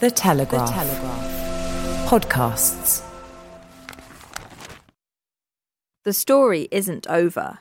The 0.00 0.10
Telegraph. 0.10 0.68
The 0.68 0.74
Telegraph. 0.74 2.08
Podcasts. 2.08 3.02
The 6.04 6.12
story 6.12 6.68
isn't 6.70 7.06
over. 7.08 7.60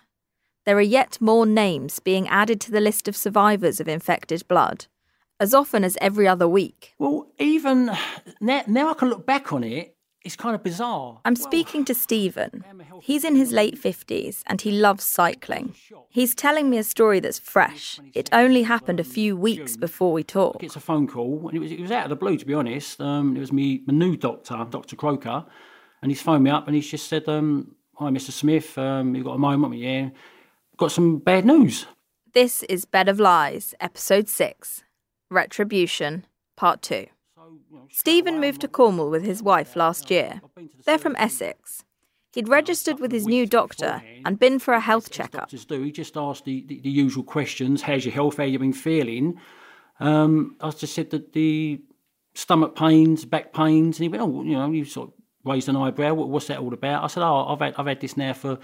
There 0.66 0.78
are 0.78 0.82
yet 0.82 1.20
more 1.22 1.46
names 1.46 2.00
being 2.00 2.28
added 2.28 2.60
to 2.62 2.72
the 2.72 2.82
list 2.82 3.08
of 3.08 3.16
survivors 3.16 3.80
of 3.80 3.88
infected 3.88 4.48
blood, 4.48 4.88
as 5.40 5.54
often 5.54 5.84
as 5.84 5.98
every 6.02 6.28
other 6.28 6.48
week. 6.48 6.94
Well, 6.98 7.28
even 7.40 7.92
now, 8.40 8.64
now 8.68 8.90
I 8.90 8.96
can 8.96 9.10
look 9.10 9.26
back 9.26 9.54
on 9.54 9.64
it, 9.64 9.96
it's 10.24 10.36
kind 10.36 10.56
of 10.56 10.64
bizarre. 10.64 11.20
I'm 11.26 11.36
speaking 11.36 11.84
to 11.86 11.96
Stephen. 11.96 12.64
He's 13.02 13.24
in 13.24 13.36
his 13.36 13.52
late 13.52 13.82
50s 13.82 14.44
and 14.46 14.62
he 14.62 14.72
loves 14.72 15.04
cycling. 15.04 15.74
He's 16.10 16.36
telling 16.36 16.70
me 16.70 16.78
a 16.78 16.84
story 16.84 17.20
that's 17.20 17.40
fresh. 17.40 18.00
It 18.14 18.30
only 18.32 18.64
happened 18.64 19.00
a 19.00 19.04
few 19.04 19.36
weeks 19.36 19.76
before 19.78 20.12
we 20.14 20.24
talk. 20.24 20.62
It's 20.64 20.76
a 20.76 20.80
phone 20.80 21.08
call, 21.08 21.48
and 21.48 21.58
it 21.58 21.60
was, 21.60 21.72
it 21.72 21.82
was 21.82 21.92
out 21.92 22.04
of 22.04 22.10
the 22.10 22.16
blue, 22.16 22.38
to 22.38 22.46
be 22.46 22.54
honest. 22.54 23.02
Um, 23.02 23.36
it 23.36 23.40
was 23.40 23.52
me, 23.52 23.82
my 23.88 23.94
new 23.94 24.16
doctor, 24.16 24.66
Dr. 24.70 24.96
Croker, 24.96 25.46
and 26.02 26.12
he's 26.12 26.22
phoned 26.22 26.44
me 26.44 26.52
up 26.52 26.68
and 26.68 26.76
he's 26.76 26.90
just 26.90 27.08
said, 27.08 27.28
um, 27.28 27.76
Hi, 27.96 28.10
Mr. 28.10 28.32
Smith, 28.32 28.78
um, 28.78 29.16
you've 29.16 29.26
got 29.26 29.36
a 29.36 29.40
moment, 29.40 29.76
yeah. 29.76 30.10
Got 30.78 30.92
some 30.92 31.20
bad 31.20 31.46
news. 31.46 31.86
This 32.34 32.64
is 32.64 32.86
Bed 32.86 33.10
of 33.10 33.20
Lies, 33.20 33.76
Episode 33.80 34.30
6 34.30 34.84
Retribution, 35.30 36.26
Part 36.56 36.82
2. 36.82 37.08
Stephen 37.92 38.40
moved 38.40 38.62
to 38.62 38.68
Cornwall 38.68 39.10
with 39.10 39.24
his 39.24 39.44
wife 39.44 39.76
last 39.76 40.10
year. 40.10 40.42
They're 40.86 40.98
from 40.98 41.16
Essex. 41.18 41.84
He'd 42.34 42.48
registered 42.48 43.00
with 43.00 43.12
his 43.12 43.28
new 43.28 43.46
doctor 43.46 44.02
and 44.24 44.40
been 44.40 44.58
for 44.60 44.74
a 44.74 44.80
health 44.80 45.12
checkup. 45.12 45.50
do. 45.50 45.82
He 45.82 45.92
just 45.92 46.16
asked 46.16 46.46
the, 46.46 46.64
the, 46.66 46.80
the, 46.80 46.90
usual 46.90 47.24
questions: 47.24 47.82
How's 47.82 48.06
your 48.06 48.14
health? 48.14 48.38
How 48.38 48.44
you 48.44 48.58
been 48.58 48.72
feeling? 48.72 49.38
Um, 50.00 50.56
I 50.62 50.70
just 50.70 50.96
said 50.96 51.10
that 51.10 51.34
the 51.34 51.82
stomach 52.34 52.76
pains, 52.76 53.26
back 53.26 53.52
pains, 53.54 54.00
and 54.00 54.04
he 54.04 54.10
went, 54.10 54.24
"Oh, 54.24 54.44
you 54.44 54.54
know," 54.54 54.72
you 54.72 54.86
sort 54.86 55.10
of 55.10 55.14
raised 55.44 55.68
an 55.68 55.76
eyebrow. 55.76 56.14
What's 56.14 56.48
that 56.48 56.60
all 56.60 56.74
about? 56.74 57.04
I 57.04 57.08
said, 57.08 57.24
"Oh, 57.24 57.48
I've 57.50 57.60
had 57.60 57.76
I've 57.78 57.88
had 57.88 58.00
this 58.00 58.16
now 58.16 58.32
for 58.32 58.60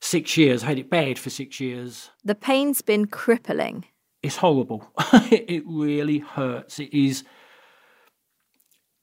six 0.00 0.36
years. 0.36 0.62
I 0.62 0.66
had 0.66 0.78
it 0.78 0.90
bad 0.90 1.18
for 1.18 1.30
six 1.30 1.58
years. 1.58 2.10
The 2.22 2.34
pain's 2.34 2.82
been 2.82 3.06
crippling. 3.06 3.86
It's 4.22 4.36
horrible. 4.36 4.86
it 5.30 5.62
really 5.66 6.18
hurts. 6.18 6.78
It 6.78 6.92
is." 6.92 7.24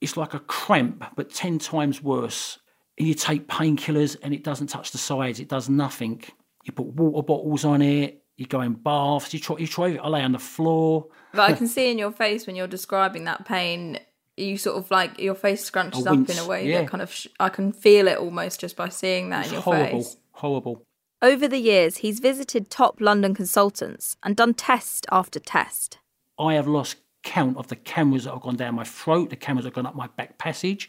It's 0.01 0.17
like 0.17 0.33
a 0.33 0.39
cramp, 0.39 1.03
but 1.15 1.31
10 1.31 1.59
times 1.59 2.01
worse. 2.01 2.59
And 2.97 3.07
you 3.07 3.13
take 3.13 3.47
painkillers 3.47 4.17
and 4.21 4.33
it 4.33 4.43
doesn't 4.43 4.67
touch 4.67 4.91
the 4.91 4.97
sides, 4.97 5.39
it 5.39 5.49
does 5.49 5.69
nothing. 5.69 6.23
You 6.63 6.73
put 6.73 6.87
water 6.87 7.25
bottles 7.25 7.63
on 7.63 7.81
it, 7.81 8.23
you 8.37 8.45
go 8.45 8.61
in 8.61 8.73
baths, 8.73 9.33
you 9.33 9.39
try, 9.39 9.57
you 9.57 9.67
try 9.67 9.95
I 9.95 10.07
lay 10.07 10.21
on 10.21 10.31
the 10.31 10.39
floor. 10.39 11.07
But 11.33 11.51
I 11.51 11.53
can 11.53 11.67
see 11.67 11.91
in 11.91 11.97
your 11.97 12.11
face 12.11 12.47
when 12.47 12.55
you're 12.55 12.67
describing 12.67 13.25
that 13.25 13.45
pain, 13.45 13.99
you 14.35 14.57
sort 14.57 14.77
of 14.77 14.89
like 14.91 15.19
your 15.19 15.35
face 15.35 15.69
scrunches 15.69 16.05
up 16.05 16.29
in 16.29 16.37
a 16.37 16.47
way 16.47 16.67
yeah. 16.67 16.81
that 16.81 16.89
kind 16.89 17.01
of, 17.01 17.11
sh- 17.11 17.27
I 17.39 17.49
can 17.49 17.71
feel 17.71 18.07
it 18.07 18.17
almost 18.17 18.59
just 18.59 18.75
by 18.75 18.89
seeing 18.89 19.29
that 19.29 19.41
it's 19.41 19.49
in 19.49 19.53
your 19.53 19.61
horrible, 19.63 20.03
face. 20.03 20.17
Horrible. 20.31 20.83
Over 21.21 21.47
the 21.47 21.57
years, 21.57 21.97
he's 21.97 22.19
visited 22.19 22.69
top 22.69 23.01
London 23.01 23.33
consultants 23.33 24.17
and 24.21 24.35
done 24.35 24.53
test 24.53 25.07
after 25.11 25.39
test. 25.39 25.97
I 26.37 26.53
have 26.53 26.67
lost 26.67 26.97
count 27.27 27.57
of 27.57 27.67
the 27.67 27.75
cameras 27.75 28.23
that 28.23 28.31
have 28.31 28.41
gone 28.41 28.55
down 28.55 28.73
my 28.75 28.85
throat, 28.85 29.29
the 29.29 29.35
cameras 29.35 29.65
that 29.65 29.71
have 29.71 29.75
gone 29.75 29.85
up 29.85 29.95
my 29.95 30.07
back 30.07 30.37
passage. 30.37 30.87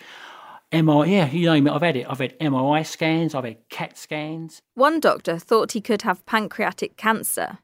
MRI, 0.71 1.11
yeah, 1.11 1.29
you 1.29 1.51
name 1.51 1.67
it, 1.67 1.73
I've 1.73 1.83
had 1.83 1.97
it. 1.97 2.07
I've 2.09 2.21
had 2.21 2.39
MRI 2.39 2.87
scans, 2.87 3.35
I've 3.35 3.45
had 3.45 3.69
CAT 3.71 3.99
scans. 3.99 4.63
One 4.75 5.01
doctor 5.01 5.39
thought 5.39 5.73
he 5.73 5.81
could 5.81 6.03
have 6.03 6.25
pancreatic 6.27 6.97
cancer, 6.97 7.59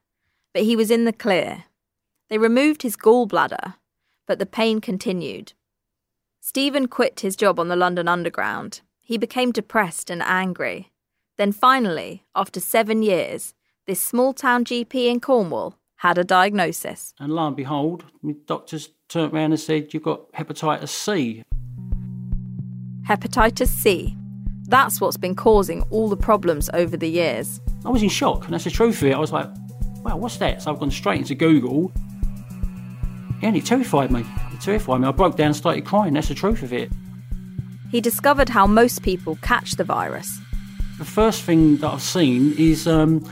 but 0.53 0.65
he 0.65 0.75
was 0.75 0.91
in 0.91 1.05
the 1.05 1.13
clear. 1.13 1.65
They 2.29 2.37
removed 2.37 2.83
his 2.83 2.97
gallbladder, 2.97 3.75
but 4.27 4.41
the 4.41 4.47
pain 4.47 4.81
continued. 4.81 5.53
Stephen 6.41 6.89
quit 6.89 7.21
his 7.21 7.37
job 7.37 7.61
on 7.61 7.69
the 7.69 7.77
London 7.77 8.09
Underground. 8.09 8.81
He 9.01 9.17
became 9.17 9.53
depressed 9.53 10.11
and 10.11 10.21
angry. 10.21 10.91
Then 11.39 11.53
finally, 11.53 12.25
after 12.35 12.59
seven 12.59 13.05
years, 13.05 13.55
this 13.87 14.01
small 14.01 14.33
town 14.33 14.65
GP 14.65 15.07
in 15.07 15.21
Cornwall 15.21 15.79
had 16.05 16.19
a 16.19 16.25
diagnosis. 16.25 17.15
And 17.19 17.33
lo 17.33 17.47
and 17.47 17.57
behold, 17.57 18.05
my 18.21 18.35
doctors 18.45 18.91
turned 19.09 19.33
around 19.33 19.53
and 19.53 19.59
said, 19.59 19.95
You've 19.95 20.03
got 20.03 20.31
hepatitis 20.33 20.91
C. 20.91 21.43
Hepatitis 23.09 23.69
C. 23.69 24.15
That's 24.69 25.01
what's 25.01 25.17
been 25.17 25.35
causing 25.35 25.81
all 25.89 26.11
the 26.11 26.17
problems 26.17 26.69
over 26.75 26.99
the 26.99 27.09
years. 27.09 27.59
I 27.87 27.89
was 27.89 28.03
in 28.03 28.11
shock, 28.11 28.45
and 28.45 28.53
that's 28.53 28.65
the 28.65 28.71
truth 28.71 29.01
of 29.01 29.09
it. 29.09 29.15
I 29.15 29.19
was 29.19 29.33
like, 29.33 29.49
wow, 30.03 30.19
what's 30.19 30.37
that? 30.37 30.61
So 30.61 30.73
I've 30.73 30.79
gone 30.79 30.91
straight 30.91 31.21
into 31.21 31.35
Google. 31.35 31.91
Yeah, 33.41 33.49
and 33.49 33.57
it 33.57 33.65
terrified 33.65 34.11
me. 34.11 34.27
It 34.53 34.61
terrified 34.61 35.01
me. 35.01 35.09
I 35.09 35.13
broke 35.13 35.37
down 35.37 35.49
and 35.49 35.57
started 35.57 35.87
crying. 35.87 36.13
That's 36.13 36.29
the 36.29 36.35
truth 36.35 36.63
of 36.63 36.75
it. 36.75 36.93
He 37.91 38.03
discovered 38.03 38.51
how 38.51 38.67
most 38.67 39.03
people 39.03 39.37
catch 39.37 39.73
the 39.73 39.85
virus. 39.85 40.39
The 40.99 41.07
first 41.07 41.45
thing 41.45 41.79
that 41.79 41.95
I've 41.95 42.03
seen 42.03 42.55
is 42.59 42.87
um, 42.87 43.27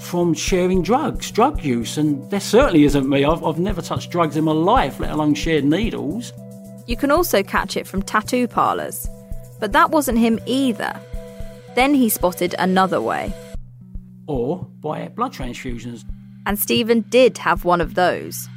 from 0.00 0.32
sharing 0.34 0.82
drugs, 0.82 1.30
drug 1.30 1.62
use, 1.62 1.98
and 1.98 2.28
that 2.30 2.42
certainly 2.42 2.84
isn't 2.84 3.08
me. 3.08 3.24
I've, 3.24 3.44
I've 3.44 3.58
never 3.58 3.82
touched 3.82 4.10
drugs 4.10 4.36
in 4.36 4.44
my 4.44 4.52
life, 4.52 4.98
let 4.98 5.10
alone 5.10 5.34
shared 5.34 5.64
needles. 5.64 6.32
You 6.86 6.96
can 6.96 7.10
also 7.10 7.42
catch 7.42 7.76
it 7.76 7.86
from 7.86 8.02
tattoo 8.02 8.48
parlours, 8.48 9.08
but 9.60 9.72
that 9.72 9.90
wasn't 9.90 10.18
him 10.18 10.40
either. 10.46 10.98
Then 11.74 11.94
he 11.94 12.08
spotted 12.08 12.54
another 12.58 13.00
way. 13.00 13.32
Or 14.26 14.66
by 14.80 15.08
blood 15.08 15.32
transfusions. 15.32 16.04
And 16.46 16.58
Stephen 16.58 17.02
did 17.02 17.38
have 17.38 17.64
one 17.64 17.80
of 17.80 17.94
those. 17.94 18.48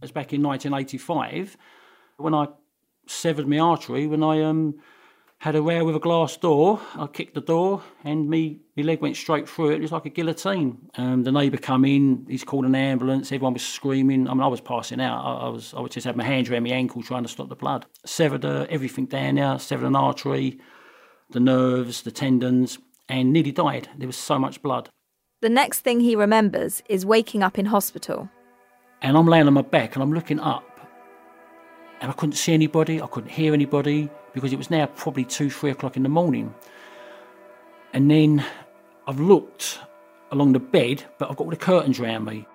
It 0.00 0.04
was 0.04 0.10
back 0.10 0.32
in 0.32 0.42
1985 0.42 1.56
when 2.16 2.34
I 2.34 2.48
severed 3.06 3.46
my 3.46 3.58
artery, 3.58 4.06
when 4.06 4.22
I 4.22 4.42
um, 4.42 4.80
had 5.40 5.56
a 5.56 5.62
row 5.62 5.82
with 5.82 5.96
a 5.96 6.00
glass 6.00 6.36
door. 6.36 6.78
I 6.96 7.06
kicked 7.06 7.34
the 7.34 7.40
door 7.40 7.82
and 8.04 8.28
me, 8.28 8.60
my 8.76 8.82
leg 8.82 9.00
went 9.00 9.16
straight 9.16 9.48
through 9.48 9.70
it. 9.70 9.76
It 9.76 9.80
was 9.80 9.90
like 9.90 10.04
a 10.04 10.10
guillotine. 10.10 10.90
Um, 10.96 11.22
the 11.22 11.32
neighbour 11.32 11.56
come 11.56 11.86
in, 11.86 12.26
he's 12.28 12.44
called 12.44 12.66
an 12.66 12.74
ambulance, 12.74 13.32
everyone 13.32 13.54
was 13.54 13.66
screaming. 13.66 14.28
I 14.28 14.34
mean, 14.34 14.42
I 14.42 14.48
was 14.48 14.60
passing 14.60 15.00
out. 15.00 15.24
I, 15.24 15.46
I 15.46 15.48
was, 15.48 15.72
I 15.72 15.80
was 15.80 15.92
just 15.92 16.06
had 16.06 16.14
my 16.14 16.24
hands 16.24 16.50
around 16.50 16.64
my 16.64 16.70
ankle 16.70 17.02
trying 17.02 17.22
to 17.22 17.28
stop 17.28 17.48
the 17.48 17.56
blood. 17.56 17.86
Severed 18.04 18.44
uh, 18.44 18.66
everything 18.68 19.06
down 19.06 19.36
there, 19.36 19.58
severed 19.58 19.86
an 19.86 19.96
artery, 19.96 20.60
the 21.30 21.40
nerves, 21.40 22.02
the 22.02 22.10
tendons, 22.10 22.78
and 23.08 23.32
nearly 23.32 23.52
died. 23.52 23.88
There 23.96 24.06
was 24.06 24.16
so 24.16 24.38
much 24.38 24.60
blood. 24.60 24.90
The 25.40 25.48
next 25.48 25.80
thing 25.80 26.00
he 26.00 26.16
remembers 26.16 26.82
is 26.86 27.06
waking 27.06 27.42
up 27.42 27.58
in 27.58 27.64
hospital. 27.64 28.28
And 29.00 29.16
I'm 29.16 29.26
laying 29.26 29.46
on 29.46 29.54
my 29.54 29.62
back 29.62 29.96
and 29.96 30.02
I'm 30.02 30.12
looking 30.12 30.38
up. 30.38 30.69
And 32.00 32.10
I 32.10 32.14
couldn't 32.14 32.36
see 32.36 32.54
anybody, 32.54 33.00
I 33.00 33.06
couldn't 33.06 33.30
hear 33.30 33.52
anybody 33.52 34.08
because 34.32 34.52
it 34.52 34.56
was 34.56 34.70
now 34.70 34.86
probably 34.86 35.24
two, 35.24 35.50
three 35.50 35.70
o'clock 35.70 35.96
in 35.96 36.02
the 36.02 36.08
morning. 36.08 36.54
And 37.92 38.10
then 38.10 38.44
I've 39.06 39.20
looked 39.20 39.80
along 40.30 40.52
the 40.52 40.60
bed, 40.60 41.04
but 41.18 41.30
I've 41.30 41.36
got 41.36 41.44
all 41.44 41.50
the 41.50 41.56
curtains 41.56 42.00
around 42.00 42.24
me. 42.24 42.46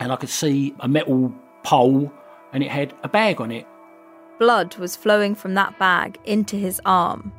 And 0.00 0.10
I 0.10 0.16
could 0.16 0.28
see 0.28 0.74
a 0.80 0.88
metal 0.88 1.34
pole 1.64 2.12
and 2.52 2.62
it 2.62 2.70
had 2.70 2.94
a 3.02 3.08
bag 3.08 3.40
on 3.40 3.50
it. 3.50 3.66
Blood 4.38 4.76
was 4.76 4.96
flowing 4.96 5.34
from 5.34 5.54
that 5.54 5.78
bag 5.78 6.18
into 6.24 6.56
his 6.56 6.80
arm, 6.86 7.32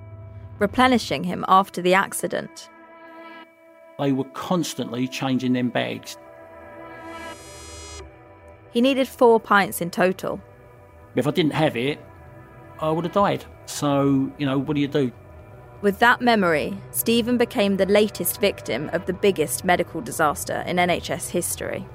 replenishing 0.59 1.23
him 1.23 1.43
after 1.47 1.81
the 1.81 1.93
accident. 1.93 2.69
They 3.97 4.11
were 4.11 4.25
constantly 4.25 5.07
changing 5.07 5.53
them 5.53 5.69
bags. 5.69 6.17
He 8.71 8.81
needed 8.81 9.07
four 9.07 9.39
pints 9.39 9.79
in 9.79 9.89
total. 9.89 10.41
If 11.15 11.27
I 11.27 11.31
didn't 11.31 11.53
have 11.53 11.77
it, 11.77 11.99
I 12.79 12.91
would 12.91 13.05
have 13.05 13.13
died. 13.13 13.45
So, 13.65 14.31
you 14.37 14.45
know, 14.45 14.57
what 14.57 14.75
do 14.75 14.81
you 14.81 14.87
do? 14.87 15.11
With 15.81 15.99
that 15.99 16.21
memory, 16.21 16.77
Stephen 16.91 17.37
became 17.37 17.77
the 17.77 17.85
latest 17.85 18.41
victim 18.41 18.89
of 18.91 19.05
the 19.05 19.13
biggest 19.13 19.63
medical 19.63 20.01
disaster 20.01 20.63
in 20.65 20.77
NHS 20.77 21.29
history. 21.29 21.85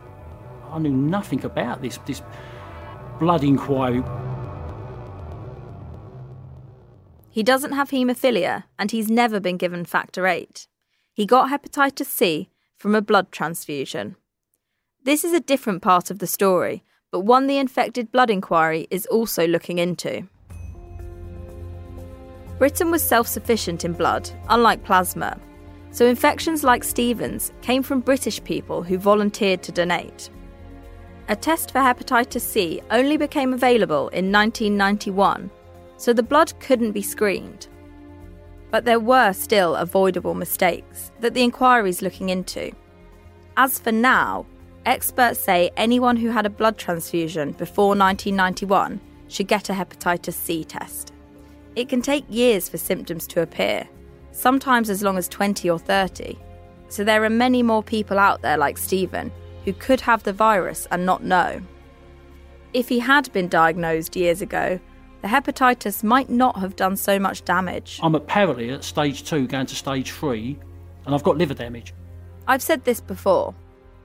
I 0.70 0.78
knew 0.78 0.90
nothing 0.90 1.44
about 1.44 1.82
this, 1.82 1.98
this 2.06 2.22
blood 3.18 3.42
inquiry. 3.42 4.02
He 7.30 7.42
doesn't 7.42 7.72
have 7.72 7.90
haemophilia 7.90 8.64
and 8.78 8.90
he's 8.90 9.10
never 9.10 9.40
been 9.40 9.56
given 9.56 9.84
factor 9.84 10.22
VIII. 10.22 10.48
He 11.12 11.26
got 11.26 11.50
hepatitis 11.50 12.06
C 12.06 12.50
from 12.76 12.94
a 12.94 13.02
blood 13.02 13.30
transfusion. 13.30 14.16
This 15.04 15.24
is 15.24 15.32
a 15.32 15.40
different 15.40 15.82
part 15.82 16.10
of 16.10 16.18
the 16.18 16.26
story, 16.26 16.84
but 17.10 17.20
one 17.20 17.46
the 17.46 17.58
infected 17.58 18.10
blood 18.12 18.30
inquiry 18.30 18.86
is 18.90 19.06
also 19.06 19.46
looking 19.46 19.78
into. 19.78 20.26
Britain 22.58 22.90
was 22.90 23.02
self 23.02 23.26
sufficient 23.26 23.84
in 23.84 23.92
blood, 23.92 24.30
unlike 24.48 24.84
plasma, 24.84 25.38
so 25.90 26.06
infections 26.06 26.62
like 26.62 26.84
Stephen's 26.84 27.52
came 27.62 27.82
from 27.82 28.00
British 28.00 28.42
people 28.44 28.82
who 28.82 28.98
volunteered 28.98 29.62
to 29.62 29.72
donate. 29.72 30.30
A 31.28 31.36
test 31.36 31.72
for 31.72 31.78
hepatitis 31.78 32.42
C 32.42 32.80
only 32.90 33.16
became 33.16 33.54
available 33.54 34.08
in 34.08 34.30
1991, 34.30 35.50
so 35.96 36.12
the 36.12 36.22
blood 36.22 36.52
couldn't 36.60 36.92
be 36.92 37.02
screened. 37.02 37.68
But 38.70 38.84
there 38.84 39.00
were 39.00 39.32
still 39.32 39.74
avoidable 39.74 40.34
mistakes 40.34 41.10
that 41.20 41.34
the 41.34 41.42
inquiry 41.42 41.90
is 41.90 42.02
looking 42.02 42.28
into. 42.28 42.72
As 43.56 43.78
for 43.78 43.92
now, 43.92 44.46
Experts 44.86 45.38
say 45.38 45.70
anyone 45.76 46.16
who 46.16 46.30
had 46.30 46.46
a 46.46 46.50
blood 46.50 46.78
transfusion 46.78 47.52
before 47.52 47.88
1991 47.88 48.98
should 49.28 49.46
get 49.46 49.68
a 49.68 49.74
hepatitis 49.74 50.32
C 50.32 50.64
test. 50.64 51.12
It 51.76 51.88
can 51.88 52.00
take 52.00 52.24
years 52.28 52.68
for 52.68 52.78
symptoms 52.78 53.26
to 53.28 53.42
appear, 53.42 53.86
sometimes 54.32 54.88
as 54.88 55.02
long 55.02 55.18
as 55.18 55.28
20 55.28 55.68
or 55.68 55.78
30. 55.78 56.38
So 56.88 57.04
there 57.04 57.22
are 57.24 57.30
many 57.30 57.62
more 57.62 57.82
people 57.82 58.18
out 58.18 58.40
there 58.42 58.56
like 58.56 58.78
Stephen 58.78 59.30
who 59.64 59.74
could 59.74 60.00
have 60.00 60.22
the 60.22 60.32
virus 60.32 60.88
and 60.90 61.04
not 61.04 61.22
know. 61.22 61.60
If 62.72 62.88
he 62.88 63.00
had 63.00 63.30
been 63.32 63.48
diagnosed 63.48 64.16
years 64.16 64.40
ago, 64.40 64.80
the 65.20 65.28
hepatitis 65.28 66.02
might 66.02 66.30
not 66.30 66.58
have 66.58 66.76
done 66.76 66.96
so 66.96 67.18
much 67.18 67.44
damage. 67.44 68.00
I'm 68.02 68.14
apparently 68.14 68.70
at 68.70 68.82
stage 68.82 69.24
two, 69.24 69.46
going 69.46 69.66
to 69.66 69.76
stage 69.76 70.12
three, 70.12 70.58
and 71.04 71.14
I've 71.14 71.22
got 71.22 71.36
liver 71.36 71.52
damage. 71.52 71.92
I've 72.48 72.62
said 72.62 72.84
this 72.84 73.00
before. 73.00 73.54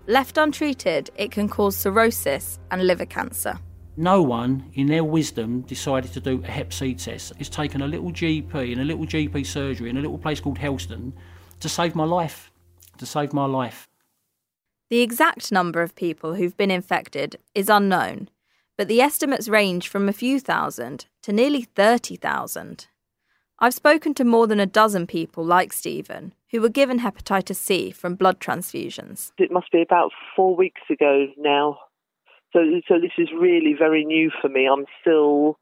Left 0.08 0.38
untreated, 0.38 1.10
it 1.16 1.32
can 1.32 1.50
cause 1.50 1.76
cirrhosis 1.76 2.60
and 2.70 2.86
liver 2.86 3.08
cancer. 3.08 3.58
No 3.98 4.22
one, 4.22 4.70
in 4.76 4.86
their 4.86 5.04
wisdom, 5.04 5.62
decided 5.62 6.14
to 6.14 6.20
do 6.20 6.44
a 6.44 6.48
Hep 6.48 6.72
C 6.72 6.94
test. 6.94 7.34
It's 7.40 7.50
taken 7.50 7.82
a 7.82 7.88
little 7.88 8.12
GP 8.12 8.72
and 8.72 8.82
a 8.82 8.86
little 8.86 9.06
GP 9.06 9.46
surgery 9.46 9.90
in 9.90 9.98
a 9.98 10.02
little 10.02 10.20
place 10.20 10.40
called 10.40 10.60
Helston 10.60 11.14
to 11.60 11.70
save 11.70 11.96
my 11.96 12.04
life. 12.04 12.52
To 13.00 13.06
save 13.06 13.34
my 13.34 13.46
life. 13.46 13.88
The 14.92 15.02
exact 15.02 15.52
number 15.52 15.82
of 15.82 15.96
people 15.96 16.36
who've 16.36 16.56
been 16.56 16.70
infected 16.70 17.38
is 17.56 17.68
unknown, 17.68 18.30
but 18.78 18.88
the 18.88 19.02
estimates 19.02 19.48
range 19.48 19.88
from 19.88 20.08
a 20.08 20.14
few 20.14 20.40
thousand 20.40 21.08
to 21.24 21.34
nearly 21.34 21.64
30,000. 21.64 22.88
I've 23.60 23.74
spoken 23.74 24.14
to 24.16 24.26
more 24.26 24.48
than 24.48 24.60
a 24.60 24.66
dozen 24.66 25.08
people 25.08 25.46
like 25.46 25.72
Stephen 25.72 26.34
who 26.52 26.60
were 26.60 26.70
given 26.70 27.00
hepatitis 27.00 27.56
C 27.56 27.92
from 27.92 28.16
blood 28.16 28.40
transfusions. 28.40 29.32
It 29.38 29.52
must 29.52 29.72
be 29.72 29.82
about 29.82 30.12
four 30.36 30.56
weeks 30.56 30.82
ago 30.90 31.28
now. 31.38 31.80
So, 32.52 32.60
so 32.88 32.96
this 33.00 33.12
is 33.18 33.30
really 33.38 33.74
very 33.78 34.04
new 34.04 34.30
for 34.42 34.50
me. 34.50 34.68
I'm 34.68 34.86
still 35.02 35.58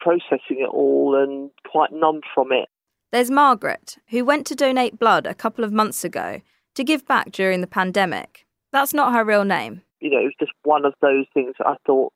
processing 0.00 0.60
it 0.60 0.68
all 0.72 1.16
and 1.20 1.50
quite 1.70 1.92
numb 1.92 2.20
from 2.34 2.52
it. 2.52 2.68
There's 3.12 3.30
Margaret, 3.30 3.98
who 4.10 4.24
went 4.24 4.46
to 4.46 4.54
donate 4.54 4.98
blood 4.98 5.26
a 5.26 5.34
couple 5.34 5.64
of 5.64 5.72
months 5.72 6.04
ago 6.04 6.40
to 6.76 6.84
give 6.84 7.06
back 7.06 7.32
during 7.32 7.60
the 7.60 7.66
pandemic. 7.66 8.46
That's 8.72 8.94
not 8.94 9.12
her 9.12 9.24
real 9.24 9.44
name. 9.44 9.82
You 9.98 10.10
know, 10.10 10.18
it 10.18 10.24
was 10.24 10.34
just 10.38 10.52
one 10.62 10.84
of 10.84 10.94
those 11.02 11.26
things 11.34 11.54
I 11.60 11.74
thought 11.86 12.12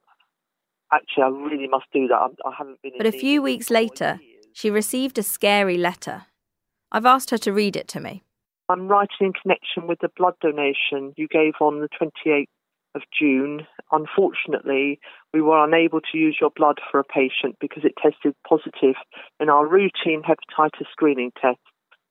actually, 0.93 1.25
I 1.25 1.29
really 1.29 1.69
must 1.69 1.87
do 1.93 2.07
that. 2.09 2.31
I, 2.45 2.51
haven't 2.57 2.81
been. 2.83 2.93
But 2.99 3.07
a 3.07 3.13
few 3.13 3.43
weeks 3.43 3.71
later, 3.71 4.21
she 4.53 4.71
received 4.71 5.19
a 5.19 5.23
scary 5.23 5.77
letter. 5.77 6.27
I've 6.93 7.07
asked 7.07 7.31
her 7.31 7.39
to 7.39 7.53
read 7.53 7.77
it 7.77 7.89
to 7.89 8.01
me. 8.01 8.23
I'm 8.69 8.89
writing 8.89 9.09
in 9.21 9.33
connection 9.33 9.87
with 9.87 9.99
the 10.01 10.09
blood 10.17 10.35
donation 10.41 11.13
you 11.17 11.29
gave 11.29 11.55
on 11.61 11.81
the 11.81 11.89
28th 12.01 12.47
of 12.95 13.03
June. 13.19 13.67
Unfortunately, 13.93 14.99
we 15.35 15.43
were 15.43 15.63
unable 15.63 16.01
to 16.01 16.19
use 16.19 16.39
your 16.41 16.51
blood 16.55 16.79
for 16.91 16.99
a 16.99 17.05
patient 17.05 17.57
because 17.61 17.85
it 17.85 17.95
tested 18.01 18.35
positive 18.49 18.95
in 19.41 19.49
our 19.49 19.67
routine 19.67 20.23
hepatitis 20.23 20.87
screening 20.93 21.33
test. 21.41 21.59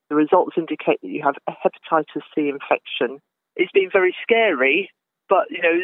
The 0.09 0.15
results 0.15 0.57
indicate 0.57 0.99
that 1.01 1.09
you 1.09 1.23
have 1.23 1.35
a 1.47 1.53
hepatitis 1.53 2.21
C 2.35 2.49
infection. 2.49 3.19
It's 3.55 3.71
been 3.71 3.89
very 3.91 4.15
scary, 4.21 4.91
but 5.29 5.49
you 5.49 5.61
know, 5.61 5.79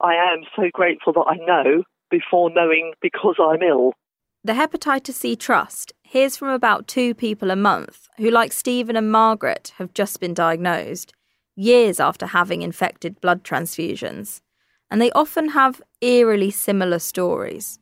I 0.00 0.14
am 0.14 0.40
so 0.56 0.64
grateful 0.72 1.12
that 1.14 1.26
I 1.28 1.36
know 1.36 1.84
before 2.10 2.50
knowing 2.50 2.92
because 3.00 3.36
I'm 3.40 3.62
ill. 3.62 3.94
The 4.42 4.54
Hepatitis 4.54 5.12
C 5.12 5.36
Trust 5.36 5.92
hears 6.02 6.36
from 6.36 6.48
about 6.48 6.88
two 6.88 7.14
people 7.14 7.50
a 7.50 7.56
month 7.56 8.08
who, 8.16 8.30
like 8.30 8.52
Stephen 8.52 8.96
and 8.96 9.12
Margaret, 9.12 9.74
have 9.76 9.92
just 9.92 10.18
been 10.18 10.32
diagnosed, 10.32 11.12
years 11.56 12.00
after 12.00 12.26
having 12.26 12.62
infected 12.62 13.20
blood 13.20 13.44
transfusions. 13.44 14.40
And 14.90 15.00
they 15.00 15.12
often 15.12 15.50
have 15.50 15.82
eerily 16.00 16.50
similar 16.50 16.98
stories. 16.98 17.78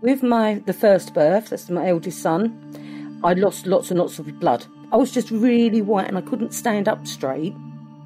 With 0.00 0.22
my 0.22 0.62
the 0.64 0.72
first 0.72 1.12
birth, 1.12 1.50
that's 1.50 1.68
my 1.68 1.88
eldest 1.88 2.20
son, 2.20 3.20
I 3.22 3.34
lost 3.34 3.66
lots 3.66 3.90
and 3.90 4.00
lots 4.00 4.18
of 4.18 4.40
blood. 4.40 4.64
I 4.90 4.96
was 4.96 5.12
just 5.12 5.30
really 5.30 5.82
white 5.82 6.08
and 6.08 6.16
I 6.16 6.22
couldn't 6.22 6.54
stand 6.54 6.88
up 6.88 7.06
straight. 7.06 7.52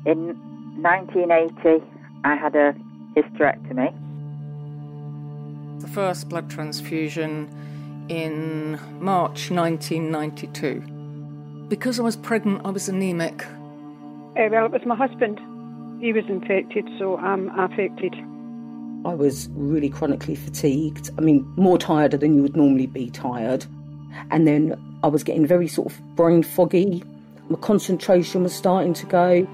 In 0.04 0.34
1980, 0.82 1.84
I 2.24 2.34
had 2.34 2.56
a 2.56 2.74
hysterectomy 3.14 4.01
the 5.82 5.88
first 5.88 6.28
blood 6.28 6.48
transfusion 6.48 7.48
in 8.08 8.78
March 9.00 9.50
1992. 9.50 10.80
Because 11.68 11.98
I 11.98 12.02
was 12.02 12.16
pregnant, 12.16 12.64
I 12.64 12.70
was 12.70 12.88
anemic. 12.88 13.44
Uh, 13.44 14.48
well, 14.50 14.66
it 14.66 14.72
was 14.72 14.86
my 14.86 14.96
husband. 14.96 15.40
He 16.00 16.12
was 16.12 16.24
infected, 16.28 16.88
so 16.98 17.16
I'm 17.18 17.48
affected. 17.58 18.14
I 19.04 19.14
was 19.14 19.48
really 19.54 19.88
chronically 19.88 20.36
fatigued. 20.36 21.10
I 21.18 21.20
mean, 21.20 21.44
more 21.56 21.78
tired 21.78 22.12
than 22.12 22.36
you 22.36 22.42
would 22.42 22.56
normally 22.56 22.86
be 22.86 23.10
tired. 23.10 23.66
And 24.30 24.46
then 24.46 24.76
I 25.02 25.08
was 25.08 25.24
getting 25.24 25.46
very 25.46 25.68
sort 25.68 25.92
of 25.92 26.00
brain 26.16 26.42
foggy. 26.42 27.02
My 27.48 27.58
concentration 27.58 28.44
was 28.44 28.54
starting 28.54 28.94
to 28.94 29.06
go. 29.06 29.46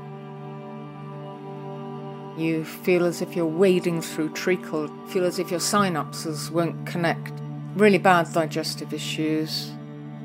You 2.38 2.64
feel 2.64 3.04
as 3.04 3.20
if 3.20 3.34
you're 3.34 3.46
wading 3.46 4.00
through 4.00 4.28
treacle, 4.28 4.86
feel 5.08 5.24
as 5.24 5.40
if 5.40 5.50
your 5.50 5.58
synapses 5.58 6.52
won't 6.52 6.86
connect. 6.86 7.32
Really 7.74 7.98
bad 7.98 8.32
digestive 8.32 8.94
issues. 8.94 9.72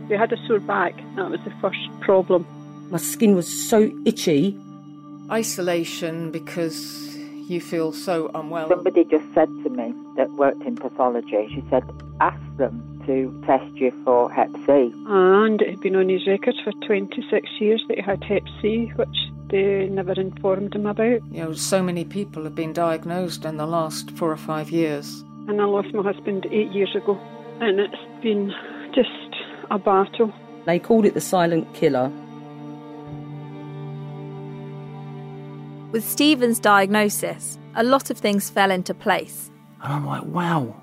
We 0.10 0.16
had 0.16 0.32
a 0.32 0.38
sore 0.46 0.60
back, 0.60 0.96
that 1.16 1.32
was 1.32 1.40
the 1.44 1.52
first 1.60 1.80
problem. 2.02 2.46
My 2.92 3.00
skin 3.00 3.36
was 3.36 3.48
so 3.48 3.92
itchy. 4.06 4.56
Isolation 5.32 6.30
because 6.30 7.18
you 7.50 7.60
feel 7.60 7.92
so 7.92 8.30
unwell. 8.36 8.70
Somebody 8.70 9.06
just 9.06 9.26
said 9.34 9.48
to 9.64 9.70
me 9.72 9.96
that 10.16 10.30
worked 10.34 10.62
in 10.62 10.76
pathology, 10.76 11.50
she 11.50 11.64
said, 11.72 11.84
ask 12.22 12.40
them 12.58 13.02
to 13.08 13.42
test 13.48 13.74
you 13.76 13.90
for 14.06 14.32
Hep 14.32 14.52
C. 14.68 14.94
And 15.08 15.60
it 15.64 15.70
had 15.72 15.80
been 15.82 15.96
on 15.96 16.10
his 16.10 16.28
records 16.28 16.60
for 16.64 16.74
26 16.86 17.50
years 17.60 17.84
that 17.88 17.98
he 17.98 18.04
had 18.04 18.24
Hep 18.24 18.44
C, 18.62 18.92
which 18.98 19.18
they 19.54 19.86
never 19.86 20.14
informed 20.14 20.74
him 20.74 20.88
about. 20.88 21.22
You 21.32 21.44
know, 21.44 21.54
so 21.54 21.84
many 21.84 22.04
people 22.04 22.44
have 22.44 22.56
been 22.56 22.74
diagnosed 22.74 23.46
in 23.46 23.58
the 23.58 23.68
last 23.68 24.10
four 24.18 24.32
or 24.32 24.38
five 24.38 24.72
years. 24.72 25.24
And 25.48 25.62
I 25.62 25.66
lost 25.66 25.94
my 25.94 26.02
husband 26.02 26.48
eight 26.52 26.72
years 26.72 26.96
ago, 26.96 27.20
and 27.62 27.80
it's 27.80 28.24
been 28.24 28.52
just 28.96 29.10
a 29.70 29.78
battle. 29.78 30.34
They 30.66 30.80
called 30.80 31.06
it 31.06 31.14
the 31.14 31.22
silent 31.22 31.72
killer. 31.76 32.12
With 35.92 36.04
Stephen's 36.04 36.60
diagnosis, 36.60 37.60
a 37.76 37.84
lot 37.84 38.10
of 38.10 38.18
things 38.18 38.50
fell 38.50 38.72
into 38.72 38.96
place. 38.96 39.52
And 39.84 39.94
I'm 39.94 40.06
like, 40.08 40.24
wow, 40.24 40.76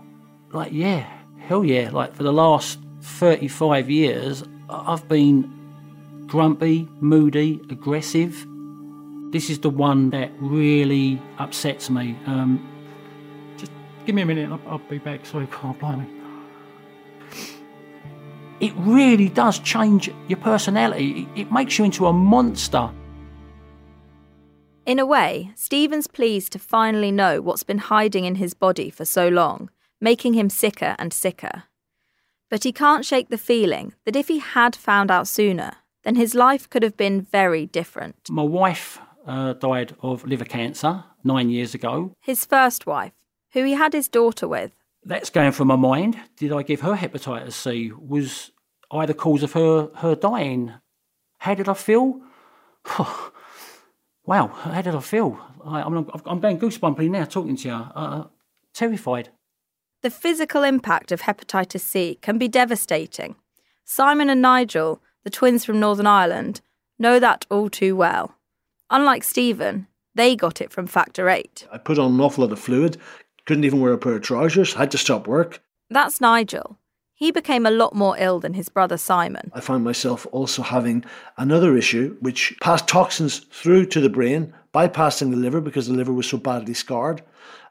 like, 0.53 0.73
yeah, 0.73 1.11
hell 1.41 1.65
yeah. 1.65 1.91
Like, 1.91 2.15
for 2.15 2.23
the 2.23 2.33
last 2.33 2.79
35 3.01 3.91
years, 3.91 4.45
I've 4.69 5.09
been 5.09 5.57
grumpy, 6.29 6.89
moody, 7.01 7.61
aggressive, 7.71 8.47
this 9.31 9.49
is 9.49 9.61
the 9.61 9.71
one 9.71 10.11
that 10.11 10.31
really 10.39 11.21
upsets 11.39 11.89
me. 11.89 12.17
Um, 12.27 12.67
just 13.57 13.73
Give 14.05 14.15
me 14.15 14.23
a 14.23 14.27
minute, 14.27 14.51
I'll, 14.51 14.61
I'll 14.73 14.79
be 14.79 14.99
back. 14.99 15.25
Sorry, 15.25 15.47
can't 15.53 15.79
blimey. 15.79 16.07
It 18.61 18.75
really 18.77 19.29
does 19.29 19.59
change 19.59 20.11
your 20.29 20.39
personality. 20.39 21.29
It, 21.35 21.43
it 21.43 21.53
makes 21.53 21.79
you 21.79 21.85
into 21.85 22.07
a 22.07 22.13
monster. 22.13 22.91
In 24.85 24.99
a 24.99 25.07
way, 25.07 25.53
Stephen's 25.55 26.07
pleased 26.07 26.53
to 26.53 26.59
finally 26.59 27.13
know 27.13 27.41
what's 27.41 27.63
been 27.63 27.79
hiding 27.79 28.25
in 28.25 28.35
his 28.35 28.55
body 28.55 28.91
for 28.91 29.05
so 29.05 29.29
long, 29.29 29.71
making 30.01 30.35
him 30.35 30.51
sicker 30.51 30.97
and 30.99 31.13
sicker. 31.13 31.65
But 32.51 32.65
he 32.65 32.73
can't 32.73 33.05
shake 33.05 33.29
the 33.29 33.39
feeling 33.39 33.95
that 34.05 34.17
if 34.17 34.29
he 34.29 34.41
had 34.41 34.75
found 34.75 35.11
out 35.11 35.29
sooner, 35.29 35.77
then 36.03 36.17
his 36.17 36.35
life 36.35 36.69
could 36.69 36.83
have 36.83 36.97
been 36.97 37.21
very 37.21 37.67
different. 37.67 38.29
My 38.29 38.43
wife 38.43 38.99
uh, 39.31 39.53
died 39.55 39.95
of 40.03 40.27
liver 40.27 40.45
cancer 40.45 41.05
nine 41.23 41.51
years 41.51 41.75
ago. 41.75 42.13
His 42.21 42.45
first 42.45 42.85
wife, 42.85 43.13
who 43.53 43.65
he 43.65 43.73
had 43.73 43.93
his 43.93 44.09
daughter 44.09 44.49
with. 44.49 44.73
That's 45.05 45.31
going 45.31 45.53
through 45.53 45.67
my 45.67 45.77
mind. 45.77 46.19
Did 46.37 46.53
I 46.53 46.63
give 46.63 46.81
her 46.81 46.97
hepatitis 46.97 47.53
C? 47.53 47.93
Was 47.93 48.51
I 48.91 49.07
the 49.07 49.15
cause 49.15 49.43
of 49.43 49.53
her, 49.53 49.89
her 49.97 50.15
dying? 50.15 50.73
How 51.39 51.55
did 51.55 51.69
I 51.69 51.75
feel? 51.75 52.21
wow, 54.27 54.49
how 54.49 54.83
did 54.83 54.95
I 54.95 55.01
feel? 55.01 55.39
I, 55.65 55.81
am 55.81 55.97
I'm, 55.97 56.11
I'm 56.27 56.41
going 56.41 56.59
goosebumpy 56.59 57.09
now 57.09 57.25
talking 57.25 57.57
to 57.57 57.69
you. 57.69 57.75
Uh, 57.75 58.25
terrified. 58.75 59.31
The 60.03 60.11
physical 60.11 60.65
impact 60.65 61.13
of 61.13 61.23
hepatitis 61.23 61.81
C 61.81 62.19
can 62.21 62.37
be 62.37 62.49
devastating. 62.49 63.37
Simon 63.85 64.29
and 64.29 64.43
Nigel, 64.43 65.01
the 65.25 65.31
twins 65.31 65.65
from 65.65 65.79
Northern 65.79 66.07
Ireland, 66.07 66.63
know 66.99 67.19
that 67.21 67.47
all 67.51 67.71
too 67.71 67.95
well. 67.95 68.35
Unlike 68.91 69.23
Stephen, 69.23 69.87
they 70.15 70.35
got 70.35 70.61
it 70.61 70.73
from 70.73 70.87
factor 70.87 71.29
8. 71.29 71.69
I 71.73 71.79
put 71.79 71.99
on 71.99 72.15
an 72.15 72.21
awful 72.21 72.45
lot 72.45 72.53
of 72.53 72.59
fluid, 72.59 72.97
couldn't 73.47 73.65
even 73.65 73.81
wear 73.81 73.93
a 73.93 73.99
pair 73.99 74.17
of 74.17 74.23
trousers, 74.23 74.75
had 74.75 74.91
to 74.91 74.99
stop 74.99 75.27
work. 75.27 75.63
That's 75.89 76.21
Nigel. 76.21 76.77
He 77.15 77.31
became 77.31 77.67
a 77.67 77.71
lot 77.71 77.95
more 77.95 78.17
ill 78.19 78.41
than 78.41 78.55
his 78.55 78.69
brother 78.69 78.97
Simon. 78.97 79.53
I 79.55 79.61
found 79.61 79.85
myself 79.85 80.27
also 80.33 80.63
having 80.63 81.05
another 81.37 81.77
issue 81.77 82.17
which 82.21 82.57
passed 82.63 82.89
toxins 82.89 83.39
through 83.39 83.87
to 83.87 84.01
the 84.01 84.09
brain, 84.09 84.55
bypassing 84.75 85.31
the 85.31 85.37
liver 85.37 85.61
because 85.61 85.87
the 85.87 85.93
liver 85.93 86.13
was 86.13 86.29
so 86.29 86.39
badly 86.39 86.75
scarred. 86.75 87.23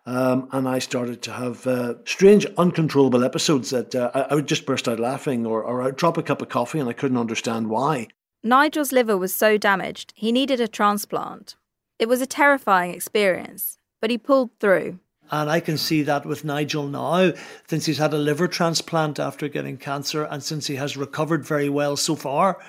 Um, 0.06 0.48
and 0.52 0.70
I 0.70 0.80
started 0.80 1.22
to 1.24 1.34
have 1.34 1.68
uh, 1.68 1.96
strange, 2.06 2.46
uncontrollable 2.58 3.24
episodes 3.24 3.72
that 3.72 3.94
uh, 3.94 4.12
I, 4.14 4.22
I, 4.22 4.36
would 4.36 4.48
just 4.48 4.66
burst 4.66 4.88
out 4.88 5.00
laughing 5.00 5.46
or, 5.46 5.62
or 5.62 5.82
I'd 5.82 5.98
drop 5.98 6.18
a 6.18 6.24
cup 6.24 6.42
of 6.42 6.50
coffee 6.50 6.80
and 6.80 6.88
I 6.88 6.94
couldn't 6.94 7.18
understand 7.18 7.70
why. 7.70 8.08
Nigel's 8.44 8.94
liver 8.94 9.18
was 9.18 9.34
so 9.34 9.58
damaged, 9.58 10.14
he 10.16 10.32
needed 10.32 10.62
a 10.62 10.68
transplant. 10.68 11.56
It 11.98 12.08
was 12.08 12.22
a 12.22 12.26
terrifying 12.26 12.94
experience, 12.94 13.78
but 14.00 14.10
he 14.10 14.18
pulled 14.18 14.52
through. 14.60 15.00
And 15.30 15.50
I 15.50 15.60
can 15.60 15.78
see 15.78 16.04
that 16.04 16.26
with 16.26 16.46
Nigel 16.46 16.88
now, 16.88 17.34
since 17.68 17.86
he's 17.86 17.98
had 17.98 18.14
a 18.14 18.18
liver 18.18 18.48
transplant 18.48 19.20
after 19.20 19.50
getting 19.50 19.78
cancer, 19.78 20.24
and 20.24 20.42
since 20.42 20.68
he 20.68 20.78
has 20.78 20.96
recovered 20.96 21.46
very 21.46 21.70
well 21.70 21.98
so 21.98 22.16
far, 22.16 22.60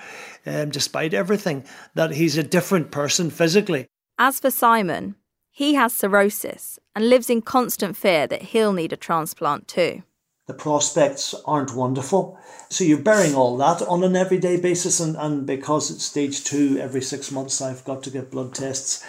um, 0.45 0.69
despite 0.69 1.13
everything, 1.13 1.63
that 1.95 2.11
he's 2.11 2.37
a 2.37 2.43
different 2.43 2.91
person 2.91 3.29
physically. 3.29 3.87
As 4.19 4.39
for 4.39 4.51
Simon, 4.51 5.15
he 5.49 5.73
has 5.75 5.93
cirrhosis 5.93 6.79
and 6.95 7.09
lives 7.09 7.29
in 7.29 7.41
constant 7.41 7.95
fear 7.95 8.27
that 8.27 8.41
he'll 8.41 8.73
need 8.73 8.93
a 8.93 8.97
transplant 8.97 9.67
too. 9.67 10.03
The 10.51 10.57
prospects 10.57 11.33
aren't 11.45 11.73
wonderful. 11.73 12.37
So 12.67 12.83
you're 12.83 12.97
bearing 12.97 13.35
all 13.35 13.55
that 13.55 13.81
on 13.83 14.03
an 14.03 14.17
everyday 14.17 14.59
basis, 14.59 14.99
and, 14.99 15.15
and 15.15 15.47
because 15.47 15.89
it's 15.89 16.03
stage 16.03 16.43
two, 16.43 16.77
every 16.77 17.01
six 17.01 17.31
months 17.31 17.61
I've 17.61 17.85
got 17.85 18.03
to 18.03 18.09
get 18.09 18.31
blood 18.31 18.53
tests. 18.53 19.01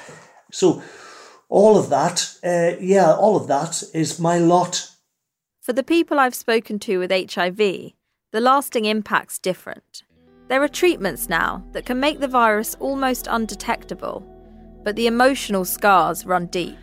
So 0.52 0.84
all 1.48 1.76
of 1.76 1.90
that, 1.90 2.32
uh, 2.44 2.78
yeah, 2.80 3.12
all 3.12 3.34
of 3.34 3.48
that 3.48 3.82
is 3.92 4.20
my 4.20 4.38
lot. 4.38 4.88
For 5.60 5.72
the 5.72 5.82
people 5.82 6.20
I've 6.20 6.36
spoken 6.36 6.78
to 6.78 6.98
with 6.98 7.10
HIV, 7.10 7.56
the 7.56 8.40
lasting 8.40 8.84
impact's 8.84 9.40
different. 9.40 10.04
There 10.46 10.62
are 10.62 10.68
treatments 10.68 11.28
now 11.28 11.64
that 11.72 11.86
can 11.86 11.98
make 11.98 12.20
the 12.20 12.28
virus 12.28 12.76
almost 12.78 13.26
undetectable, 13.28 14.24
but 14.84 14.94
the 14.94 15.08
emotional 15.08 15.64
scars 15.64 16.24
run 16.24 16.46
deep. 16.46 16.78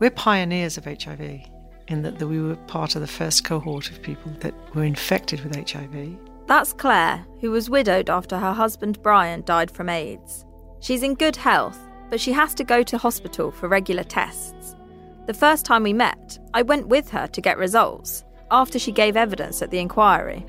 We're 0.00 0.10
pioneers 0.10 0.76
of 0.76 0.84
HIV 0.84 1.48
in 1.92 2.02
that 2.02 2.20
we 2.20 2.40
were 2.40 2.56
part 2.56 2.94
of 2.96 3.00
the 3.00 3.06
first 3.06 3.44
cohort 3.44 3.90
of 3.90 4.02
people 4.02 4.32
that 4.40 4.54
were 4.74 4.84
infected 4.84 5.44
with 5.44 5.70
HIV. 5.70 6.16
That's 6.46 6.72
Claire, 6.72 7.24
who 7.40 7.50
was 7.50 7.70
widowed 7.70 8.10
after 8.10 8.38
her 8.38 8.52
husband 8.52 9.00
Brian 9.02 9.42
died 9.42 9.70
from 9.70 9.88
AIDS. 9.88 10.44
She's 10.80 11.04
in 11.04 11.14
good 11.14 11.36
health 11.36 11.78
but 12.12 12.20
she 12.20 12.32
has 12.34 12.54
to 12.54 12.62
go 12.62 12.82
to 12.82 12.98
hospital 12.98 13.50
for 13.50 13.68
regular 13.68 14.04
tests. 14.04 14.76
The 15.24 15.32
first 15.32 15.64
time 15.64 15.82
we 15.82 15.94
met, 15.94 16.38
I 16.52 16.60
went 16.60 16.88
with 16.88 17.10
her 17.10 17.26
to 17.26 17.40
get 17.40 17.56
results 17.56 18.22
after 18.50 18.78
she 18.78 18.92
gave 18.92 19.16
evidence 19.16 19.62
at 19.62 19.70
the 19.70 19.78
inquiry. 19.78 20.44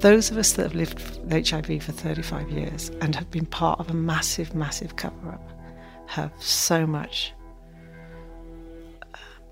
Those 0.00 0.32
of 0.32 0.36
us 0.36 0.54
that 0.54 0.64
have 0.64 0.74
lived 0.74 0.98
with 0.98 1.48
HIV 1.48 1.84
for 1.84 1.92
35 1.92 2.50
years 2.50 2.90
and 3.00 3.14
have 3.14 3.30
been 3.30 3.46
part 3.46 3.78
of 3.78 3.88
a 3.88 3.94
massive, 3.94 4.52
massive 4.52 4.96
cover 4.96 5.28
up 5.28 5.52
have 6.08 6.32
so 6.42 6.88
much 6.88 7.34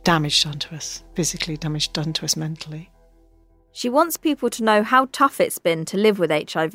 damage 0.09 0.43
done 0.43 0.59
to 0.59 0.75
us, 0.75 1.05
physically 1.15 1.59
damage 1.59 1.93
done 1.93 2.15
to 2.15 2.25
us 2.25 2.35
mentally. 2.35 2.91
She 3.73 3.91
wants 3.91 4.17
people 4.17 4.49
to 4.49 4.65
know 4.65 4.83
how 4.83 5.11
tough 5.12 5.38
it's 5.38 5.59
been 5.59 5.85
to 5.85 5.99
live 5.99 6.19
with 6.19 6.31
HIV 6.31 6.73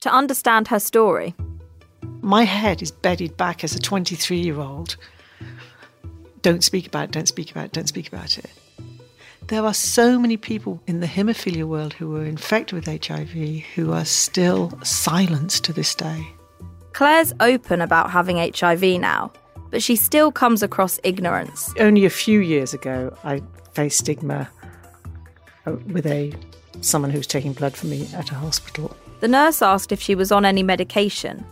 to 0.00 0.12
understand 0.12 0.66
her 0.66 0.80
story. 0.80 1.36
My 2.20 2.42
head 2.42 2.82
is 2.82 2.90
bedded 2.90 3.36
back 3.36 3.62
as 3.62 3.76
a 3.76 3.78
23 3.78 4.38
year 4.38 4.58
old. 4.58 4.96
Don't 6.42 6.64
speak 6.64 6.88
about 6.88 7.04
it, 7.04 7.10
don't 7.12 7.28
speak 7.28 7.52
about 7.52 7.66
it, 7.66 7.72
don't 7.72 7.86
speak 7.86 8.08
about 8.08 8.38
it. 8.38 8.50
There 9.46 9.64
are 9.64 9.72
so 9.72 10.18
many 10.18 10.36
people 10.36 10.82
in 10.88 10.98
the 10.98 11.06
haemophilia 11.06 11.66
world 11.68 11.92
who 11.92 12.08
were 12.08 12.24
infected 12.24 12.74
with 12.74 13.06
HIV 13.06 13.62
who 13.76 13.92
are 13.92 14.04
still 14.04 14.76
silenced 14.82 15.62
to 15.66 15.72
this 15.72 15.94
day. 15.94 16.26
Claire's 16.92 17.32
open 17.38 17.80
about 17.80 18.10
having 18.10 18.38
HIV 18.38 18.82
now, 19.00 19.30
but 19.74 19.82
she 19.82 19.96
still 19.96 20.30
comes 20.30 20.62
across 20.62 21.00
ignorance. 21.02 21.74
Only 21.80 22.04
a 22.04 22.10
few 22.10 22.38
years 22.38 22.74
ago, 22.74 23.12
I 23.24 23.42
faced 23.72 23.98
stigma 23.98 24.48
uh, 25.66 25.72
with 25.88 26.06
a 26.06 26.32
someone 26.80 27.10
who 27.10 27.18
was 27.18 27.26
taking 27.26 27.52
blood 27.52 27.74
from 27.76 27.90
me 27.90 28.08
at 28.14 28.30
a 28.30 28.36
hospital. 28.36 28.96
The 29.18 29.26
nurse 29.26 29.62
asked 29.62 29.90
if 29.90 30.00
she 30.00 30.14
was 30.14 30.30
on 30.30 30.44
any 30.44 30.62
medication. 30.62 31.44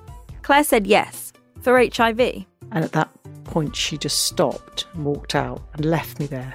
Claire 0.43 0.63
said 0.63 0.87
yes, 0.87 1.33
for 1.63 1.81
HIV. 1.81 2.21
And 2.21 2.85
at 2.85 2.93
that 2.93 3.11
point, 3.43 3.75
she 3.75 3.99
just 3.99 4.25
stopped 4.27 4.87
and 4.95 5.05
walked 5.05 5.35
out 5.35 5.61
and 5.75 5.85
left 5.85 6.21
me 6.21 6.27
there. 6.27 6.55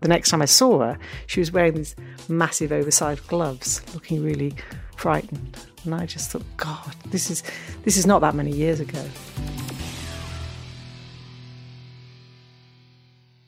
The 0.00 0.08
next 0.08 0.30
time 0.30 0.42
I 0.42 0.46
saw 0.46 0.80
her, 0.80 0.98
she 1.28 1.38
was 1.38 1.52
wearing 1.52 1.74
these 1.74 1.94
massive 2.28 2.72
oversized 2.72 3.24
gloves, 3.28 3.82
looking 3.94 4.20
really 4.20 4.56
frightened. 4.96 5.56
And 5.84 5.94
I 5.94 6.06
just 6.06 6.32
thought, 6.32 6.42
God, 6.56 6.96
this 7.06 7.30
is 7.30 7.44
this 7.84 7.96
is 7.96 8.04
not 8.04 8.20
that 8.22 8.34
many 8.34 8.50
years 8.50 8.80
ago. 8.80 9.04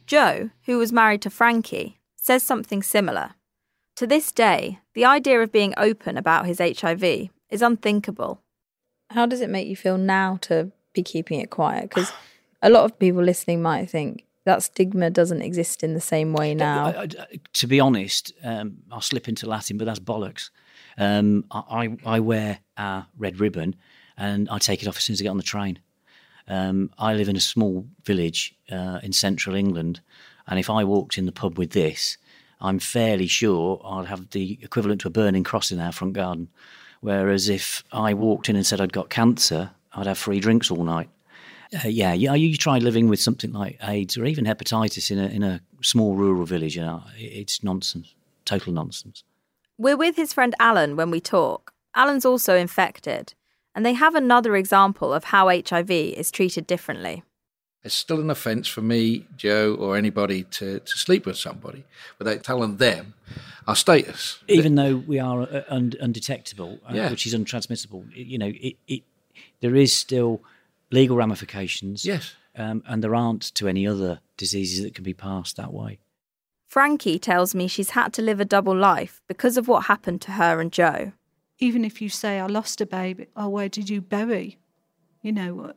Joe, 0.07 0.51
who 0.67 0.79
was 0.79 0.93
married 0.93 1.23
to 1.23 1.31
Frankie, 1.31 1.99
says 2.17 2.43
something 2.43 2.83
similar. 2.83 3.33
To 3.97 4.07
this 4.07 4.33
day, 4.33 4.81
the 4.95 5.05
idea 5.05 5.41
of 5.41 5.53
being 5.53 5.75
open 5.77 6.17
about 6.17 6.47
his 6.47 6.59
HIV 6.59 7.29
is 7.51 7.63
unthinkable. 7.63 8.41
How 9.11 9.27
does 9.27 9.41
it 9.41 9.51
make 9.51 9.69
you 9.69 9.77
feel 9.77 9.99
now 9.99 10.39
to 10.43 10.73
be 10.93 11.03
keeping 11.03 11.41
it 11.41 11.51
quiet? 11.51 11.89
Because 11.89 12.13
a 12.63 12.71
lot 12.71 12.85
of 12.85 12.99
people 12.99 13.23
listening 13.23 13.63
might 13.63 13.89
think 13.89 14.25
that 14.45 14.63
stigma 14.63 15.11
doesn't 15.11 15.43
exist 15.43 15.83
in 15.83 15.95
the 15.95 16.01
same 16.01 16.33
way 16.33 16.55
now. 16.55 16.87
I, 16.87 17.03
I, 17.03 17.41
to 17.55 17.67
be 17.67 17.81
honest, 17.81 18.33
um, 18.43 18.79
I'll 18.91 19.01
slip 19.01 19.29
into 19.29 19.47
Latin, 19.47 19.79
but 19.79 19.85
that's 19.87 20.01
bollocks. 20.01 20.51
Um, 20.99 21.45
I, 21.51 21.97
I, 22.05 22.21
wear 22.21 22.59
a 22.77 23.05
red 23.17 23.41
ribbon 23.41 23.75
and 24.17 24.49
I 24.49 24.59
take 24.59 24.83
it 24.83 24.89
off 24.89 24.97
as 24.97 25.05
soon 25.05 25.15
as 25.15 25.21
I 25.21 25.25
get 25.25 25.31
on 25.31 25.39
the 25.39 25.43
train. 25.43 25.79
Um, 26.49 26.91
I 26.99 27.15
live 27.15 27.29
in 27.29 27.37
a 27.37 27.41
small 27.41 27.87
village 28.05 28.55
uh, 28.71 29.01
in 29.03 29.13
central 29.13 29.57
England, 29.57 30.01
and 30.47 30.59
if 30.59 30.69
I 30.69 30.85
walked 30.85 31.17
in 31.17 31.27
the 31.27 31.33
pub 31.33 31.59
with 31.59 31.71
this, 31.71 32.19
I'm 32.61 32.79
fairly 32.79 33.27
sure 33.27 33.81
I'd 33.85 34.07
have 34.07 34.31
the 34.31 34.59
equivalent 34.63 35.01
to 35.03 35.09
a 35.09 35.11
burning 35.11 35.45
cross 35.45 35.71
in 35.71 35.81
our 35.81 35.93
front 35.93 36.15
garden. 36.15 36.49
Whereas 37.01 37.49
if 37.49 37.85
I 37.93 38.15
walked 38.15 38.49
in 38.49 38.57
and 38.57 38.67
said 38.67 38.81
I'd 38.81 38.93
got 38.93 39.11
cancer, 39.11 39.71
I'd 39.93 40.07
have 40.07 40.19
free 40.19 40.41
drinks 40.41 40.71
all 40.71 40.85
night. 40.85 41.11
Uh, 41.85 41.89
yeah, 41.89 42.13
yeah. 42.13 42.35
You 42.35 42.57
try 42.57 42.79
living 42.79 43.09
with 43.09 43.21
something 43.21 43.53
like 43.53 43.79
AIDS 43.83 44.17
or 44.17 44.25
even 44.25 44.45
hepatitis 44.45 45.11
in 45.11 45.19
a 45.19 45.27
in 45.27 45.43
a 45.43 45.61
small 45.83 46.15
rural 46.15 46.47
village, 46.47 46.77
you 46.77 46.83
know, 46.83 47.03
it's 47.17 47.63
nonsense, 47.63 48.15
total 48.45 48.73
nonsense. 48.73 49.25
We're 49.77 49.97
with 49.97 50.17
his 50.17 50.33
friend 50.33 50.55
Alan 50.61 50.97
when 50.97 51.11
we 51.11 51.21
talk. 51.21 51.73
Alan's 51.95 52.25
also 52.25 52.57
infected, 52.57 53.35
and 53.75 53.85
they 53.85 53.95
have 53.95 54.15
another 54.15 54.57
example 54.57 55.13
of 55.13 55.25
how 55.25 55.49
HIV 55.49 55.91
is 55.91 56.31
treated 56.31 56.67
differently. 56.67 57.23
It's 57.83 57.95
still 57.95 58.21
an 58.21 58.31
offence 58.31 58.67
for 58.67 58.81
me, 58.81 59.27
Joe, 59.37 59.75
or 59.75 59.97
anybody 59.97 60.45
to, 60.45 60.81
to 60.81 60.99
sleep 60.99 61.27
with 61.27 61.37
somebody 61.37 61.85
without 62.19 62.43
telling 62.43 62.79
them 62.79 63.13
our 63.67 63.77
status. 63.77 64.39
Even 64.49 64.75
though 64.75 64.97
we 64.97 65.19
are 65.19 65.43
uh, 65.43 65.63
un- 65.69 65.93
undetectable, 66.01 66.79
uh, 66.89 66.95
yeah. 66.95 67.11
which 67.11 67.27
is 67.27 67.35
untransmissible, 67.35 68.05
you 68.15 68.39
know, 68.39 68.53
it, 68.55 68.77
it, 68.89 69.03
there 69.61 69.75
is 69.75 69.95
still 69.95 70.41
legal 70.91 71.17
ramifications. 71.17 72.07
Yes. 72.07 72.35
um, 72.57 72.83
and 72.87 73.03
there 73.03 73.15
aren't 73.15 73.55
to 73.55 73.69
any 73.69 73.87
other 73.87 74.21
diseases 74.37 74.83
that 74.85 74.95
can 74.95 75.05
be 75.05 75.15
passed 75.15 75.57
that 75.57 75.73
way. 75.73 75.99
Frankie 76.69 77.19
tells 77.19 77.55
me 77.55 77.69
she's 77.69 77.91
had 77.91 78.13
to 78.15 78.23
live 78.23 78.41
a 78.41 78.45
double 78.45 78.77
life 78.77 79.23
because 79.29 79.57
of 79.57 79.69
what 79.69 79.85
happened 79.85 80.21
to 80.23 80.33
her 80.33 80.61
and 80.61 80.73
Joe. 80.73 81.13
Even 81.59 81.85
if 81.85 82.03
you 82.03 82.09
say, 82.09 82.41
I 82.41 82.47
lost 82.47 82.81
a 82.81 82.87
baby, 82.87 83.27
oh, 83.37 83.49
where 83.49 83.69
did 83.69 83.89
you 83.89 84.01
bury? 84.01 84.59
You 85.23 85.33
know, 85.33 85.73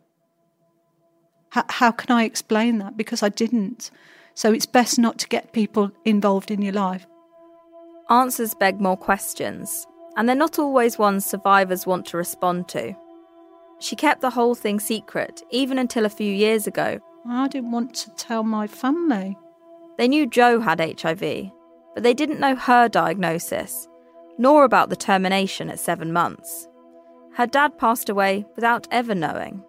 how, 1.49 1.65
how 1.69 1.91
can 1.91 2.11
I 2.11 2.23
explain 2.23 2.79
that? 2.79 2.97
Because 2.97 3.23
I 3.23 3.29
didn't. 3.29 3.91
So 4.33 4.53
it's 4.53 4.65
best 4.65 4.99
not 4.99 5.17
to 5.19 5.27
get 5.27 5.53
people 5.53 5.91
involved 6.05 6.51
in 6.51 6.61
your 6.61 6.73
life. 6.73 7.07
Answers 8.09 8.53
beg 8.53 8.79
more 8.79 8.97
questions, 8.97 9.85
and 10.15 10.27
they're 10.27 10.35
not 10.35 10.59
always 10.59 10.97
ones 10.97 11.25
survivors 11.25 11.85
want 11.85 12.05
to 12.07 12.17
respond 12.17 12.67
to. 12.69 12.95
She 13.79 13.95
kept 13.95 14.21
the 14.21 14.29
whole 14.29 14.55
thing 14.55 14.79
secret, 14.79 15.43
even 15.51 15.77
until 15.77 16.05
a 16.05 16.09
few 16.09 16.31
years 16.31 16.67
ago. 16.67 16.99
I 17.27 17.47
didn't 17.47 17.71
want 17.71 17.93
to 17.95 18.11
tell 18.11 18.43
my 18.43 18.67
family. 18.67 19.37
They 19.97 20.07
knew 20.07 20.25
Joe 20.27 20.59
had 20.59 20.79
HIV, 20.79 21.51
but 21.93 22.03
they 22.03 22.13
didn't 22.13 22.39
know 22.39 22.55
her 22.55 22.87
diagnosis, 22.87 23.87
nor 24.37 24.63
about 24.63 24.89
the 24.89 24.95
termination 24.95 25.69
at 25.69 25.79
seven 25.79 26.13
months. 26.13 26.67
Her 27.33 27.47
dad 27.47 27.77
passed 27.77 28.09
away 28.09 28.45
without 28.55 28.87
ever 28.91 29.13
knowing. 29.13 29.63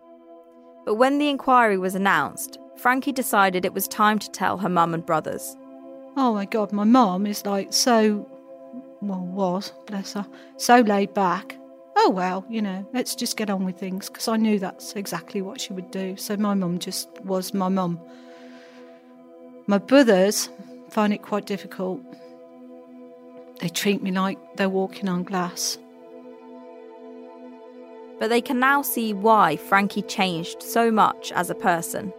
But 0.85 0.95
when 0.95 1.19
the 1.19 1.29
inquiry 1.29 1.77
was 1.77 1.95
announced, 1.95 2.59
Frankie 2.77 3.13
decided 3.13 3.65
it 3.65 3.75
was 3.75 3.89
time 3.89 4.19
to 4.19 4.31
tell 4.31 4.59
her 4.59 4.69
mum 4.69 4.95
and 4.95 5.05
brothers. 5.05 5.57
Oh 6.17 6.33
my 6.33 6.47
god, 6.47 6.73
my 6.73 6.85
mum 6.85 7.27
is 7.27 7.45
like 7.45 7.73
so, 7.73 8.27
well, 9.03 9.21
was, 9.21 9.73
bless 9.87 10.15
her, 10.15 10.27
so 10.57 10.81
laid 10.81 11.13
back. 11.15 11.57
Oh 11.97 12.11
well, 12.11 12.47
you 12.49 12.63
know, 12.63 12.89
let's 12.95 13.15
just 13.15 13.37
get 13.37 13.51
on 13.51 13.65
with 13.65 13.79
things 13.79 14.09
because 14.09 14.29
I 14.29 14.37
knew 14.37 14.59
that's 14.59 14.95
exactly 14.95 15.43
what 15.43 15.61
she 15.61 15.73
would 15.73 15.91
do. 15.91 16.17
So 16.17 16.37
my 16.37 16.55
mum 16.55 16.79
just 16.79 17.09
was 17.25 17.53
my 17.53 17.69
mum. 17.69 18.01
My 19.67 19.79
brothers 19.79 20.49
find 20.91 21.13
it 21.13 21.23
quite 21.23 21.45
difficult. 21.45 22.01
They 23.61 23.69
treat 23.69 24.03
me 24.03 24.13
like 24.13 24.39
they're 24.57 24.69
walking 24.69 25.09
on 25.09 25.25
glass. 25.25 25.79
But 28.19 28.31
they 28.31 28.41
can 28.41 28.59
now 28.59 28.83
see 28.83 29.13
why 29.13 29.57
Frankie 29.57 30.03
changed 30.03 30.63
so 30.63 30.91
much 30.91 31.33
as 31.33 31.51
a 31.51 31.55
person. 31.55 32.13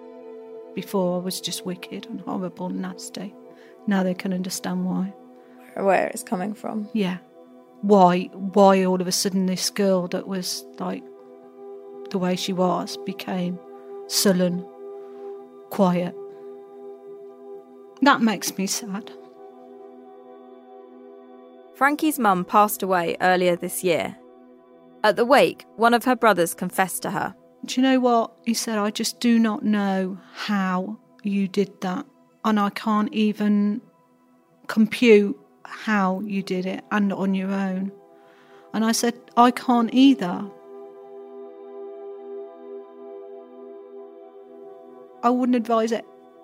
Before 0.74 1.20
I 1.20 1.24
was 1.24 1.42
just 1.42 1.66
wicked 1.66 2.06
and 2.08 2.22
horrible 2.22 2.68
and 2.68 2.82
nasty. 2.82 3.34
Now 3.88 4.04
they 4.04 4.14
can 4.14 4.34
understand 4.34 4.86
why. 4.86 5.14
Where 5.76 6.08
it's 6.08 6.24
coming 6.24 6.54
from. 6.54 6.90
Yeah. 6.94 7.18
Why 7.82 8.24
why 8.34 8.84
all 8.84 9.02
of 9.02 9.08
a 9.08 9.12
sudden 9.12 9.46
this 9.46 9.70
girl 9.70 10.08
that 10.10 10.28
was 10.28 10.66
like 10.80 11.04
the 12.12 12.18
way 12.18 12.36
she 12.36 12.54
was 12.54 12.98
became 13.06 13.60
sullen, 14.08 14.66
quiet. 15.70 16.16
That 18.02 18.22
makes 18.22 18.58
me 18.58 18.68
sad. 18.68 19.12
Frankie's 21.80 22.20
mum 22.20 22.44
passed 22.44 22.84
away 22.84 23.16
earlier 23.22 23.56
this 23.56 23.86
year. 23.86 24.18
At 25.02 25.16
the 25.16 25.24
wake, 25.24 25.64
one 25.78 25.94
of 25.94 26.04
her 26.04 26.14
brothers 26.14 26.54
confessed 26.54 27.04
to 27.04 27.12
her. 27.12 27.34
Do 27.64 27.80
you 27.80 27.82
know 27.82 28.02
what? 28.02 28.34
He 28.44 28.54
said, 28.54 28.78
I 28.78 28.92
just 28.92 29.22
do 29.22 29.40
not 29.40 29.64
know 29.64 30.20
how 30.34 31.00
you 31.24 31.48
did 31.48 31.80
that. 31.80 32.06
And 32.44 32.60
I 32.60 32.70
can't 32.72 33.14
even 33.14 33.80
compute 34.68 35.40
how 35.64 36.20
you 36.26 36.44
did 36.44 36.66
it 36.66 36.84
and 36.92 37.14
on 37.14 37.34
your 37.34 37.50
own. 37.50 37.94
And 38.74 38.84
I 38.84 38.92
said, 38.92 39.14
I 39.38 39.50
can't 39.50 39.94
either. 39.94 40.44
I 45.24 45.30
wouldn't 45.30 45.56
advise 45.56 45.94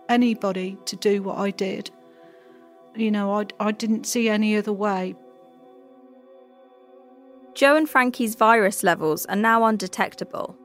anybody 0.08 0.78
to 0.86 0.96
do 0.96 1.22
what 1.24 1.40
I 1.40 1.52
did. 1.52 1.92
You 2.96 3.12
know, 3.12 3.34
I, 3.34 3.48
I 3.60 3.74
didn't 3.74 4.06
see 4.06 4.30
any 4.30 4.56
other 4.56 4.72
way. 4.72 5.14
Joe 7.56 7.78
and 7.78 7.90
Frankie's 7.90 8.36
virus 8.36 8.84
levels 8.84 9.26
are 9.28 9.36
now 9.38 9.64
undetectable, 9.64 10.58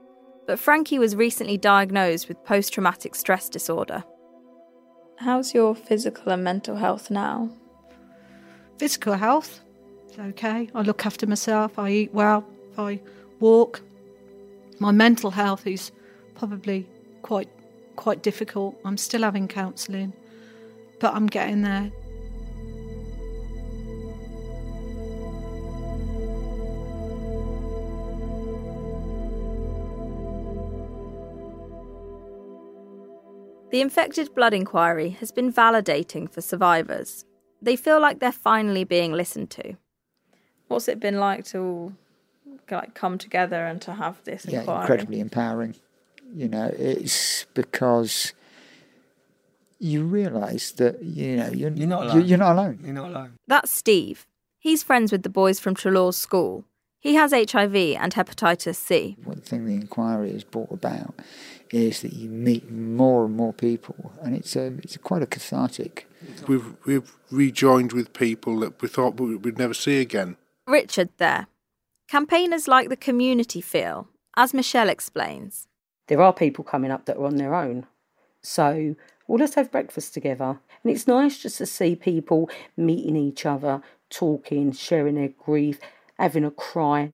but 0.48 0.58
Frankie 0.58 0.98
was 0.98 1.14
recently 1.14 1.56
diagnosed 1.56 2.26
with 2.26 2.44
post 2.44 2.72
traumatic 2.72 3.14
stress 3.14 3.48
disorder. 3.48 4.02
How's 5.18 5.54
your 5.54 5.76
physical 5.76 6.32
and 6.32 6.42
mental 6.42 6.74
health 6.74 7.08
now? 7.08 7.48
Physical 8.76 9.14
health, 9.14 9.60
it's 10.08 10.18
okay. 10.18 10.68
I 10.74 10.82
look 10.82 11.06
after 11.06 11.28
myself, 11.28 11.78
I 11.78 11.90
eat 11.90 12.12
well, 12.12 12.44
I 12.76 13.00
walk. 13.38 13.82
My 14.80 14.90
mental 14.90 15.30
health 15.30 15.68
is 15.68 15.92
probably 16.34 16.88
quite 17.22 17.48
quite 17.94 18.24
difficult. 18.24 18.76
I'm 18.84 18.96
still 18.96 19.22
having 19.22 19.46
counselling, 19.46 20.12
but 20.98 21.14
I'm 21.14 21.28
getting 21.28 21.62
there. 21.62 21.92
The 33.70 33.80
infected 33.80 34.34
blood 34.34 34.52
inquiry 34.52 35.10
has 35.20 35.30
been 35.30 35.52
validating 35.52 36.28
for 36.28 36.40
survivors. 36.40 37.24
They 37.62 37.76
feel 37.76 38.00
like 38.00 38.18
they're 38.18 38.32
finally 38.32 38.84
being 38.84 39.12
listened 39.12 39.50
to. 39.50 39.76
What's 40.66 40.88
it 40.88 40.98
been 40.98 41.18
like 41.18 41.44
to 41.46 41.94
like 42.70 42.94
come 42.94 43.18
together 43.18 43.66
and 43.66 43.80
to 43.82 43.94
have 43.94 44.22
this 44.24 44.44
inquiry? 44.44 44.66
yeah, 44.66 44.80
incredibly 44.80 45.20
empowering. 45.20 45.74
You 46.34 46.48
know, 46.48 46.72
it's 46.76 47.44
because 47.54 48.32
you 49.78 50.04
realise 50.04 50.72
that 50.72 51.02
you 51.02 51.36
know 51.36 51.48
you're, 51.48 51.70
you're 51.70 51.88
not 51.88 52.02
alone. 52.04 52.16
alone. 52.16 52.28
You're, 52.28 52.38
not 52.38 52.52
alone. 52.52 52.78
You're 52.84 52.94
not 52.94 53.10
alone. 53.10 53.32
That's 53.46 53.70
Steve. 53.70 54.26
He's 54.58 54.82
friends 54.82 55.10
with 55.12 55.22
the 55.22 55.28
boys 55.28 55.58
from 55.58 55.74
Treloar's 55.74 56.16
school. 56.16 56.64
He 57.00 57.14
has 57.14 57.32
HIV 57.32 57.74
and 57.74 58.12
hepatitis 58.12 58.76
C. 58.76 59.16
One 59.24 59.40
thing 59.40 59.64
the 59.64 59.74
inquiry 59.74 60.32
has 60.32 60.44
brought 60.44 60.70
about 60.70 61.14
is 61.70 62.02
that 62.02 62.12
you 62.12 62.28
meet 62.28 62.70
more 62.70 63.24
and 63.24 63.36
more 63.36 63.52
people, 63.52 64.12
and 64.22 64.34
it's 64.34 64.56
a, 64.56 64.66
it's 64.78 64.96
quite 64.96 65.22
a 65.22 65.26
cathartic. 65.26 66.06
We've 66.46 66.74
we've 66.84 67.12
rejoined 67.30 67.92
with 67.92 68.12
people 68.12 68.60
that 68.60 68.80
we 68.82 68.88
thought 68.88 69.18
we'd 69.18 69.58
never 69.58 69.74
see 69.74 70.00
again. 70.00 70.36
Richard 70.66 71.10
there. 71.18 71.46
Campaigners 72.08 72.66
like 72.66 72.88
the 72.88 72.96
community 72.96 73.60
feel, 73.60 74.08
as 74.36 74.52
Michelle 74.52 74.88
explains. 74.88 75.68
There 76.08 76.20
are 76.20 76.32
people 76.32 76.64
coming 76.64 76.90
up 76.90 77.04
that 77.04 77.16
are 77.16 77.24
on 77.24 77.36
their 77.36 77.54
own. 77.54 77.86
So, 78.42 78.96
well, 79.28 79.38
let's 79.38 79.54
have 79.54 79.70
breakfast 79.70 80.12
together. 80.12 80.58
And 80.82 80.92
it's 80.92 81.06
nice 81.06 81.38
just 81.38 81.58
to 81.58 81.66
see 81.66 81.94
people 81.94 82.50
meeting 82.76 83.16
each 83.16 83.46
other, 83.46 83.82
talking, 84.08 84.72
sharing 84.72 85.14
their 85.14 85.28
grief, 85.28 85.78
having 86.18 86.44
a 86.44 86.50
cry. 86.50 87.12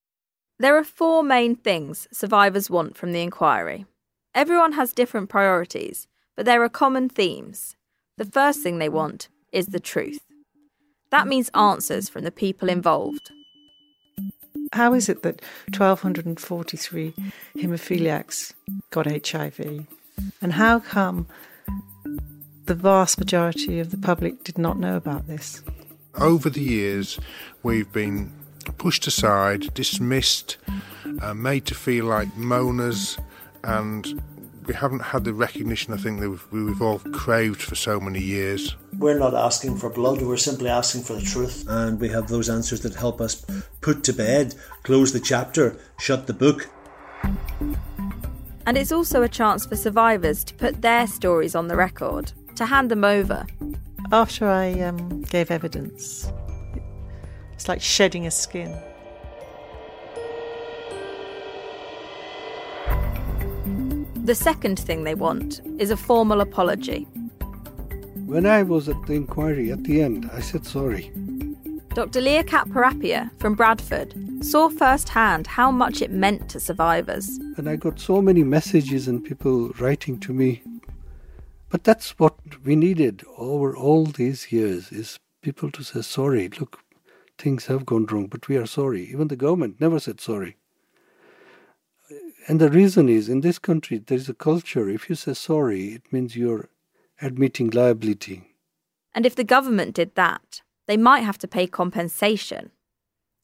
There 0.57 0.75
are 0.75 0.83
four 0.83 1.21
main 1.21 1.55
things 1.55 2.07
survivors 2.11 2.69
want 2.69 2.97
from 2.97 3.11
the 3.11 3.21
inquiry. 3.21 3.85
Everyone 4.37 4.73
has 4.73 4.93
different 4.93 5.29
priorities, 5.29 6.07
but 6.35 6.45
there 6.45 6.61
are 6.61 6.69
common 6.69 7.09
themes. 7.09 7.75
The 8.17 8.25
first 8.25 8.61
thing 8.61 8.77
they 8.77 8.87
want 8.87 9.29
is 9.51 9.65
the 9.65 9.79
truth. 9.79 10.21
That 11.09 11.27
means 11.27 11.49
answers 11.55 12.07
from 12.07 12.23
the 12.23 12.29
people 12.29 12.69
involved. 12.69 13.31
How 14.73 14.93
is 14.93 15.09
it 15.09 15.23
that 15.23 15.41
1,243 15.75 17.15
haemophiliacs 17.55 18.53
got 18.91 19.07
HIV? 19.07 19.87
And 20.39 20.53
how 20.53 20.81
come 20.81 21.25
the 22.65 22.75
vast 22.75 23.17
majority 23.17 23.79
of 23.79 23.89
the 23.89 23.97
public 23.97 24.43
did 24.43 24.59
not 24.59 24.77
know 24.77 24.97
about 24.97 25.25
this? 25.25 25.63
Over 26.13 26.51
the 26.51 26.61
years, 26.61 27.19
we've 27.63 27.91
been 27.91 28.31
pushed 28.77 29.07
aside, 29.07 29.73
dismissed, 29.73 30.57
uh, 31.23 31.33
made 31.33 31.65
to 31.65 31.73
feel 31.73 32.05
like 32.05 32.27
moaners, 32.35 33.17
and 33.63 34.21
we 34.67 34.73
haven't 34.73 35.01
had 35.01 35.23
the 35.23 35.33
recognition 35.33 35.93
I 35.93 35.97
think 35.97 36.19
that 36.19 36.29
we've, 36.29 36.47
we've 36.51 36.81
all 36.81 36.99
craved 36.99 37.61
for 37.61 37.75
so 37.75 37.99
many 37.99 38.19
years. 38.19 38.75
We're 38.97 39.17
not 39.17 39.33
asking 39.33 39.77
for 39.77 39.89
blood, 39.89 40.21
we're 40.21 40.37
simply 40.37 40.69
asking 40.69 41.03
for 41.03 41.13
the 41.13 41.21
truth. 41.21 41.65
And 41.67 41.99
we 41.99 42.09
have 42.09 42.27
those 42.27 42.49
answers 42.49 42.81
that 42.81 42.95
help 42.95 43.21
us 43.21 43.45
put 43.81 44.03
to 44.05 44.13
bed, 44.13 44.55
close 44.83 45.13
the 45.13 45.19
chapter, 45.19 45.77
shut 45.99 46.27
the 46.27 46.33
book. 46.33 46.69
And 48.65 48.77
it's 48.77 48.91
also 48.91 49.23
a 49.23 49.29
chance 49.29 49.65
for 49.65 49.77
survivors 49.77 50.43
to 50.43 50.53
put 50.53 50.81
their 50.81 51.07
stories 51.07 51.55
on 51.55 51.69
the 51.69 51.77
record, 51.77 52.33
to 52.55 52.65
hand 52.65 52.91
them 52.91 53.05
over. 53.05 53.47
After 54.11 54.47
I 54.47 54.73
um, 54.81 55.21
gave 55.23 55.49
evidence, 55.49 56.31
it's 57.53 57.69
like 57.69 57.81
shedding 57.81 58.27
a 58.27 58.31
skin. 58.31 58.77
The 64.27 64.35
second 64.35 64.77
thing 64.77 65.05
they 65.05 65.15
want 65.15 65.61
is 65.79 65.89
a 65.89 65.95
formal 65.95 66.41
apology. 66.41 67.03
When 68.25 68.45
I 68.45 68.61
was 68.61 68.89
at 68.89 69.01
the 69.05 69.13
inquiry 69.13 69.71
at 69.71 69.85
the 69.85 70.01
end, 70.01 70.29
I 70.33 70.41
said 70.41 70.65
sorry. 70.65 71.13
Dr. 71.93 72.19
Leah 72.19 72.43
Katparapia 72.43 73.31
from 73.39 73.55
Bradford 73.55 74.13
saw 74.41 74.67
firsthand 74.67 75.47
how 75.47 75.71
much 75.71 76.01
it 76.01 76.11
meant 76.11 76.49
to 76.49 76.59
survivors. 76.59 77.39
And 77.55 77.69
I 77.69 77.77
got 77.77 78.01
so 78.01 78.21
many 78.21 78.43
messages 78.43 79.07
and 79.07 79.23
people 79.23 79.69
writing 79.79 80.19
to 80.19 80.33
me. 80.33 80.61
But 81.69 81.85
that's 81.85 82.19
what 82.19 82.35
we 82.65 82.75
needed 82.75 83.23
over 83.37 83.77
all 83.77 84.07
these 84.07 84.51
years 84.51 84.91
is 84.91 85.17
people 85.41 85.71
to 85.71 85.83
say 85.83 86.01
sorry. 86.01 86.49
Look, 86.49 86.81
things 87.37 87.67
have 87.67 87.85
gone 87.85 88.07
wrong, 88.07 88.27
but 88.27 88.49
we 88.49 88.57
are 88.57 88.67
sorry. 88.67 89.05
Even 89.05 89.29
the 89.29 89.37
government 89.37 89.79
never 89.79 90.01
said 90.01 90.19
sorry. 90.19 90.57
And 92.47 92.61
the 92.61 92.69
reason 92.69 93.09
is 93.09 93.27
in 93.27 93.41
this 93.41 93.59
country 93.59 93.97
there 93.97 94.17
is 94.17 94.29
a 94.29 94.33
culture. 94.33 94.89
If 94.89 95.09
you 95.09 95.15
say 95.15 95.33
sorry, 95.33 95.87
it 95.87 96.13
means 96.13 96.37
you're 96.37 96.69
admitting 97.21 97.69
liability. 97.71 98.55
And 99.13 99.25
if 99.25 99.35
the 99.35 99.43
government 99.43 99.95
did 99.95 100.15
that, 100.15 100.61
they 100.87 100.95
might 100.95 101.21
have 101.21 101.37
to 101.39 101.47
pay 101.47 101.67
compensation. 101.67 102.71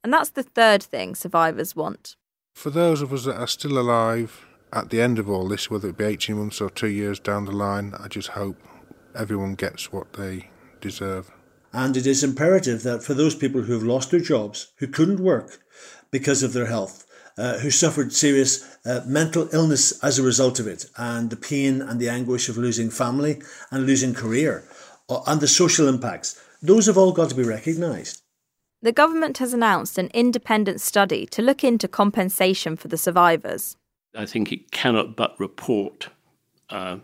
And 0.03 0.13
that's 0.13 0.29
the 0.29 0.43
third 0.43 0.81
thing 0.81 1.15
survivors 1.15 1.75
want. 1.75 2.15
For 2.55 2.69
those 2.69 3.01
of 3.01 3.11
us 3.11 3.25
that 3.25 3.37
are 3.37 3.47
still 3.47 3.77
alive 3.77 4.45
at 4.71 4.89
the 4.89 5.01
end 5.01 5.19
of 5.19 5.29
all 5.29 5.47
this, 5.47 5.69
whether 5.69 5.89
it 5.89 5.97
be 5.97 6.05
18 6.05 6.37
months 6.37 6.61
or 6.61 6.69
two 6.69 6.87
years 6.87 7.19
down 7.19 7.45
the 7.45 7.51
line, 7.51 7.93
I 7.99 8.07
just 8.07 8.29
hope 8.29 8.57
everyone 9.15 9.55
gets 9.55 9.91
what 9.91 10.13
they 10.13 10.49
deserve. 10.79 11.31
And 11.73 11.97
it 11.97 12.05
is 12.05 12.23
imperative 12.23 12.83
that 12.83 13.03
for 13.03 13.15
those 13.15 13.35
people 13.35 13.63
who 13.63 13.73
have 13.73 13.83
lost 13.83 14.11
their 14.11 14.19
jobs, 14.19 14.71
who 14.77 14.87
couldn't 14.87 15.19
work 15.19 15.59
because 16.11 16.43
of 16.43 16.53
their 16.53 16.67
health, 16.67 17.02
uh, 17.37 17.57
who 17.59 17.71
suffered 17.71 18.13
serious 18.13 18.77
uh, 18.85 19.01
mental 19.05 19.49
illness 19.53 20.03
as 20.03 20.19
a 20.19 20.23
result 20.23 20.59
of 20.59 20.67
it, 20.67 20.85
and 20.97 21.29
the 21.29 21.35
pain 21.35 21.81
and 21.81 21.99
the 21.99 22.09
anguish 22.09 22.49
of 22.49 22.57
losing 22.57 22.89
family 22.89 23.41
and 23.71 23.85
losing 23.85 24.13
career, 24.13 24.63
uh, 25.09 25.21
and 25.27 25.41
the 25.41 25.47
social 25.47 25.87
impacts, 25.87 26.41
those 26.61 26.85
have 26.85 26.97
all 26.97 27.11
got 27.11 27.29
to 27.29 27.35
be 27.35 27.43
recognised. 27.43 28.21
The 28.81 28.91
government 28.91 29.37
has 29.37 29.53
announced 29.53 29.97
an 29.97 30.09
independent 30.13 30.81
study 30.81 31.25
to 31.27 31.41
look 31.41 31.63
into 31.63 31.87
compensation 31.87 32.75
for 32.75 32.89
the 32.89 32.97
survivors. 32.97 33.77
I 34.15 34.25
think 34.25 34.51
it 34.51 34.71
cannot 34.71 35.15
but 35.15 35.39
report 35.39 36.09
uh, 36.69 36.97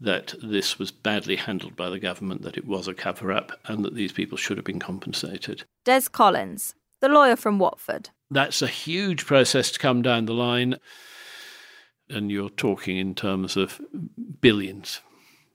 that 0.00 0.34
this 0.42 0.78
was 0.78 0.90
badly 0.90 1.36
handled 1.36 1.76
by 1.76 1.88
the 1.88 1.98
government, 1.98 2.42
that 2.42 2.56
it 2.56 2.66
was 2.66 2.88
a 2.88 2.94
cover 2.94 3.32
up, 3.32 3.52
and 3.66 3.84
that 3.84 3.94
these 3.94 4.12
people 4.12 4.36
should 4.36 4.58
have 4.58 4.66
been 4.66 4.78
compensated. 4.78 5.64
Des 5.84 6.02
Collins, 6.12 6.74
the 7.00 7.08
lawyer 7.08 7.36
from 7.36 7.58
Watford. 7.58 8.10
That's 8.34 8.62
a 8.62 8.66
huge 8.66 9.26
process 9.26 9.70
to 9.70 9.78
come 9.78 10.02
down 10.02 10.24
the 10.24 10.34
line, 10.34 10.80
and 12.10 12.32
you're 12.32 12.50
talking 12.50 12.96
in 12.96 13.14
terms 13.14 13.56
of 13.56 13.80
billions. 14.40 15.00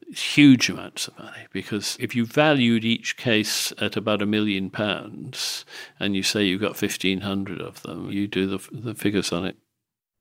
Huge 0.07 0.69
amounts 0.69 1.09
of 1.09 1.19
money 1.19 1.45
because 1.51 1.97
if 1.99 2.15
you 2.15 2.25
valued 2.25 2.85
each 2.85 3.17
case 3.17 3.73
at 3.79 3.97
about 3.97 4.21
a 4.21 4.25
million 4.25 4.69
pounds 4.69 5.65
and 5.99 6.15
you 6.15 6.23
say 6.23 6.45
you've 6.45 6.61
got 6.61 6.81
1,500 6.81 7.59
of 7.59 7.81
them, 7.81 8.09
you 8.11 8.27
do 8.27 8.47
the, 8.47 8.65
the 8.71 8.95
figures 8.95 9.33
on 9.33 9.45
it. 9.45 9.57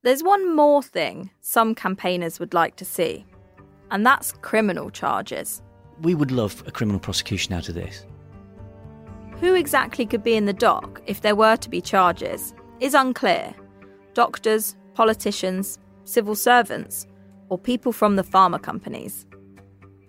There's 0.03 0.21
one 0.21 0.53
more 0.53 0.83
thing 0.83 1.31
some 1.39 1.73
campaigners 1.73 2.41
would 2.41 2.53
like 2.53 2.75
to 2.75 2.85
see, 2.85 3.25
and 3.89 4.05
that's 4.05 4.33
criminal 4.41 4.89
charges. 4.89 5.61
We 6.01 6.13
would 6.13 6.31
love 6.31 6.61
a 6.67 6.71
criminal 6.71 6.99
prosecution 6.99 7.53
out 7.53 7.69
of 7.69 7.75
this. 7.75 8.05
Who 9.41 9.55
exactly 9.55 10.05
could 10.05 10.23
be 10.23 10.35
in 10.35 10.45
the 10.45 10.53
dock 10.53 11.01
if 11.05 11.21
there 11.21 11.35
were 11.35 11.55
to 11.55 11.69
be 11.69 11.79
charges 11.79 12.53
is 12.81 12.93
unclear. 12.93 13.53
Doctors, 14.13 14.75
politicians, 14.93 15.79
civil 16.03 16.35
servants, 16.35 17.07
or 17.47 17.57
people 17.57 17.93
from 17.93 18.17
the 18.17 18.23
pharma 18.23 18.61
companies. 18.61 19.25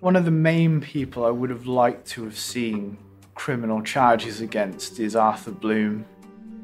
One 0.01 0.16
of 0.16 0.25
the 0.25 0.31
main 0.31 0.81
people 0.81 1.25
I 1.25 1.31
would 1.31 1.51
have 1.51 1.66
liked 1.66 2.09
to 2.09 2.25
have 2.25 2.37
seen 2.37 2.99
criminal 3.35 3.83
charges 3.83 4.40
against 4.40 4.99
is 4.99 5.14
Arthur 5.14 5.53
Bloom. 5.53 6.05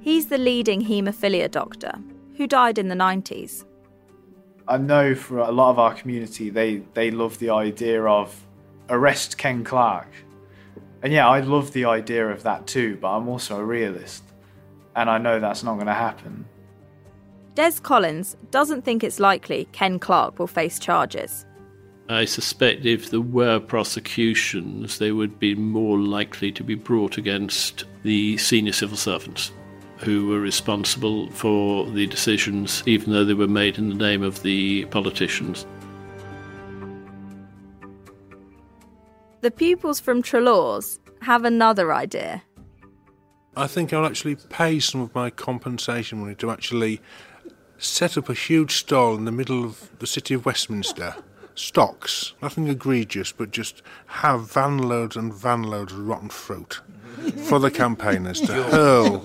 He's 0.00 0.26
the 0.26 0.38
leading 0.38 0.85
haemophilia 0.85 1.50
doctor 1.50 1.92
who 2.37 2.46
died 2.46 2.79
in 2.79 2.88
the 2.88 2.94
90s. 2.94 3.64
I 4.66 4.79
know 4.79 5.14
for 5.14 5.38
a 5.38 5.52
lot 5.52 5.70
of 5.70 5.79
our 5.79 5.94
community, 5.94 6.50
they, 6.50 6.83
they 6.94 7.12
love 7.12 7.38
the 7.38 7.50
idea 7.50 8.05
of 8.05 8.44
arrest 8.88 9.38
Ken 9.38 9.62
Clarke. 9.62 10.12
And 11.06 11.12
yeah, 11.12 11.28
I 11.28 11.38
love 11.38 11.72
the 11.72 11.84
idea 11.84 12.26
of 12.26 12.42
that 12.42 12.66
too, 12.66 12.98
but 13.00 13.16
I'm 13.16 13.28
also 13.28 13.60
a 13.60 13.64
realist. 13.64 14.24
And 14.96 15.08
I 15.08 15.18
know 15.18 15.38
that's 15.38 15.62
not 15.62 15.74
going 15.74 15.86
to 15.86 15.94
happen. 15.94 16.46
Des 17.54 17.74
Collins 17.80 18.36
doesn't 18.50 18.84
think 18.84 19.04
it's 19.04 19.20
likely 19.20 19.68
Ken 19.70 20.00
Clarke 20.00 20.40
will 20.40 20.48
face 20.48 20.80
charges. 20.80 21.46
I 22.08 22.24
suspect 22.24 22.86
if 22.86 23.10
there 23.10 23.20
were 23.20 23.60
prosecutions, 23.60 24.98
they 24.98 25.12
would 25.12 25.38
be 25.38 25.54
more 25.54 25.96
likely 25.96 26.50
to 26.50 26.64
be 26.64 26.74
brought 26.74 27.18
against 27.18 27.84
the 28.02 28.36
senior 28.38 28.72
civil 28.72 28.96
servants 28.96 29.52
who 29.98 30.26
were 30.26 30.40
responsible 30.40 31.30
for 31.30 31.88
the 31.88 32.08
decisions, 32.08 32.82
even 32.84 33.12
though 33.12 33.24
they 33.24 33.32
were 33.32 33.46
made 33.46 33.78
in 33.78 33.90
the 33.90 33.94
name 33.94 34.24
of 34.24 34.42
the 34.42 34.86
politicians. 34.86 35.66
The 39.40 39.51
pupils 39.51 40.01
from 40.01 40.22
Treloar's 40.22 40.99
have 41.22 41.44
another 41.44 41.92
idea. 41.92 42.42
I 43.57 43.66
think 43.66 43.92
I'll 43.92 44.05
actually 44.05 44.37
pay 44.37 44.81
some 44.81 45.01
of 45.01 45.14
my 45.14 45.31
compensation 45.31 46.20
money 46.20 46.35
to 46.37 46.51
actually 46.51 47.01
set 47.79 48.16
up 48.18 48.29
a 48.29 48.35
huge 48.35 48.77
stall 48.77 49.14
in 49.14 49.25
the 49.25 49.33
middle 49.33 49.64
of 49.64 49.90
the 49.99 50.07
city 50.07 50.35
of 50.35 50.44
Westminster. 50.44 51.14
Stocks, 51.55 52.35
nothing 52.42 52.68
egregious, 52.68 53.33
but 53.33 53.51
just 53.51 53.81
have 54.07 54.53
van 54.53 54.77
loads 54.77 55.16
and 55.16 55.33
van 55.33 55.62
loads 55.62 55.92
of 55.92 56.07
rotten 56.07 56.29
fruit 56.29 56.83
for 57.49 57.59
the 57.59 57.70
campaigners 57.70 58.42
to 58.42 58.53
hurl 58.64 59.20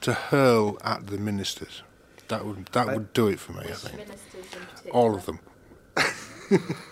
to 0.00 0.12
hurl 0.12 0.78
at 0.82 1.06
the 1.06 1.16
ministers. 1.18 1.84
That 2.26 2.44
would 2.44 2.66
that 2.72 2.88
would 2.88 3.12
do 3.12 3.28
it 3.28 3.38
for 3.38 3.52
me. 3.52 3.66
I 3.68 3.72
think 3.72 4.08
all 4.92 5.14
of 5.14 5.26
them. 5.26 5.38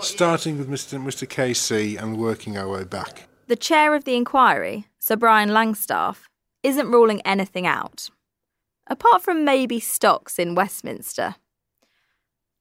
Starting 0.00 0.58
with 0.58 0.68
Mr. 0.68 1.00
Mr. 1.02 1.26
KC 1.26 2.00
and 2.00 2.18
working 2.18 2.56
our 2.56 2.68
way 2.68 2.84
back. 2.84 3.28
The 3.46 3.56
chair 3.56 3.94
of 3.94 4.04
the 4.04 4.16
inquiry, 4.16 4.86
Sir 4.98 5.16
Brian 5.16 5.48
Langstaff, 5.48 6.28
isn't 6.62 6.90
ruling 6.90 7.20
anything 7.22 7.66
out, 7.66 8.10
apart 8.86 9.22
from 9.22 9.44
maybe 9.44 9.80
stocks 9.80 10.38
in 10.38 10.54
Westminster. 10.54 11.36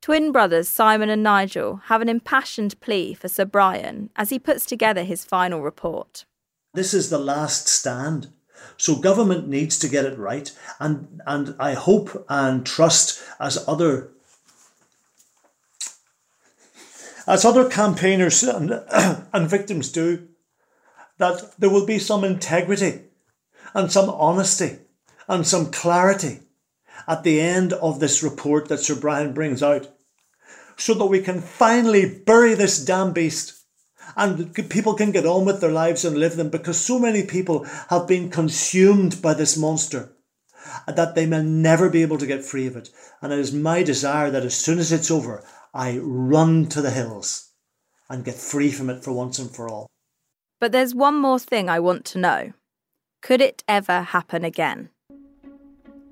Twin 0.01 0.31
brothers 0.31 0.69
Simon 0.69 1.09
and 1.09 1.23
Nigel 1.23 1.81
have 1.85 2.01
an 2.01 2.09
impassioned 2.09 2.79
plea 2.79 3.13
for 3.13 3.27
Sir 3.27 3.45
Brian 3.45 4.09
as 4.15 4.29
he 4.29 4.39
puts 4.39 4.65
together 4.65 5.03
his 5.03 5.25
final 5.25 5.61
report. 5.61 6.25
This 6.73 6.93
is 6.93 7.09
the 7.09 7.17
last 7.17 7.67
stand. 7.67 8.27
So 8.77 8.95
government 8.95 9.47
needs 9.47 9.77
to 9.79 9.89
get 9.89 10.05
it 10.05 10.17
right, 10.17 10.51
and 10.79 11.21
and 11.25 11.55
I 11.59 11.73
hope 11.73 12.25
and 12.29 12.65
trust 12.65 13.21
as 13.39 13.63
other 13.67 14.11
as 17.27 17.43
other 17.43 17.69
campaigners 17.69 18.41
and, 18.43 18.71
and 19.33 19.49
victims 19.49 19.91
do, 19.91 20.27
that 21.17 21.59
there 21.59 21.69
will 21.69 21.85
be 21.85 21.99
some 21.99 22.23
integrity 22.23 23.01
and 23.73 23.91
some 23.91 24.09
honesty 24.09 24.77
and 25.27 25.45
some 25.45 25.71
clarity 25.71 26.39
at 27.07 27.23
the 27.23 27.39
end 27.39 27.73
of 27.73 27.99
this 27.99 28.23
report 28.23 28.69
that 28.69 28.79
Sir 28.79 28.95
Brian 28.95 29.33
brings 29.33 29.61
out, 29.61 29.87
so 30.77 30.93
that 30.93 31.05
we 31.05 31.21
can 31.21 31.41
finally 31.41 32.21
bury 32.25 32.53
this 32.53 32.83
damn 32.83 33.13
beast 33.13 33.57
and 34.15 34.53
people 34.69 34.93
can 34.93 35.11
get 35.11 35.25
on 35.25 35.45
with 35.45 35.59
their 35.59 35.71
lives 35.71 36.05
and 36.05 36.17
live 36.17 36.37
them 36.37 36.49
because 36.49 36.79
so 36.79 36.97
many 36.97 37.23
people 37.23 37.65
have 37.89 38.07
been 38.07 38.29
consumed 38.29 39.21
by 39.21 39.33
this 39.33 39.57
monster 39.57 40.13
that 40.87 41.15
they 41.15 41.25
may 41.25 41.43
never 41.43 41.89
be 41.89 42.01
able 42.01 42.17
to 42.17 42.25
get 42.25 42.43
free 42.43 42.67
of 42.67 42.75
it. 42.75 42.89
And 43.21 43.33
it 43.33 43.39
is 43.39 43.53
my 43.53 43.83
desire 43.83 44.31
that 44.31 44.43
as 44.43 44.55
soon 44.55 44.79
as 44.79 44.91
it's 44.91 45.11
over, 45.11 45.43
I 45.73 45.97
run 45.97 46.67
to 46.67 46.81
the 46.81 46.91
hills 46.91 47.51
and 48.09 48.25
get 48.25 48.35
free 48.35 48.71
from 48.71 48.89
it 48.89 49.03
for 49.03 49.11
once 49.11 49.39
and 49.39 49.49
for 49.49 49.69
all. 49.69 49.87
But 50.59 50.71
there's 50.71 50.95
one 50.95 51.15
more 51.15 51.39
thing 51.39 51.69
I 51.69 51.79
want 51.79 52.05
to 52.05 52.19
know. 52.19 52.53
Could 53.21 53.41
it 53.41 53.63
ever 53.67 54.01
happen 54.01 54.43
again? 54.43 54.89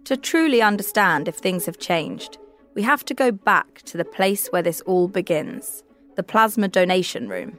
To 0.06 0.18
truly 0.18 0.62
understand 0.62 1.28
if 1.28 1.36
things 1.36 1.66
have 1.66 1.80
changed, 1.80 2.38
we 2.76 2.84
have 2.84 3.06
to 3.06 3.14
go 3.14 3.32
back 3.32 3.82
to 3.84 3.98
the 3.98 4.06
place 4.06 4.48
where 4.48 4.62
this 4.62 4.82
all 4.82 5.08
begins 5.08 5.84
the 6.16 6.24
plasma 6.24 6.68
donation 6.68 7.28
room. 7.28 7.58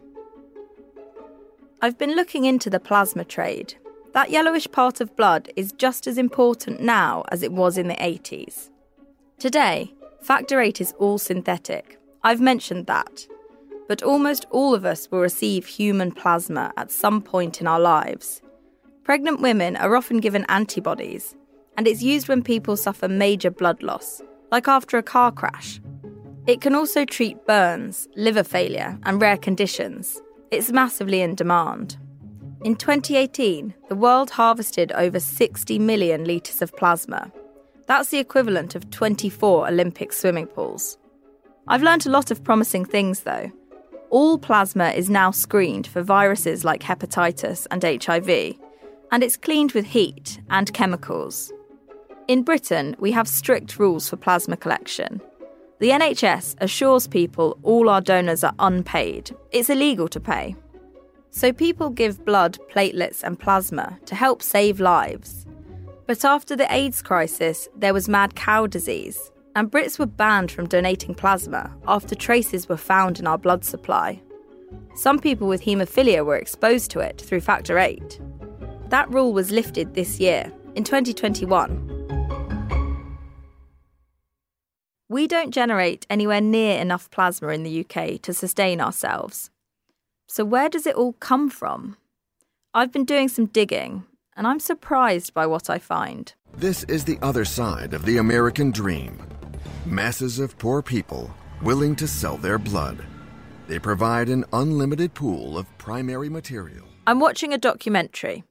I've 1.82 1.98
been 1.98 2.14
looking 2.16 2.46
into 2.46 2.70
the 2.70 2.80
plasma 2.80 3.22
trade. 3.24 3.74
That 4.14 4.30
yellowish 4.30 4.70
part 4.70 5.02
of 5.02 5.14
blood 5.14 5.50
is 5.56 5.72
just 5.72 6.06
as 6.06 6.16
important 6.16 6.80
now 6.80 7.24
as 7.30 7.42
it 7.42 7.52
was 7.52 7.76
in 7.76 7.88
the 7.88 7.94
80s. 7.96 8.70
Today, 9.38 9.92
Factor 10.22 10.61
8 10.61 10.81
is 10.81 10.94
all 10.98 11.18
synthetic. 11.18 11.98
I've 12.22 12.40
mentioned 12.40 12.87
that. 12.87 13.26
But 13.88 14.02
almost 14.02 14.46
all 14.50 14.74
of 14.74 14.85
us 14.85 15.11
will 15.11 15.20
receive 15.20 15.66
human 15.66 16.11
plasma 16.11 16.72
at 16.76 16.90
some 16.90 17.22
point 17.22 17.61
in 17.61 17.66
our 17.66 17.79
lives. 17.79 18.42
Pregnant 19.05 19.40
women 19.40 19.76
are 19.76 19.94
often 19.94 20.18
given 20.18 20.44
antibodies, 20.48 21.37
and 21.76 21.87
it's 21.87 22.02
used 22.02 22.26
when 22.26 22.42
people 22.42 22.76
suffer 22.76 23.07
major 23.07 23.50
blood 23.50 23.83
loss, 23.83 24.20
like 24.50 24.66
after 24.66 24.98
a 24.98 25.02
car 25.02 25.31
crash. 25.31 25.81
It 26.46 26.61
can 26.61 26.74
also 26.74 27.05
treat 27.05 27.46
burns, 27.46 28.09
liver 28.16 28.42
failure, 28.42 28.98
and 29.05 29.20
rare 29.20 29.37
conditions. 29.37 30.20
It's 30.50 30.72
massively 30.72 31.20
in 31.20 31.35
demand. 31.35 31.96
In 32.64 32.74
2018, 32.74 33.74
the 33.88 33.94
world 33.94 34.31
harvested 34.31 34.90
over 34.92 35.20
60 35.20 35.79
million 35.79 36.24
litres 36.24 36.62
of 36.62 36.74
plasma. 36.76 37.31
That's 37.87 38.09
the 38.11 38.18
equivalent 38.18 38.75
of 38.75 38.90
24 38.90 39.68
Olympic 39.68 40.12
swimming 40.12 40.46
pools. 40.46 40.99
I've 41.68 41.83
learnt 41.83 42.07
a 42.07 42.11
lot 42.11 42.31
of 42.31 42.42
promising 42.42 42.85
things, 42.85 43.20
though. 43.20 43.51
All 44.11 44.38
plasma 44.38 44.90
is 44.90 45.11
now 45.11 45.31
screened 45.31 45.87
for 45.87 46.03
viruses 46.03 46.64
like 46.64 46.83
hepatitis 46.83 47.66
and 47.70 47.83
HIV, 47.83 48.57
and 49.11 49.22
it's 49.22 49.37
cleaned 49.37 49.72
with 49.72 49.85
heat 49.85 50.40
and 50.51 50.72
chemicals. 50.72 51.53
In 52.29 52.42
Britain, 52.42 52.96
we 52.99 53.12
have 53.12 53.29
strict 53.29 53.79
rules 53.79 54.09
for 54.09 54.16
plasma 54.16 54.57
collection. 54.57 55.20
The 55.79 55.90
NHS 55.90 56.57
assures 56.61 57.07
people 57.07 57.59
all 57.62 57.88
our 57.88 58.01
donors 58.01 58.42
are 58.42 58.55
unpaid. 58.59 59.35
It's 59.53 59.70
illegal 59.70 60.09
to 60.09 60.20
pay. 60.20 60.57
So 61.31 61.53
people 61.53 61.90
give 61.90 62.25
blood, 62.25 62.59
platelets, 62.70 63.22
and 63.22 63.38
plasma 63.38 63.99
to 64.07 64.14
help 64.14 64.42
save 64.42 64.81
lives. 64.81 65.46
But 66.07 66.25
after 66.25 66.55
the 66.55 66.73
AIDS 66.73 67.03
crisis, 67.03 67.69
there 67.75 67.92
was 67.92 68.09
mad 68.09 68.37
cow 68.37 68.69
disease, 68.69 69.33
and 69.57 69.71
Brits 69.71 69.99
were 69.99 70.07
banned 70.07 70.53
from 70.53 70.69
donating 70.69 71.14
plasma 71.14 71.77
after 71.88 72.14
traces 72.14 72.69
were 72.69 72.77
found 72.77 73.19
in 73.19 73.27
our 73.27 73.38
blood 73.38 73.64
supply. 73.64 74.23
Some 74.95 75.19
people 75.19 75.49
with 75.49 75.62
haemophilia 75.62 76.25
were 76.25 76.37
exposed 76.37 76.92
to 76.92 77.01
it 77.01 77.21
through 77.21 77.40
factor 77.40 77.75
VIII. 77.75 78.03
That 78.88 79.11
rule 79.11 79.33
was 79.33 79.51
lifted 79.51 79.95
this 79.95 80.21
year, 80.21 80.53
in 80.77 80.85
2021. 80.85 81.92
We 85.09 85.27
don't 85.27 85.51
generate 85.51 86.07
anywhere 86.09 86.40
near 86.40 86.81
enough 86.81 87.11
plasma 87.11 87.49
in 87.49 87.64
the 87.64 87.81
UK 87.85 88.23
to 88.23 88.33
sustain 88.33 88.81
ourselves. 88.81 89.51
So, 90.29 90.45
where 90.45 90.69
does 90.69 90.87
it 90.87 90.95
all 90.95 91.14
come 91.14 91.49
from? 91.51 91.97
I've 92.75 92.92
been 92.92 93.05
doing 93.05 93.29
some 93.29 93.47
digging, 93.47 94.05
and 94.37 94.46
I'm 94.46 94.61
surprised 94.61 95.35
by 95.35 95.46
what 95.46 95.70
I 95.70 95.79
find. 95.79 96.33
This 96.55 96.85
is 96.85 97.05
the 97.05 97.18
other 97.22 97.44
side 97.44 97.94
of 97.94 98.05
the 98.05 98.18
American 98.18 98.70
dream 98.70 99.18
masses 99.87 100.38
of 100.38 100.59
poor 100.59 100.83
people 100.83 101.31
willing 101.62 101.94
to 101.96 102.09
sell 102.09 102.37
their 102.37 102.59
blood. 102.59 103.05
They 103.68 103.79
provide 103.79 104.29
an 104.29 104.44
unlimited 104.53 105.14
pool 105.14 105.57
of 105.57 105.79
primary 105.79 106.29
material. 106.29 106.87
I'm 107.07 107.20
watching 107.20 107.53
a 107.53 107.59
documentary. 107.59 108.44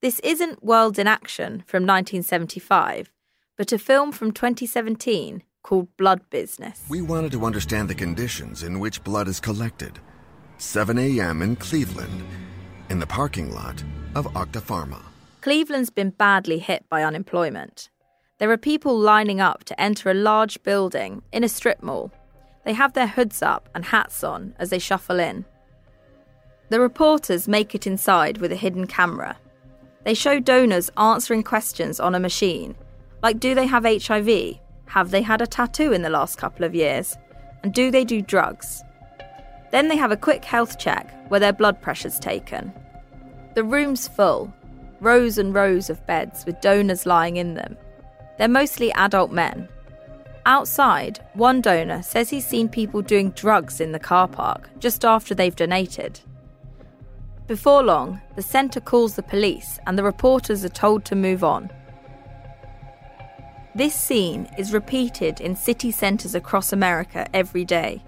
This 0.00 0.20
isn't 0.20 0.64
World 0.64 0.98
in 0.98 1.08
Action 1.08 1.64
from 1.66 1.82
1975, 1.82 3.10
but 3.56 3.72
a 3.72 3.78
film 3.78 4.12
from 4.12 4.30
2017 4.32 5.42
called 5.62 5.88
Blood 5.96 6.20
Business. 6.30 6.84
We 6.88 7.02
wanted 7.02 7.32
to 7.32 7.44
understand 7.44 7.90
the 7.90 7.94
conditions 7.94 8.62
in 8.62 8.78
which 8.78 9.02
blood 9.02 9.26
is 9.26 9.40
collected. 9.40 9.98
7 10.58 10.98
a.m. 10.98 11.42
in 11.42 11.56
Cleveland, 11.56 12.24
in 12.88 13.00
the 13.00 13.06
parking 13.06 13.52
lot 13.52 13.82
of 14.14 14.26
Octapharma. 14.34 15.02
Cleveland's 15.40 15.90
been 15.90 16.10
badly 16.10 16.58
hit 16.58 16.84
by 16.88 17.04
unemployment. 17.04 17.90
There 18.38 18.50
are 18.50 18.56
people 18.56 18.98
lining 18.98 19.40
up 19.40 19.62
to 19.64 19.80
enter 19.80 20.10
a 20.10 20.14
large 20.14 20.62
building 20.64 21.22
in 21.32 21.44
a 21.44 21.48
strip 21.48 21.80
mall. 21.82 22.12
They 22.64 22.72
have 22.72 22.92
their 22.92 23.06
hoods 23.06 23.40
up 23.40 23.68
and 23.74 23.84
hats 23.84 24.24
on 24.24 24.54
as 24.58 24.70
they 24.70 24.80
shuffle 24.80 25.20
in. 25.20 25.44
The 26.70 26.80
reporters 26.80 27.46
make 27.46 27.74
it 27.74 27.86
inside 27.86 28.38
with 28.38 28.50
a 28.52 28.56
hidden 28.56 28.86
camera. 28.88 29.38
They 30.04 30.14
show 30.14 30.40
donors 30.40 30.90
answering 30.96 31.44
questions 31.44 32.00
on 32.00 32.14
a 32.14 32.20
machine, 32.20 32.74
like 33.22 33.38
do 33.38 33.54
they 33.54 33.66
have 33.66 33.84
HIV? 33.84 34.58
Have 34.86 35.10
they 35.10 35.22
had 35.22 35.40
a 35.40 35.46
tattoo 35.46 35.92
in 35.92 36.02
the 36.02 36.10
last 36.10 36.36
couple 36.36 36.64
of 36.64 36.74
years? 36.74 37.16
And 37.62 37.72
do 37.72 37.90
they 37.90 38.04
do 38.04 38.22
drugs? 38.22 38.82
Then 39.70 39.88
they 39.88 39.96
have 39.96 40.12
a 40.12 40.16
quick 40.16 40.44
health 40.44 40.78
check 40.78 41.12
where 41.28 41.40
their 41.40 41.52
blood 41.52 41.80
pressure's 41.82 42.18
taken. 42.18 42.72
The 43.54 43.64
room's 43.64 44.08
full, 44.08 44.52
rows 45.00 45.38
and 45.38 45.54
rows 45.54 45.90
of 45.90 46.04
beds 46.06 46.44
with 46.46 46.60
donors 46.60 47.06
lying 47.06 47.36
in 47.36 47.54
them. 47.54 47.76
They're 48.38 48.48
mostly 48.48 48.92
adult 48.92 49.32
men. 49.32 49.68
Outside, 50.46 51.20
one 51.34 51.60
donor 51.60 52.02
says 52.02 52.30
he's 52.30 52.46
seen 52.46 52.68
people 52.68 53.02
doing 53.02 53.30
drugs 53.30 53.80
in 53.80 53.92
the 53.92 53.98
car 53.98 54.28
park 54.28 54.70
just 54.78 55.04
after 55.04 55.34
they've 55.34 55.54
donated. 55.54 56.20
Before 57.46 57.82
long, 57.82 58.20
the 58.36 58.42
centre 58.42 58.80
calls 58.80 59.14
the 59.14 59.22
police 59.22 59.78
and 59.86 59.98
the 59.98 60.02
reporters 60.02 60.64
are 60.64 60.70
told 60.70 61.04
to 61.06 61.14
move 61.14 61.42
on. 61.42 61.70
This 63.74 63.94
scene 63.94 64.48
is 64.58 64.72
repeated 64.72 65.40
in 65.40 65.54
city 65.54 65.90
centres 65.90 66.34
across 66.34 66.72
America 66.72 67.26
every 67.32 67.64
day. 67.64 68.02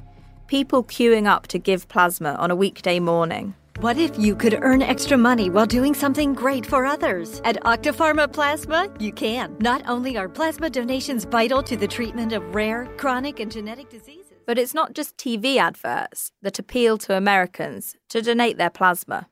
People 0.47 0.83
queuing 0.83 1.27
up 1.27 1.47
to 1.49 1.59
give 1.59 1.89
plasma 1.89 2.35
on 2.35 2.51
a 2.51 2.57
weekday 2.57 2.99
morning. 2.99 3.55
What 3.81 3.97
if 3.97 4.19
you 4.19 4.37
could 4.37 4.59
earn 4.61 4.83
extra 4.83 5.17
money 5.17 5.49
while 5.49 5.65
doing 5.65 5.95
something 5.95 6.35
great 6.35 6.67
for 6.67 6.85
others? 6.85 7.41
At 7.47 7.57
Octapharma 7.63 8.31
Plasma, 8.31 8.93
you 8.99 9.11
can. 9.11 9.57
Not 9.59 9.81
only 9.89 10.19
are 10.19 10.29
plasma 10.29 10.69
donations 10.69 11.25
vital 11.25 11.63
to 11.63 11.79
the 11.79 11.89
treatment 11.89 12.35
of 12.35 12.55
rare, 12.55 12.91
chronic, 12.99 13.41
and 13.41 13.51
genetic 13.51 13.89
diseases, 13.89 14.35
But 14.45 14.59
it's 14.59 14.75
not 14.75 14.93
just 14.93 15.17
TV 15.17 15.57
adverts 15.57 16.31
that 16.43 16.59
appeal 16.59 16.99
to 16.99 17.17
Americans 17.17 17.97
to 18.11 18.21
donate 18.21 18.59
their 18.59 18.69
plasma. 18.69 19.29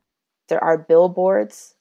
There 0.49 0.65
are 0.65 0.79
billboards 0.79 1.75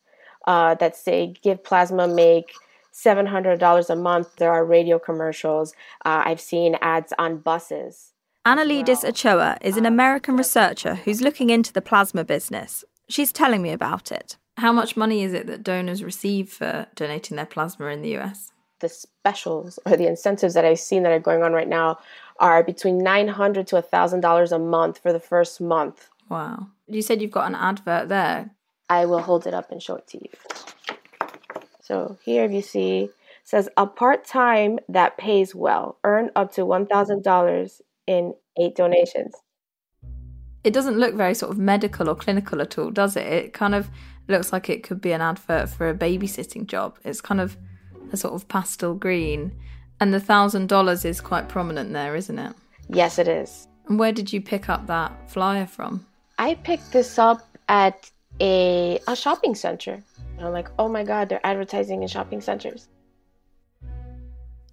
uh, 0.46 0.76
that 0.76 0.98
say 0.98 1.36
give 1.42 1.64
plasma, 1.64 2.06
make 2.06 2.52
$700 2.94 3.90
a 3.90 3.96
month. 3.96 4.36
There 4.36 4.52
are 4.52 4.66
radio 4.66 5.00
commercials. 5.00 5.74
Uh, 6.04 6.24
I've 6.26 6.42
seen 6.42 6.76
ads 6.82 7.14
on 7.18 7.38
buses. 7.38 8.12
Analidis 8.48 9.04
Ochoa 9.04 9.58
is 9.60 9.76
an 9.76 9.86
American 9.86 10.38
researcher 10.38 10.96
who's 10.96 11.20
looking 11.20 11.50
into 11.50 11.74
the 11.74 11.82
plasma 11.82 12.24
business. 12.24 12.86
She's 13.10 13.34
telling 13.34 13.62
me 13.62 13.74
about 13.74 14.10
it. 14.10 14.38
How 14.56 14.72
much 14.72 14.96
money 14.96 15.22
is 15.22 15.34
it 15.34 15.48
that 15.48 15.64
donors 15.64 16.02
receive 16.02 16.50
for 16.50 16.88
donating 16.96 17.36
their 17.36 17.46
plasma 17.46 17.88
in 17.88 18.02
the 18.02 18.16
US? 18.20 18.54
The 18.80 18.88
specials 18.88 19.80
or 19.86 19.98
the 19.98 20.08
incentives 20.08 20.54
that 20.54 20.64
I've 20.64 20.80
seen 20.80 21.04
that 21.04 21.12
are 21.12 21.20
going 21.20 21.44
on 21.44 21.52
right 21.52 21.68
now 21.68 22.00
are 22.40 22.64
between 22.64 23.02
$900 23.02 23.68
to 23.68 23.82
$1,000 23.82 24.52
a 24.54 24.60
month 24.60 25.00
for 25.00 25.12
the 25.12 25.20
first 25.20 25.60
month. 25.60 26.08
Wow. 26.30 26.68
You 26.88 27.02
said 27.02 27.22
you've 27.22 27.32
got 27.32 27.48
an 27.48 27.56
advert 27.56 28.08
there. 28.08 28.52
I 28.90 29.08
will 29.08 29.24
hold 29.24 29.46
it 29.46 29.54
up 29.54 29.74
and 29.74 29.84
show 29.84 29.96
it 29.96 30.08
to 30.08 30.20
you. 30.20 30.30
So 31.82 32.18
here 32.24 32.46
if 32.46 32.54
you 32.54 32.62
see 32.62 33.00
it 33.00 33.14
says 33.44 33.68
a 33.76 33.88
part-time 33.88 34.80
that 34.88 35.18
pays 35.18 35.54
well 35.54 35.98
earn 36.06 36.32
up 36.34 36.54
to 36.54 36.62
$1,000 36.62 37.82
in 38.08 38.34
eight 38.58 38.76
donations. 38.76 39.34
It 40.64 40.74
doesn't 40.74 40.98
look 40.98 41.14
very 41.16 41.34
sort 41.34 41.52
of 41.52 41.58
medical 41.58 42.10
or 42.10 42.16
clinical 42.16 42.62
at 42.62 42.78
all, 42.78 42.92
does 42.92 43.16
it? 43.16 43.26
It 43.28 43.54
kind 43.54 43.76
of 43.76 43.90
looks 44.28 44.52
like 44.52 44.70
it 44.70 44.84
could 44.84 45.00
be 45.00 45.12
an 45.12 45.22
advert 45.22 45.70
for 45.70 45.90
a 45.90 45.94
babysitting 45.94 46.66
job. 46.66 46.98
It's 47.04 47.22
kind 47.22 47.40
of 47.40 47.58
a 48.12 48.18
sort 48.18 48.34
of 48.34 48.48
pastel 48.48 48.96
green. 48.96 49.58
And 50.00 50.14
the 50.14 50.20
thousand 50.20 50.68
dollars 50.68 51.06
is 51.06 51.22
quite 51.22 51.50
prominent 51.50 51.94
there, 51.94 52.16
isn't 52.16 52.38
it? 52.38 52.54
Yes, 52.90 53.20
it 53.20 53.28
is. 53.28 53.68
And 53.88 53.98
where 53.98 54.12
did 54.12 54.32
you 54.34 54.42
pick 54.42 54.70
up 54.70 54.88
that 54.88 55.30
flyer 55.30 55.66
from? 55.66 56.06
I 56.38 56.56
picked 56.56 56.92
this 56.92 57.18
up 57.18 57.48
at 57.70 58.12
a 58.40 59.00
a 59.08 59.16
shopping 59.16 59.56
center. 59.56 60.04
And 60.38 60.46
I'm 60.46 60.54
like, 60.54 60.70
oh 60.78 60.88
my 60.88 61.04
god, 61.04 61.30
they're 61.30 61.46
advertising 61.46 62.04
in 62.04 62.08
shopping 62.08 62.42
centers. 62.42 62.88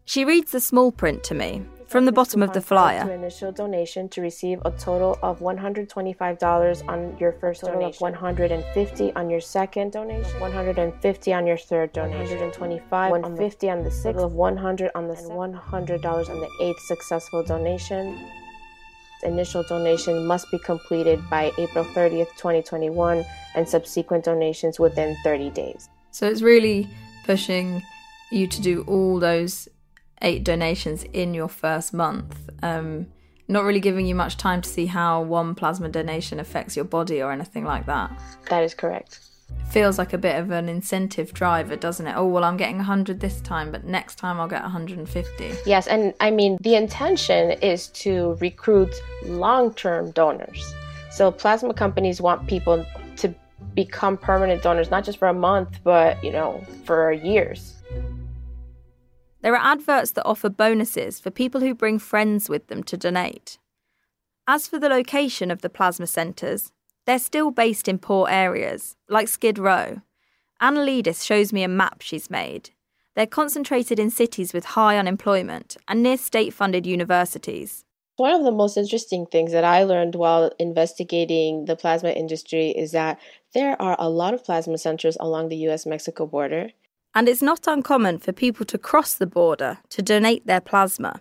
She 0.05 0.25
reads 0.25 0.53
the 0.53 0.61
small 0.61 0.93
print 0.93 1.25
to 1.25 1.35
me 1.35 1.65
from 1.95 2.07
the 2.07 2.11
bottom 2.11 2.43
of 2.43 2.53
the 2.53 2.59
To 2.59 2.67
flyer. 2.67 3.09
initial 3.09 3.53
donation 3.53 4.09
to 4.09 4.21
receive 4.21 4.59
a 4.65 4.73
total 4.73 5.17
of 5.23 5.39
$125 5.39 6.89
on 6.89 7.17
your 7.21 7.31
first 7.35 7.61
total 7.61 7.79
donation, 7.79 8.01
150 8.01 9.13
on 9.15 9.31
your 9.31 9.41
second 9.41 9.93
donation, 9.93 10.41
150 10.41 11.33
on 11.33 11.47
your 11.47 11.57
third 11.57 11.93
donation, 11.93 12.41
125, 12.41 13.11
150 13.13 13.71
on 13.71 13.85
the 13.85 13.93
sixth, 13.93 14.21
of 14.21 14.33
100 14.33 14.91
on 14.97 15.07
the 15.07 15.15
and 15.15 15.55
$100 15.55 16.31
on 16.31 16.41
the 16.41 16.51
eighth 16.61 16.81
successful 16.81 17.45
donation. 17.45 18.19
Initial 19.23 19.63
donation 19.63 20.27
must 20.27 20.51
be 20.51 20.59
completed 20.59 21.23
by 21.31 21.53
April 21.59 21.85
30th, 21.85 22.35
2021, 22.37 23.25
and 23.55 23.69
subsequent 23.69 24.25
donations 24.25 24.81
within 24.81 25.17
30 25.23 25.51
days. 25.51 25.89
So 26.11 26.29
it's 26.29 26.43
really 26.43 26.89
pushing 27.25 27.85
you 28.33 28.49
to 28.49 28.61
do 28.61 28.83
all 28.89 29.21
those 29.21 29.69
eight 30.23 30.45
donations 30.45 31.05
in 31.13 31.35
your 31.35 31.49
first 31.49 31.93
month. 31.93 32.51
Um, 32.63 33.07
not 33.47 33.65
really 33.65 33.81
giving 33.81 34.07
you 34.07 34.15
much 34.15 34.37
time 34.37 34.63
to 34.63 34.69
see 34.69 34.87
how 34.87 35.23
one 35.23 35.55
plasma 35.55 35.89
donation 35.89 36.41
affects 36.41 36.77
your 36.77 36.85
body 36.85 37.23
or 37.23 37.31
anything 37.31 37.65
like 37.65 37.87
that. 37.87 38.11
That 38.49 38.63
is 38.63 38.75
correct. 38.75 39.21
Feels 39.71 39.99
like 39.99 40.13
a 40.13 40.19
bit 40.19 40.39
of 40.39 40.51
an 40.51 40.69
incentive 40.69 41.35
driver, 41.35 41.77
doesn't 41.77 42.07
it? 42.07 42.15
Oh, 42.17 42.27
well, 42.27 42.45
I'm 42.45 42.57
getting 42.57 42.77
100 42.77 43.21
this 43.21 43.41
time, 43.41 43.71
but 43.71 43.85
next 43.85 44.17
time 44.17 44.41
I'll 44.41 44.49
get 44.49 44.63
150. 44.63 45.55
Yes, 45.67 45.87
and 45.87 46.15
I 46.21 46.31
mean, 46.31 46.59
the 46.61 46.77
intention 46.77 47.53
is 47.53 47.89
to 47.89 48.39
recruit 48.41 48.95
long 49.25 49.75
term 49.75 50.11
donors. 50.13 50.75
So, 51.11 51.31
plasma 51.31 51.75
companies 51.75 52.21
want 52.21 52.47
people 52.47 52.85
to 53.17 53.35
become 53.75 54.17
permanent 54.17 54.63
donors, 54.63 54.91
not 54.91 55.05
just 55.05 55.19
for 55.19 55.29
a 55.29 55.35
month, 55.35 55.81
but, 55.83 56.23
you 56.25 56.31
know, 56.31 56.65
for 56.85 57.13
years. 57.13 57.74
There 59.45 59.55
are 59.55 59.73
adverts 59.73 60.13
that 60.13 60.25
offer 60.25 60.49
bonuses 60.49 61.21
for 61.21 61.31
people 61.31 61.61
who 61.61 61.75
bring 61.75 61.99
friends 61.99 62.49
with 62.49 62.69
them 62.69 62.83
to 62.85 62.97
donate. 62.97 63.59
As 64.49 64.67
for 64.67 64.79
the 64.79 64.89
location 64.89 65.51
of 65.51 65.61
the 65.61 65.69
plasma 65.69 66.07
centres, 66.07 66.73
They're 67.05 67.19
still 67.19 67.51
based 67.51 67.87
in 67.87 67.99
poor 67.99 68.27
areas, 68.31 68.97
like 69.11 69.29
Skid 69.29 69.59
Row. 69.59 70.01
Analidis 70.63 71.23
shows 71.23 71.53
me 71.53 71.63
a 71.63 71.69
map 71.69 72.01
she's 72.01 72.31
made. 72.31 72.71
They're 73.15 73.27
concentrated 73.27 73.99
in 73.99 74.09
cities 74.09 74.55
with 74.55 74.65
high 74.65 74.97
unemployment 74.97 75.77
and 75.87 76.03
near 76.03 76.17
state 76.17 76.55
funded 76.55 76.87
universities. 76.87 77.85
One 78.17 78.33
of 78.33 78.45
the 78.45 78.51
most 78.51 78.79
interesting 78.79 79.27
things 79.27 79.53
that 79.53 79.65
I 79.65 79.85
learned 79.85 80.15
while 80.15 80.51
investigating 80.59 81.67
the 81.67 81.77
plasma 81.77 82.13
industry 82.13 82.71
is 82.71 82.93
that 82.93 83.21
there 83.53 83.77
are 83.83 83.97
a 83.99 84.09
lot 84.09 84.33
of 84.33 84.43
plasma 84.43 84.79
centers 84.79 85.19
along 85.21 85.51
the 85.51 85.69
US 85.69 85.85
Mexico 85.85 86.25
border. 86.25 86.71
And 87.15 87.29
it's 87.29 87.43
not 87.43 87.67
uncommon 87.67 88.19
for 88.19 88.33
people 88.33 88.67
to 88.67 88.79
cross 88.79 89.15
the 89.15 89.27
border 89.27 89.79
to 89.91 90.03
donate 90.03 90.47
their 90.47 90.61
plasma. 90.61 91.21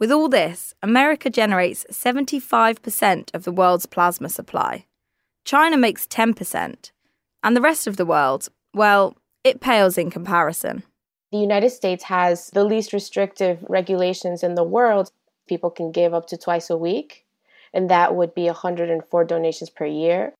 With 0.00 0.10
all 0.10 0.28
this, 0.28 0.74
America 0.82 1.30
generates 1.30 1.86
75% 1.90 3.32
of 3.32 3.44
the 3.44 3.52
world's 3.52 3.86
plasma 3.86 4.28
supply. 4.28 4.86
China 5.44 5.76
makes 5.76 6.08
10%. 6.08 6.90
And 7.44 7.56
the 7.56 7.60
rest 7.60 7.86
of 7.86 7.96
the 7.96 8.06
world, 8.06 8.48
well, 8.74 9.16
it 9.44 9.60
pales 9.60 9.96
in 9.96 10.10
comparison. 10.10 10.82
The 11.30 11.38
United 11.38 11.70
States 11.70 12.04
has 12.04 12.50
the 12.50 12.64
least 12.64 12.92
restrictive 12.92 13.64
regulations 13.68 14.42
in 14.42 14.56
the 14.56 14.64
world. 14.64 15.10
People 15.48 15.70
can 15.70 15.92
give 15.92 16.14
up 16.14 16.26
to 16.28 16.36
twice 16.36 16.68
a 16.68 16.76
week, 16.76 17.24
and 17.72 17.88
that 17.88 18.14
would 18.14 18.34
be 18.34 18.46
104 18.46 19.24
donations 19.24 19.70
per 19.70 19.86
year. 19.86 20.34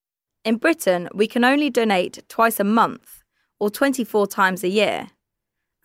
In 0.45 0.57
Britain, 0.57 1.09
we 1.15 1.27
can 1.27 1.45
only 1.45 1.71
donate 1.71 2.23
twice 2.29 2.59
a 2.61 2.65
month, 2.65 3.22
or 3.63 3.71
24 3.71 4.27
times 4.27 4.65
a 4.65 4.69
year. 4.69 5.07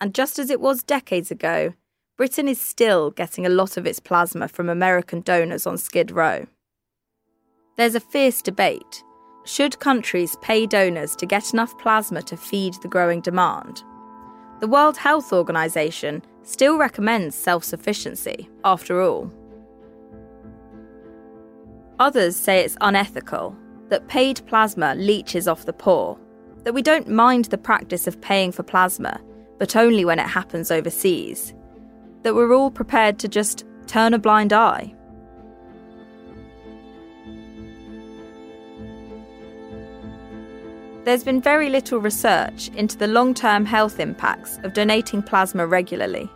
And 0.00 0.12
just 0.12 0.40
as 0.40 0.50
it 0.50 0.60
was 0.60 0.82
decades 0.82 1.30
ago, 1.30 1.74
Britain 2.16 2.48
is 2.48 2.60
still 2.60 3.12
getting 3.12 3.46
a 3.46 3.48
lot 3.48 3.76
of 3.76 3.86
its 3.86 4.00
plasma 4.00 4.48
from 4.48 4.68
American 4.68 5.20
donors 5.20 5.64
on 5.64 5.78
Skid 5.78 6.10
Row. 6.10 6.48
There's 7.76 7.94
a 7.94 8.00
fierce 8.00 8.42
debate. 8.42 9.04
Should 9.44 9.78
countries 9.78 10.34
pay 10.42 10.66
donors 10.66 11.14
to 11.14 11.24
get 11.24 11.52
enough 11.52 11.78
plasma 11.78 12.20
to 12.22 12.36
feed 12.36 12.74
the 12.82 12.88
growing 12.88 13.20
demand? 13.20 13.84
The 14.58 14.66
World 14.66 14.96
Health 14.96 15.32
Organization 15.32 16.24
still 16.42 16.78
recommends 16.78 17.36
self 17.36 17.62
sufficiency, 17.62 18.50
after 18.64 19.00
all. 19.00 19.32
Others 22.00 22.34
say 22.34 22.64
it's 22.64 22.76
unethical, 22.80 23.56
that 23.88 24.08
paid 24.08 24.44
plasma 24.48 24.96
leeches 24.96 25.46
off 25.46 25.64
the 25.64 25.72
poor, 25.72 26.18
that 26.64 26.74
we 26.74 26.82
don't 26.82 27.08
mind 27.08 27.46
the 27.46 27.58
practice 27.58 28.06
of 28.06 28.20
paying 28.20 28.52
for 28.52 28.62
plasma, 28.62 29.20
but 29.58 29.76
only 29.76 30.04
when 30.04 30.18
it 30.18 30.26
happens 30.26 30.70
overseas, 30.70 31.54
that 32.22 32.34
we're 32.34 32.54
all 32.54 32.70
prepared 32.70 33.18
to 33.18 33.28
just 33.28 33.64
turn 33.86 34.14
a 34.14 34.18
blind 34.18 34.52
eye. 34.52 34.94
There's 41.04 41.24
been 41.24 41.40
very 41.40 41.70
little 41.70 42.00
research 42.00 42.68
into 42.74 42.98
the 42.98 43.06
long 43.06 43.32
term 43.32 43.64
health 43.64 43.98
impacts 43.98 44.58
of 44.58 44.74
donating 44.74 45.22
plasma 45.22 45.66
regularly. 45.66 46.28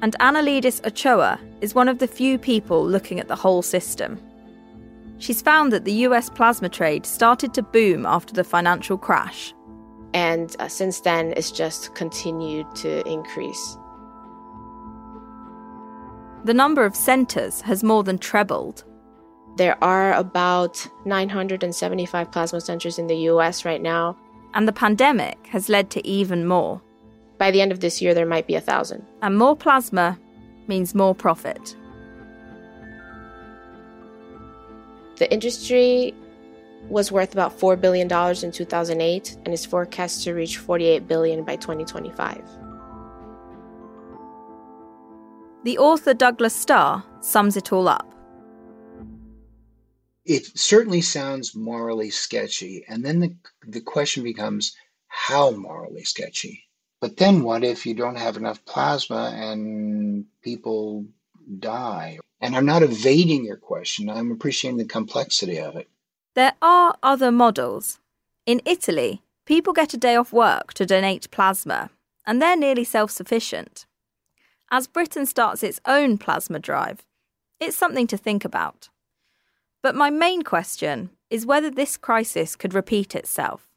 And 0.00 0.16
Analidis 0.20 0.86
Ochoa 0.86 1.40
is 1.60 1.74
one 1.74 1.88
of 1.88 1.98
the 1.98 2.06
few 2.06 2.38
people 2.38 2.86
looking 2.86 3.18
at 3.18 3.26
the 3.26 3.34
whole 3.34 3.62
system. 3.62 4.20
She's 5.20 5.42
found 5.42 5.70
that 5.72 5.84
the 5.84 5.92
US 6.08 6.30
plasma 6.30 6.70
trade 6.70 7.04
started 7.04 7.52
to 7.54 7.62
boom 7.62 8.06
after 8.06 8.32
the 8.32 8.42
financial 8.42 8.96
crash. 8.96 9.54
And 10.14 10.56
uh, 10.58 10.66
since 10.66 11.00
then, 11.00 11.34
it's 11.36 11.52
just 11.52 11.94
continued 11.94 12.66
to 12.76 13.06
increase. 13.06 13.78
The 16.44 16.54
number 16.54 16.86
of 16.86 16.96
centres 16.96 17.60
has 17.60 17.84
more 17.84 18.02
than 18.02 18.16
trebled. 18.16 18.82
There 19.56 19.76
are 19.84 20.14
about 20.14 20.88
975 21.04 22.32
plasma 22.32 22.60
centers 22.62 22.98
in 22.98 23.06
the 23.06 23.28
US 23.28 23.66
right 23.66 23.82
now. 23.82 24.16
And 24.54 24.66
the 24.66 24.72
pandemic 24.72 25.46
has 25.48 25.68
led 25.68 25.90
to 25.90 26.06
even 26.06 26.46
more. 26.46 26.80
By 27.36 27.50
the 27.50 27.60
end 27.60 27.72
of 27.72 27.80
this 27.80 28.00
year, 28.00 28.14
there 28.14 28.26
might 28.26 28.46
be 28.46 28.54
a 28.54 28.60
thousand. 28.60 29.06
And 29.20 29.36
more 29.36 29.54
plasma 29.54 30.18
means 30.66 30.94
more 30.94 31.14
profit. 31.14 31.76
The 35.20 35.32
industry 35.32 36.12
was 36.88 37.12
worth 37.12 37.32
about 37.32 37.56
$4 37.56 37.80
billion 37.80 38.08
in 38.10 38.50
2008 38.52 39.36
and 39.44 39.54
is 39.54 39.64
forecast 39.64 40.24
to 40.24 40.32
reach 40.32 40.56
48 40.56 41.06
billion 41.06 41.44
by 41.44 41.54
2025. 41.56 42.42
The 45.62 45.78
author 45.78 46.14
Douglas 46.14 46.56
Starr 46.56 47.04
sums 47.20 47.56
it 47.56 47.72
all 47.72 47.86
up 47.86 48.10
it 50.30 50.46
certainly 50.56 51.00
sounds 51.00 51.56
morally 51.56 52.08
sketchy. 52.10 52.84
And 52.88 53.04
then 53.04 53.18
the, 53.18 53.34
the 53.66 53.80
question 53.80 54.22
becomes 54.22 54.76
how 55.08 55.50
morally 55.50 56.04
sketchy? 56.04 56.68
But 57.00 57.16
then 57.16 57.42
what 57.42 57.64
if 57.64 57.84
you 57.84 57.94
don't 57.94 58.16
have 58.16 58.36
enough 58.36 58.64
plasma 58.64 59.32
and 59.34 60.26
people 60.42 61.06
die? 61.58 62.20
And 62.40 62.56
I'm 62.56 62.64
not 62.64 62.82
evading 62.82 63.44
your 63.44 63.56
question, 63.56 64.08
I'm 64.08 64.30
appreciating 64.30 64.78
the 64.78 64.84
complexity 64.86 65.58
of 65.58 65.76
it. 65.76 65.88
There 66.34 66.54
are 66.62 66.96
other 67.02 67.30
models. 67.30 67.98
In 68.46 68.62
Italy, 68.64 69.22
people 69.44 69.72
get 69.72 69.92
a 69.92 69.98
day 69.98 70.16
off 70.16 70.32
work 70.32 70.72
to 70.74 70.86
donate 70.86 71.30
plasma, 71.30 71.90
and 72.26 72.40
they're 72.40 72.56
nearly 72.56 72.84
self 72.84 73.10
sufficient. 73.10 73.84
As 74.70 74.86
Britain 74.86 75.26
starts 75.26 75.62
its 75.62 75.80
own 75.84 76.16
plasma 76.16 76.58
drive, 76.58 77.04
it's 77.58 77.76
something 77.76 78.06
to 78.06 78.16
think 78.16 78.44
about. 78.44 78.88
But 79.82 79.94
my 79.94 80.08
main 80.08 80.42
question 80.42 81.10
is 81.28 81.44
whether 81.44 81.70
this 81.70 81.96
crisis 81.96 82.56
could 82.56 82.72
repeat 82.72 83.14
itself. 83.14 83.68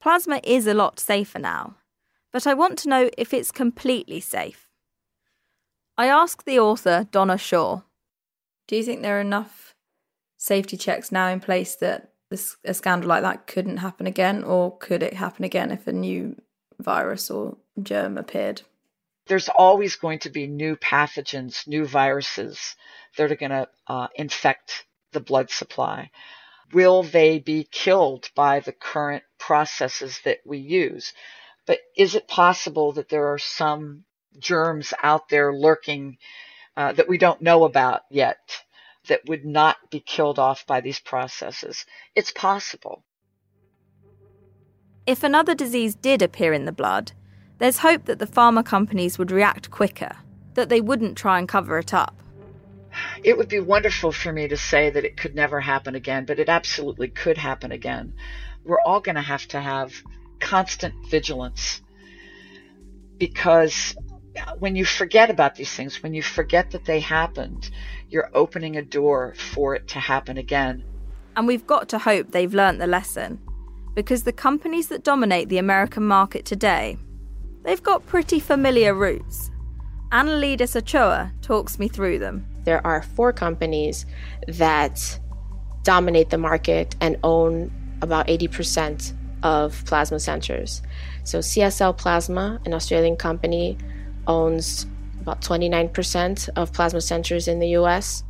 Plasma 0.00 0.40
is 0.44 0.66
a 0.66 0.74
lot 0.74 1.00
safer 1.00 1.38
now, 1.38 1.76
but 2.32 2.46
I 2.46 2.52
want 2.52 2.78
to 2.80 2.88
know 2.88 3.08
if 3.16 3.32
it's 3.32 3.50
completely 3.50 4.20
safe. 4.20 4.68
I 5.96 6.06
asked 6.06 6.44
the 6.44 6.58
author, 6.58 7.06
Donna 7.10 7.38
Shaw 7.38 7.82
Do 8.66 8.76
you 8.76 8.82
think 8.82 9.02
there 9.02 9.18
are 9.18 9.20
enough 9.20 9.74
safety 10.36 10.76
checks 10.76 11.12
now 11.12 11.28
in 11.28 11.40
place 11.40 11.74
that 11.76 12.12
this, 12.30 12.56
a 12.64 12.74
scandal 12.74 13.08
like 13.08 13.22
that 13.22 13.46
couldn't 13.46 13.78
happen 13.78 14.06
again, 14.06 14.44
or 14.44 14.76
could 14.78 15.02
it 15.02 15.14
happen 15.14 15.44
again 15.44 15.70
if 15.70 15.86
a 15.86 15.92
new 15.92 16.36
virus 16.78 17.30
or 17.30 17.56
germ 17.82 18.18
appeared? 18.18 18.62
There's 19.26 19.48
always 19.48 19.96
going 19.96 20.18
to 20.20 20.30
be 20.30 20.46
new 20.46 20.76
pathogens, 20.76 21.66
new 21.66 21.86
viruses 21.86 22.76
that 23.16 23.30
are 23.30 23.36
going 23.36 23.50
to 23.50 23.68
uh, 23.86 24.08
infect 24.14 24.84
the 25.12 25.20
blood 25.20 25.50
supply? 25.50 26.10
Will 26.72 27.02
they 27.02 27.38
be 27.38 27.64
killed 27.70 28.30
by 28.34 28.60
the 28.60 28.72
current 28.72 29.22
processes 29.38 30.20
that 30.24 30.38
we 30.44 30.58
use? 30.58 31.12
But 31.66 31.78
is 31.96 32.14
it 32.14 32.28
possible 32.28 32.92
that 32.92 33.08
there 33.08 33.32
are 33.32 33.38
some 33.38 34.04
germs 34.38 34.92
out 35.02 35.28
there 35.28 35.54
lurking 35.54 36.18
uh, 36.76 36.92
that 36.92 37.08
we 37.08 37.18
don't 37.18 37.42
know 37.42 37.64
about 37.64 38.02
yet 38.10 38.38
that 39.08 39.20
would 39.26 39.44
not 39.44 39.76
be 39.90 40.00
killed 40.00 40.38
off 40.38 40.66
by 40.66 40.80
these 40.80 41.00
processes? 41.00 41.84
It's 42.14 42.30
possible. 42.30 43.04
If 45.06 45.22
another 45.22 45.54
disease 45.54 45.94
did 45.94 46.22
appear 46.22 46.52
in 46.52 46.64
the 46.64 46.72
blood, 46.72 47.12
there's 47.58 47.78
hope 47.78 48.06
that 48.06 48.18
the 48.18 48.26
pharma 48.26 48.64
companies 48.64 49.18
would 49.18 49.30
react 49.30 49.70
quicker, 49.70 50.16
that 50.54 50.68
they 50.68 50.80
wouldn't 50.80 51.18
try 51.18 51.38
and 51.38 51.48
cover 51.48 51.78
it 51.78 51.92
up 51.92 52.16
it 53.22 53.36
would 53.36 53.48
be 53.48 53.60
wonderful 53.60 54.12
for 54.12 54.32
me 54.32 54.48
to 54.48 54.56
say 54.56 54.90
that 54.90 55.04
it 55.04 55.16
could 55.16 55.34
never 55.34 55.60
happen 55.60 55.94
again, 55.94 56.24
but 56.24 56.38
it 56.38 56.48
absolutely 56.48 57.08
could 57.08 57.38
happen 57.38 57.72
again. 57.72 58.14
We're 58.64 58.80
all 58.80 59.00
going 59.00 59.16
to 59.16 59.22
have 59.22 59.46
to 59.48 59.60
have 59.60 59.92
constant 60.40 61.06
vigilance 61.06 61.80
because 63.18 63.96
when 64.58 64.76
you 64.76 64.84
forget 64.84 65.30
about 65.30 65.54
these 65.54 65.72
things, 65.72 66.02
when 66.02 66.14
you 66.14 66.22
forget 66.22 66.70
that 66.72 66.84
they 66.84 67.00
happened, 67.00 67.70
you're 68.08 68.30
opening 68.34 68.76
a 68.76 68.82
door 68.82 69.34
for 69.36 69.74
it 69.74 69.88
to 69.88 69.98
happen 69.98 70.38
again. 70.38 70.84
And 71.36 71.46
we've 71.46 71.66
got 71.66 71.88
to 71.90 71.98
hope 71.98 72.30
they've 72.30 72.54
learnt 72.54 72.78
the 72.78 72.86
lesson 72.86 73.40
because 73.94 74.24
the 74.24 74.32
companies 74.32 74.88
that 74.88 75.04
dominate 75.04 75.48
the 75.48 75.58
American 75.58 76.04
market 76.04 76.44
today, 76.44 76.96
they've 77.62 77.82
got 77.82 78.06
pretty 78.06 78.40
familiar 78.40 78.94
roots. 78.94 79.50
Analidis 80.12 80.76
Ochoa 80.76 81.32
talks 81.42 81.78
me 81.78 81.88
through 81.88 82.18
them 82.18 82.46
there 82.64 82.84
are 82.86 83.02
four 83.02 83.32
companies 83.32 84.06
that 84.48 85.18
dominate 85.82 86.30
the 86.30 86.38
market 86.38 86.96
and 87.00 87.16
own 87.22 87.70
about 88.02 88.26
80% 88.26 89.12
of 89.42 89.84
plasma 89.84 90.18
centers. 90.18 90.82
So 91.24 91.38
CSL 91.38 91.96
Plasma, 91.96 92.60
an 92.64 92.74
Australian 92.74 93.16
company, 93.16 93.78
owns 94.26 94.86
about 95.20 95.40
29% 95.40 96.50
of 96.56 96.72
plasma 96.72 97.00
centers 97.00 97.48
in 97.48 97.58
the 97.58 97.68
US. 97.68 98.24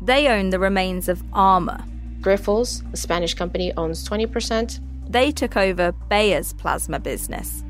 They 0.00 0.28
own 0.28 0.50
the 0.50 0.58
remains 0.58 1.08
of 1.08 1.22
Armour. 1.32 1.84
Grifols, 2.20 2.82
a 2.92 2.96
Spanish 2.96 3.34
company, 3.34 3.72
owns 3.76 4.08
20%. 4.08 4.80
They 5.08 5.30
took 5.30 5.56
over 5.56 5.92
Bayer's 6.08 6.52
plasma 6.54 6.98
business. 6.98 7.62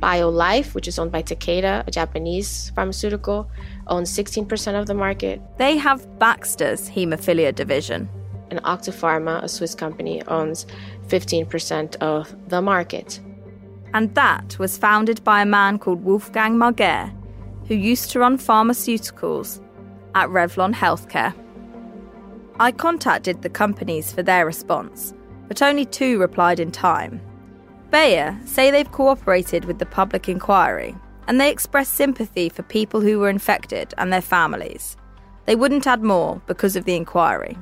BioLife, 0.00 0.74
which 0.74 0.88
is 0.88 0.98
owned 0.98 1.12
by 1.12 1.22
Takeda, 1.22 1.86
a 1.86 1.90
Japanese 1.90 2.70
pharmaceutical, 2.74 3.48
owns 3.86 4.10
16% 4.10 4.78
of 4.78 4.86
the 4.86 4.94
market. 4.94 5.40
They 5.56 5.76
have 5.76 6.18
Baxter's 6.18 6.90
haemophilia 6.90 7.54
division. 7.54 8.08
And 8.50 8.56
and 8.56 8.64
Octapharma, 8.64 9.42
a 9.42 9.48
Swiss 9.48 9.74
company, 9.74 10.22
owns 10.26 10.66
15% 11.08 11.96
of 11.96 12.34
the 12.48 12.62
market. 12.62 13.20
And 13.96 14.14
that 14.14 14.58
was 14.58 14.76
founded 14.76 15.24
by 15.24 15.40
a 15.40 15.46
man 15.46 15.78
called 15.78 16.04
Wolfgang 16.04 16.58
Marguerre, 16.58 17.10
who 17.66 17.74
used 17.74 18.10
to 18.10 18.18
run 18.18 18.36
pharmaceuticals 18.36 19.62
at 20.14 20.28
Revlon 20.28 20.74
Healthcare. 20.74 21.32
I 22.60 22.72
contacted 22.72 23.40
the 23.40 23.48
companies 23.48 24.12
for 24.12 24.22
their 24.22 24.44
response, 24.44 25.14
but 25.48 25.62
only 25.62 25.86
two 25.86 26.18
replied 26.18 26.60
in 26.60 26.70
time. 26.72 27.22
Bayer 27.90 28.38
say 28.44 28.70
they've 28.70 28.92
cooperated 28.92 29.64
with 29.64 29.78
the 29.78 29.86
public 29.86 30.28
inquiry 30.28 30.94
and 31.26 31.40
they 31.40 31.50
express 31.50 31.88
sympathy 31.88 32.50
for 32.50 32.64
people 32.64 33.00
who 33.00 33.18
were 33.18 33.30
infected 33.30 33.94
and 33.96 34.12
their 34.12 34.20
families. 34.20 34.98
They 35.46 35.56
wouldn't 35.56 35.86
add 35.86 36.02
more 36.02 36.42
because 36.46 36.76
of 36.76 36.84
the 36.84 36.96
inquiry. 36.96 37.56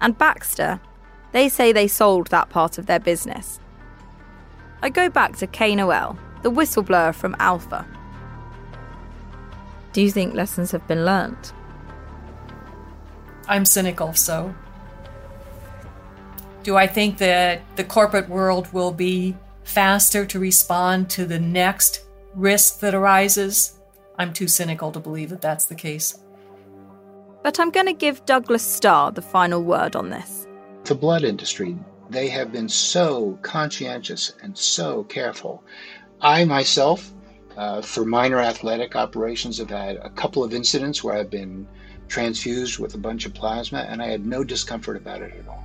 And 0.00 0.16
Baxter, 0.16 0.80
they 1.32 1.50
say 1.50 1.72
they 1.72 1.88
sold 1.88 2.28
that 2.28 2.48
part 2.48 2.78
of 2.78 2.86
their 2.86 3.00
business. 3.00 3.60
I 4.82 4.90
go 4.90 5.08
back 5.08 5.36
to 5.36 5.46
Kay 5.46 5.74
Noel, 5.74 6.18
the 6.42 6.50
whistleblower 6.50 7.14
from 7.14 7.34
Alpha. 7.38 7.86
Do 9.92 10.02
you 10.02 10.10
think 10.10 10.34
lessons 10.34 10.70
have 10.70 10.86
been 10.86 11.04
learnt? 11.04 11.52
I'm 13.48 13.64
cynical, 13.64 14.12
so. 14.14 14.54
Do 16.62 16.76
I 16.76 16.86
think 16.86 17.18
that 17.18 17.62
the 17.76 17.84
corporate 17.84 18.28
world 18.28 18.72
will 18.72 18.92
be 18.92 19.36
faster 19.64 20.26
to 20.26 20.38
respond 20.38 21.10
to 21.10 21.24
the 21.24 21.38
next 21.38 22.04
risk 22.34 22.80
that 22.80 22.94
arises? 22.94 23.78
I'm 24.18 24.32
too 24.32 24.48
cynical 24.48 24.92
to 24.92 25.00
believe 25.00 25.30
that 25.30 25.40
that's 25.40 25.64
the 25.64 25.74
case. 25.74 26.18
But 27.42 27.58
I'm 27.58 27.70
going 27.70 27.86
to 27.86 27.92
give 27.92 28.24
Douglas 28.26 28.62
Starr 28.62 29.12
the 29.12 29.22
final 29.22 29.62
word 29.62 29.96
on 29.96 30.10
this. 30.10 30.46
The 30.84 30.94
blood 30.94 31.24
industry, 31.24 31.76
they 32.10 32.28
have 32.28 32.52
been 32.52 32.68
so 32.68 33.38
conscientious 33.42 34.32
and 34.42 34.56
so 34.56 35.04
careful. 35.04 35.62
I 36.20 36.44
myself, 36.44 37.12
uh, 37.56 37.82
for 37.82 38.04
minor 38.04 38.40
athletic 38.40 38.96
operations, 38.96 39.58
have 39.58 39.70
had 39.70 39.96
a 39.96 40.10
couple 40.10 40.42
of 40.42 40.54
incidents 40.54 41.04
where 41.04 41.16
I've 41.16 41.30
been 41.30 41.66
transfused 42.08 42.78
with 42.78 42.94
a 42.94 42.98
bunch 42.98 43.26
of 43.26 43.34
plasma, 43.34 43.80
and 43.88 44.00
I 44.00 44.06
had 44.06 44.24
no 44.26 44.42
discomfort 44.42 44.96
about 44.96 45.22
it 45.22 45.34
at 45.38 45.48
all. 45.48 45.62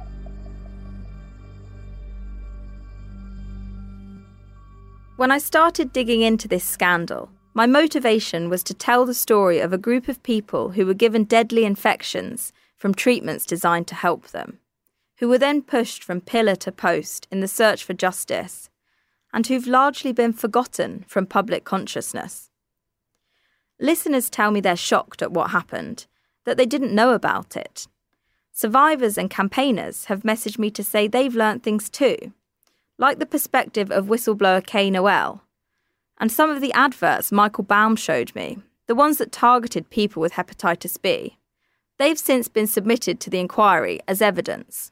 When 5.15 5.31
I 5.31 5.37
started 5.37 5.93
digging 5.93 6.21
into 6.21 6.47
this 6.47 6.65
scandal, 6.65 7.29
my 7.53 7.67
motivation 7.67 8.49
was 8.49 8.63
to 8.63 8.73
tell 8.73 9.05
the 9.05 9.13
story 9.13 9.59
of 9.59 9.71
a 9.71 9.77
group 9.77 10.07
of 10.07 10.23
people 10.23 10.71
who 10.71 10.85
were 10.85 10.95
given 10.95 11.23
deadly 11.23 11.65
infections 11.65 12.51
from 12.77 12.93
treatments 12.93 13.45
designed 13.45 13.87
to 13.87 13.95
help 13.95 14.29
them, 14.29 14.59
who 15.23 15.29
were 15.29 15.37
then 15.37 15.61
pushed 15.61 16.03
from 16.03 16.19
pillar 16.19 16.53
to 16.53 16.69
post 16.69 17.29
in 17.31 17.39
the 17.39 17.47
search 17.47 17.85
for 17.85 17.93
justice, 17.93 18.69
and 19.33 19.47
who've 19.47 19.65
largely 19.65 20.11
been 20.11 20.33
forgotten 20.33 21.05
from 21.07 21.25
public 21.25 21.63
consciousness. 21.63 22.49
Listeners 23.79 24.29
tell 24.29 24.51
me 24.51 24.59
they're 24.59 24.75
shocked 24.75 25.21
at 25.21 25.31
what 25.31 25.51
happened, 25.51 26.07
that 26.43 26.57
they 26.57 26.65
didn't 26.65 26.93
know 26.93 27.13
about 27.13 27.55
it. 27.55 27.87
Survivors 28.51 29.17
and 29.17 29.29
campaigners 29.29 30.07
have 30.07 30.23
messaged 30.23 30.59
me 30.59 30.69
to 30.69 30.83
say 30.83 31.07
they've 31.07 31.33
learnt 31.33 31.63
things 31.63 31.89
too, 31.89 32.17
like 32.97 33.19
the 33.19 33.25
perspective 33.25 33.89
of 33.91 34.07
whistleblower 34.07 34.65
Kay 34.65 34.91
Noel, 34.91 35.41
and 36.17 36.33
some 36.33 36.49
of 36.49 36.59
the 36.59 36.73
adverts 36.73 37.31
Michael 37.31 37.63
Baum 37.63 37.95
showed 37.95 38.35
me, 38.35 38.57
the 38.87 38.93
ones 38.93 39.19
that 39.19 39.31
targeted 39.31 39.89
people 39.89 40.19
with 40.19 40.33
hepatitis 40.33 41.01
B. 41.01 41.37
They've 41.97 42.19
since 42.19 42.49
been 42.49 42.67
submitted 42.67 43.21
to 43.21 43.29
the 43.29 43.39
inquiry 43.39 44.01
as 44.05 44.21
evidence. 44.21 44.91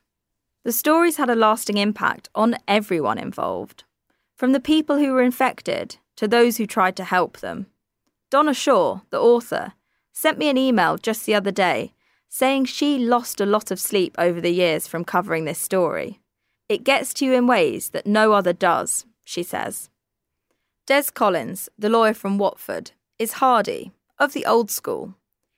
The 0.64 0.72
stories 0.72 1.18
had 1.18 1.30
a 1.30 1.36
lasting 1.36 1.78
impact 1.78 2.30
on 2.36 2.57
everyone 2.68 3.18
involved, 3.18 3.84
from 4.36 4.51
the 4.51 4.59
people 4.59 4.97
who 4.97 5.12
were 5.12 5.24
infected 5.24 5.97
to 6.18 6.28
those 6.28 6.57
who 6.57 6.68
tried 6.68 6.95
to 6.97 7.03
help 7.03 7.39
them. 7.39 7.68
Donna 8.30 8.53
Shaw, 8.53 9.01
the 9.09 9.20
author, 9.20 9.74
sent 10.14 10.38
me 10.38 10.49
an 10.49 10.57
email 10.57 10.97
just 10.97 11.26
the 11.26 11.36
other 11.36 11.51
day 11.51 11.93
saying 12.30 12.64
she 12.64 12.97
lost 12.97 13.41
a 13.41 13.45
lot 13.45 13.72
of 13.72 13.80
sleep 13.80 14.16
over 14.18 14.39
the 14.39 14.53
years 14.53 14.88
from 14.88 15.03
covering 15.03 15.43
this 15.43 15.59
story. 15.59 16.22
It 16.70 16.86
gets 16.86 17.14
to 17.16 17.26
you 17.26 17.34
in 17.34 17.45
ways 17.45 17.89
that 17.89 18.07
no 18.07 18.32
other 18.32 18.53
does, 18.53 19.05
she 19.26 19.43
says. 19.43 19.89
Des 20.88 21.12
Collins, 21.14 21.68
the 21.78 21.89
lawyer 21.89 22.14
from 22.14 22.38
Watford, 22.38 22.91
is 23.20 23.34
hardy, 23.34 23.91
of 24.18 24.32
the 24.32 24.45
old 24.45 24.72
school. 24.72 25.16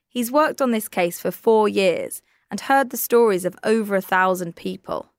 He's 0.10 0.32
worked 0.32 0.64
on 0.64 0.72
this 0.72 0.90
case 0.90 1.20
for 1.20 1.30
four 1.30 1.70
years 1.70 2.24
and 2.54 2.62
heard 2.62 2.92
the 2.92 2.98
stories 2.98 3.46
of 3.46 3.58
over 3.64 3.96
a 3.96 4.02
thousand 4.02 4.56
people. 4.56 5.10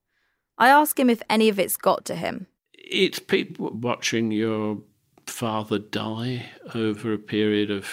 I 0.57 0.69
ask 0.69 0.97
him 1.01 1.11
if 1.11 1.21
any 1.29 1.49
of 1.49 1.59
it's 1.59 1.77
got 1.77 2.05
to 2.05 2.15
him. 2.15 2.47
It's 2.75 3.19
people 3.19 3.71
watching 3.71 4.31
your 4.31 4.79
father 5.27 5.81
die 5.81 6.47
over 6.77 7.13
a 7.13 7.19
period 7.19 7.73
of 7.73 7.89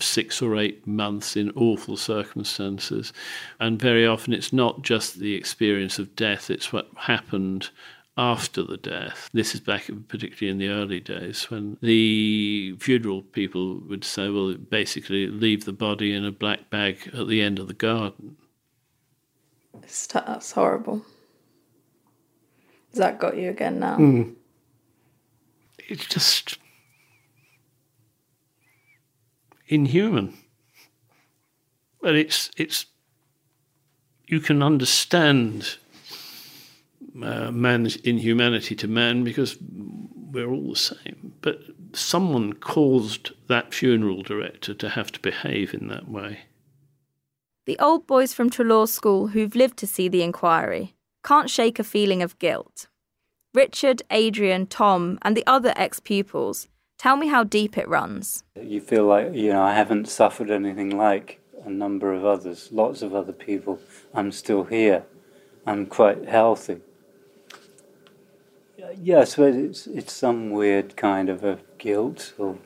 six 0.00 0.40
or 0.40 0.56
eight 0.56 0.86
months 0.86 1.36
in 1.36 1.50
awful 1.50 1.98
circumstances. 1.98 3.12
And 3.60 3.78
very 3.78 4.06
often 4.06 4.32
it's 4.32 4.54
not 4.54 4.80
just 4.80 5.18
the 5.18 5.34
experience 5.34 5.98
of 5.98 6.16
death, 6.16 6.48
it's 6.48 6.72
what 6.72 6.88
happened 6.96 7.68
after 8.16 8.62
the 8.62 8.78
death. 8.78 9.28
This 9.34 9.54
is 9.54 9.60
back 9.60 9.90
particularly 10.08 10.50
in 10.50 10.56
the 10.56 10.72
early 10.72 11.00
days 11.00 11.50
when 11.50 11.76
the 11.82 12.74
funeral 12.78 13.20
people 13.20 13.82
would 13.86 14.04
say, 14.04 14.30
well, 14.30 14.54
basically 14.54 15.26
leave 15.26 15.66
the 15.66 15.74
body 15.74 16.14
in 16.14 16.24
a 16.24 16.32
black 16.32 16.70
bag 16.70 17.10
at 17.12 17.28
the 17.28 17.42
end 17.42 17.58
of 17.58 17.68
the 17.68 17.74
garden. 17.74 18.38
That's 19.88 20.52
horrible. 20.52 21.04
Has 22.90 22.98
that 22.98 23.18
got 23.18 23.36
you 23.36 23.50
again 23.50 23.80
now? 23.80 23.96
Mm. 23.96 24.34
It's 25.88 26.06
just 26.06 26.58
inhuman. 29.66 30.36
But 32.00 32.14
it's 32.14 32.50
it's 32.56 32.86
you 34.26 34.40
can 34.40 34.62
understand 34.62 35.78
uh, 37.22 37.50
man's 37.50 37.96
inhumanity 37.96 38.74
to 38.76 38.88
man 38.88 39.24
because 39.24 39.56
we're 39.60 40.48
all 40.48 40.70
the 40.70 40.76
same. 40.76 41.32
But 41.40 41.60
someone 41.92 42.52
caused 42.52 43.32
that 43.48 43.72
funeral 43.72 44.22
director 44.22 44.74
to 44.74 44.88
have 44.90 45.10
to 45.12 45.20
behave 45.20 45.74
in 45.74 45.88
that 45.88 46.08
way. 46.08 46.40
The 47.68 47.78
old 47.80 48.06
boys 48.06 48.32
from 48.32 48.48
Treloar 48.48 48.88
School 48.88 49.26
who've 49.26 49.54
lived 49.54 49.76
to 49.80 49.86
see 49.86 50.08
the 50.08 50.22
inquiry 50.22 50.94
can't 51.22 51.50
shake 51.50 51.78
a 51.78 51.84
feeling 51.84 52.22
of 52.22 52.38
guilt. 52.38 52.86
Richard, 53.52 54.00
Adrian, 54.10 54.66
Tom, 54.66 55.18
and 55.20 55.36
the 55.36 55.46
other 55.46 55.74
ex 55.76 56.00
pupils 56.00 56.68
Tell 56.96 57.18
me 57.18 57.26
how 57.26 57.44
deep 57.44 57.76
it 57.76 57.86
runs. 57.86 58.42
You 58.58 58.80
feel 58.80 59.04
like, 59.04 59.34
you 59.34 59.52
know, 59.52 59.62
I 59.62 59.74
haven't 59.74 60.08
suffered 60.08 60.50
anything 60.50 60.96
like 60.96 61.42
a 61.62 61.68
number 61.68 62.14
of 62.14 62.24
others, 62.24 62.70
lots 62.72 63.02
of 63.02 63.14
other 63.14 63.34
people. 63.34 63.78
I'm 64.14 64.32
still 64.32 64.64
here. 64.64 65.04
I'm 65.66 65.84
quite 65.84 66.24
healthy. 66.24 66.78
Yes, 68.96 69.36
but 69.36 69.52
it's 69.52 69.86
it's 69.86 70.14
some 70.14 70.52
weird 70.52 70.96
kind 70.96 71.28
of 71.28 71.44
a 71.44 71.58
guilt, 71.76 72.32
or 72.38 72.56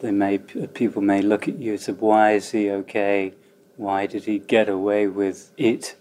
they 0.00 0.10
may 0.10 0.38
people 0.38 1.00
may 1.00 1.22
look 1.22 1.46
at 1.46 1.60
you 1.60 1.72
and 1.74 1.80
say, 1.80 1.92
"Why 1.92 2.32
is 2.32 2.50
he 2.50 2.70
okay? 2.70 3.34
Why 3.78 4.06
did 4.06 4.24
he 4.24 4.38
get 4.38 4.68
away 4.68 5.06
with 5.06 5.52
it?" 5.56 5.96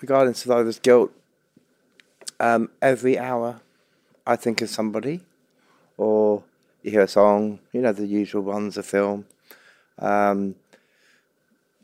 Regarding 0.00 0.34
survivor's 0.34 0.80
guilt, 0.80 1.12
um, 2.40 2.70
every 2.82 3.16
hour 3.18 3.60
I 4.26 4.34
think 4.34 4.60
of 4.60 4.70
somebody, 4.70 5.20
or 5.96 6.42
you 6.82 6.90
hear 6.90 7.02
a 7.02 7.08
song, 7.08 7.60
you 7.72 7.80
know, 7.80 7.92
the 7.92 8.06
usual 8.06 8.42
ones, 8.42 8.76
a 8.76 8.82
film. 8.82 9.26
Um, 9.98 10.56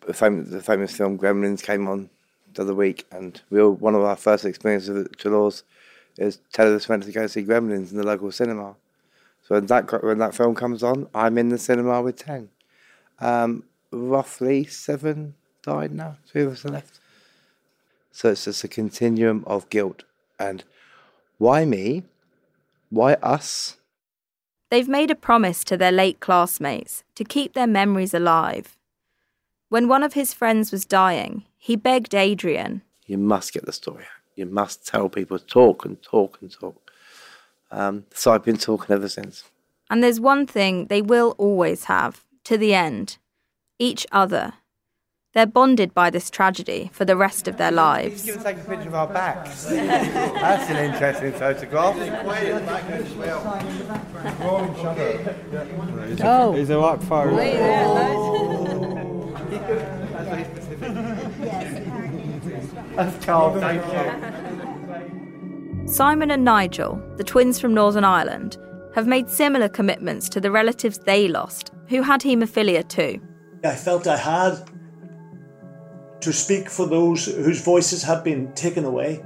the, 0.06 0.14
famous, 0.14 0.50
the 0.50 0.60
famous 0.60 0.96
film 0.96 1.18
Gremlins 1.18 1.62
came 1.62 1.88
on 1.88 2.10
the 2.54 2.62
other 2.62 2.74
week, 2.74 3.06
and 3.10 3.40
we 3.50 3.60
all, 3.60 3.72
one 3.72 3.94
of 3.94 4.02
our 4.02 4.16
first 4.16 4.44
experiences 4.44 5.06
at 5.06 5.18
Treloar's 5.18 5.62
is 6.16 6.38
us 6.56 6.88
went 6.88 7.02
to 7.02 7.12
go 7.12 7.26
see 7.26 7.44
Gremlins 7.44 7.90
in 7.90 7.96
the 7.96 8.06
local 8.06 8.30
cinema. 8.30 8.76
So 9.42 9.56
when 9.56 9.66
that 9.66 10.02
when 10.02 10.18
that 10.18 10.34
film 10.34 10.54
comes 10.54 10.82
on, 10.82 11.08
I'm 11.14 11.36
in 11.38 11.48
the 11.48 11.58
cinema 11.58 12.00
with 12.00 12.16
ten. 12.16 12.50
Um, 13.20 13.64
roughly 13.94 14.64
seven 14.64 15.34
died 15.62 15.92
now. 15.92 16.18
Three 16.26 16.42
of 16.42 16.52
us 16.52 16.64
are 16.64 16.70
left. 16.70 17.00
So 18.12 18.30
it's 18.30 18.44
just 18.44 18.64
a 18.64 18.68
continuum 18.68 19.44
of 19.46 19.68
guilt. 19.70 20.04
And 20.38 20.64
why 21.38 21.64
me? 21.64 22.04
Why 22.90 23.14
us? 23.14 23.76
They've 24.70 24.88
made 24.88 25.10
a 25.10 25.16
promise 25.16 25.64
to 25.64 25.76
their 25.76 25.92
late 25.92 26.20
classmates 26.20 27.02
to 27.14 27.24
keep 27.24 27.54
their 27.54 27.66
memories 27.66 28.14
alive. 28.14 28.76
When 29.68 29.88
one 29.88 30.02
of 30.02 30.12
his 30.12 30.32
friends 30.32 30.70
was 30.70 30.84
dying, 30.84 31.44
he 31.56 31.76
begged 31.76 32.14
Adrian, 32.14 32.82
You 33.06 33.18
must 33.18 33.52
get 33.52 33.66
the 33.66 33.72
story 33.72 34.04
out. 34.04 34.22
You 34.36 34.46
must 34.46 34.86
tell 34.86 35.08
people, 35.08 35.38
talk 35.38 35.84
and 35.84 36.02
talk 36.02 36.38
and 36.40 36.50
talk. 36.50 36.90
Um, 37.70 38.04
so 38.12 38.32
I've 38.32 38.44
been 38.44 38.56
talking 38.56 38.94
ever 38.94 39.08
since. 39.08 39.44
And 39.90 40.02
there's 40.02 40.20
one 40.20 40.46
thing 40.46 40.86
they 40.86 41.02
will 41.02 41.34
always 41.38 41.84
have, 41.84 42.24
to 42.44 42.58
the 42.58 42.74
end 42.74 43.18
each 43.78 44.06
other. 44.12 44.54
They're 45.34 45.46
bonded 45.46 45.92
by 45.94 46.10
this 46.10 46.30
tragedy 46.30 46.90
for 46.92 47.04
the 47.04 47.16
rest 47.16 47.48
of 47.48 47.56
their 47.56 47.72
lives. 47.72 48.24
Give 48.24 48.36
us 48.36 48.44
take 48.44 48.58
a 48.58 48.60
picture 48.60 48.88
of 48.88 48.94
our 48.94 49.08
backs. 49.08 49.64
That's 49.64 50.70
an 50.70 50.76
interesting 50.76 51.32
photograph. 51.32 51.96
Oh. 56.22 56.52
He's 56.52 56.70
a 56.70 56.78
right 56.78 57.02
photo. 57.02 57.36
That's 62.94 63.24
Carl, 63.24 63.58
thank 63.58 63.84
you. 63.92 65.88
Simon 65.88 66.30
and 66.30 66.44
Nigel, 66.44 67.02
the 67.16 67.24
twins 67.24 67.58
from 67.58 67.74
Northern 67.74 68.04
Ireland, 68.04 68.56
have 68.94 69.08
made 69.08 69.28
similar 69.28 69.68
commitments 69.68 70.28
to 70.28 70.40
the 70.40 70.52
relatives 70.52 70.98
they 70.98 71.26
lost 71.26 71.72
who 71.88 72.02
had 72.02 72.20
haemophilia 72.20 72.88
too. 72.88 73.20
I 73.64 73.74
felt 73.74 74.06
I 74.06 74.18
had 74.18 74.68
to 76.20 76.32
speak 76.32 76.68
for 76.68 76.86
those 76.86 77.26
whose 77.26 77.62
voices 77.62 78.02
had 78.02 78.22
been 78.22 78.52
taken 78.52 78.84
away. 78.84 79.24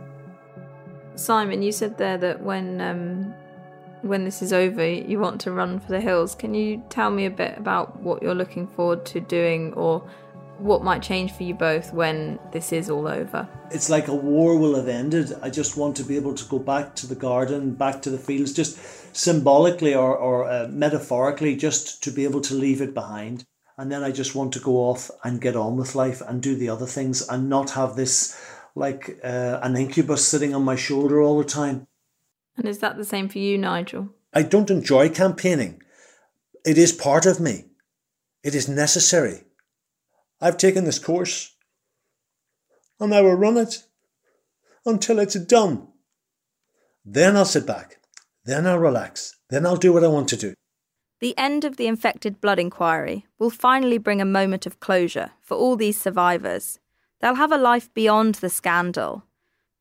Simon, 1.17 1.63
you 1.63 1.73
said 1.73 1.99
there 1.99 2.19
that 2.19 2.41
when 2.43 2.81
um, 2.81 3.35
when 4.03 4.25
this 4.25 4.43
is 4.43 4.53
over, 4.53 4.87
you 4.87 5.19
want 5.19 5.41
to 5.41 5.51
run 5.51 5.81
for 5.81 5.89
the 5.89 6.01
hills. 6.01 6.37
Can 6.37 6.55
you 6.55 6.83
tell 6.89 7.11
me 7.11 7.27
a 7.27 7.31
bit 7.31 7.59
about 7.59 8.01
what 8.01 8.23
you're 8.23 8.35
looking 8.35 8.69
forward 8.69 9.05
to 9.07 9.21
doing, 9.21 9.73
or 9.75 10.09
what 10.59 10.85
might 10.85 11.03
change 11.03 11.33
for 11.33 11.43
you 11.43 11.55
both 11.55 11.93
when 11.93 12.39
this 12.53 12.73
is 12.73 12.91
all 12.91 13.09
over? 13.09 13.49
It's 13.73 13.91
like 13.91 14.07
a 14.07 14.15
war 14.15 14.57
will 14.57 14.77
have 14.77 14.89
ended. 14.89 15.37
I 15.43 15.51
just 15.51 15.77
want 15.77 15.97
to 15.97 16.05
be 16.05 16.17
able 16.17 16.35
to 16.35 16.45
go 16.45 16.61
back 16.61 16.95
to 16.97 17.09
the 17.09 17.17
garden, 17.17 17.75
back 17.75 18.03
to 18.03 18.11
the 18.11 18.19
fields, 18.19 18.53
just 18.53 18.79
symbolically 19.17 19.95
or, 19.95 20.17
or 20.17 20.49
uh, 20.49 20.69
metaphorically, 20.71 21.57
just 21.57 22.03
to 22.05 22.13
be 22.13 22.23
able 22.23 22.41
to 22.43 22.55
leave 22.55 22.81
it 22.81 22.95
behind. 22.95 23.45
And 23.79 23.93
then 23.93 24.03
I 24.03 24.11
just 24.11 24.35
want 24.35 24.53
to 24.55 24.61
go 24.61 24.77
off 24.79 25.09
and 25.23 25.41
get 25.41 25.55
on 25.55 25.77
with 25.77 25.95
life 25.95 26.21
and 26.21 26.43
do 26.43 26.57
the 26.57 26.69
other 26.69 26.87
things 26.87 27.27
and 27.29 27.49
not 27.49 27.71
have 27.71 27.95
this 27.95 28.39
like 28.75 29.21
uh, 29.23 29.61
an 29.63 29.77
incubus 29.77 30.27
sitting 30.27 30.53
on 30.55 30.65
my 30.65 30.75
shoulder 30.75 31.23
all 31.23 31.39
the 31.39 31.45
time. 31.45 31.87
And 32.57 32.67
is 32.67 32.81
that 32.81 32.97
the 32.97 33.05
same 33.05 33.29
for 33.29 33.39
you, 33.39 33.57
Nigel? 33.57 34.09
I 34.35 34.43
don't 34.43 34.71
enjoy 34.71 35.11
campaigning. 35.11 35.81
It 36.67 36.77
is 36.77 36.93
part 36.93 37.25
of 37.25 37.39
me. 37.39 37.67
It 38.43 38.55
is 38.55 38.69
necessary. 38.69 39.45
I've 40.41 40.59
taken 40.59 40.85
this 40.85 40.99
course 40.99 41.55
and 42.99 43.15
I 43.15 43.23
will 43.23 43.35
run 43.35 43.57
it 43.57 43.85
until 44.85 45.21
it's 45.21 45.35
done. 45.35 45.87
Then 47.05 47.37
I'll 47.37 47.45
sit 47.45 47.67
back. 47.67 47.99
Then 48.45 48.67
I'll 48.67 48.79
relax. 48.79 49.37
Then 49.51 49.67
I'll 49.67 49.77
do 49.77 49.93
what 49.93 50.05
I 50.05 50.09
want 50.09 50.29
to 50.29 50.37
do. 50.37 50.55
The 51.21 51.37
end 51.37 51.65
of 51.65 51.77
the 51.77 51.89
infected 51.89 52.41
blood 52.41 52.59
inquiry 52.61 53.27
will 53.39 53.51
finally 53.51 53.99
bring 53.99 54.21
a 54.21 54.25
moment 54.25 54.67
of 54.67 54.79
closure 54.79 55.33
for 55.43 55.57
all 55.57 55.75
these 55.75 55.99
survivors. 55.99 56.79
They'll 57.21 57.35
have 57.35 57.51
a 57.51 57.59
life 57.59 57.93
beyond 57.93 58.37
the 58.37 58.49
scandal. 58.49 59.25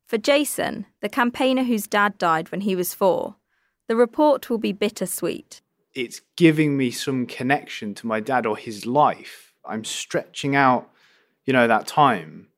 For 0.06 0.18
Jason, 0.18 0.86
the 1.00 1.08
campaigner 1.08 1.62
whose 1.62 1.86
dad 1.86 2.18
died 2.18 2.50
when 2.50 2.62
he 2.62 2.74
was 2.74 2.94
four, 2.94 3.36
the 3.86 3.94
report 3.94 4.50
will 4.50 4.58
be 4.58 4.72
bittersweet. 4.72 5.60
It's 5.94 6.22
giving 6.36 6.76
me 6.76 6.90
some 6.90 7.26
connection 7.26 7.94
to 7.94 8.06
my 8.06 8.18
dad 8.18 8.44
or 8.44 8.56
his 8.56 8.84
life. 8.84 9.54
I'm 9.64 9.84
stretching 9.84 10.56
out, 10.56 10.90
you 11.44 11.52
know, 11.52 11.68
that 11.68 11.86
time, 11.86 12.48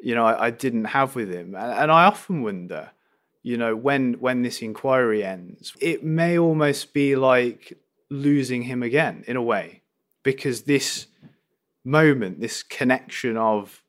you 0.00 0.14
know, 0.14 0.26
I, 0.26 0.46
I 0.46 0.50
didn't 0.50 0.86
have 0.86 1.14
with 1.14 1.32
him. 1.32 1.54
And, 1.54 1.72
and 1.72 1.92
I 1.92 2.04
often 2.04 2.42
wonder, 2.42 2.90
you 3.42 3.56
know, 3.56 3.74
when 3.74 4.14
when 4.14 4.42
this 4.42 4.60
inquiry 4.60 5.24
ends, 5.24 5.74
it 5.80 6.04
may 6.04 6.38
almost 6.38 6.92
be 6.92 7.16
like 7.16 7.78
losing 8.10 8.62
him 8.62 8.82
again 8.82 9.24
in 9.26 9.36
a 9.36 9.42
way 9.42 9.82
because 10.22 10.62
this 10.62 11.06
moment 11.84 12.40
this 12.40 12.62
connection 12.62 13.36
of 13.36 13.82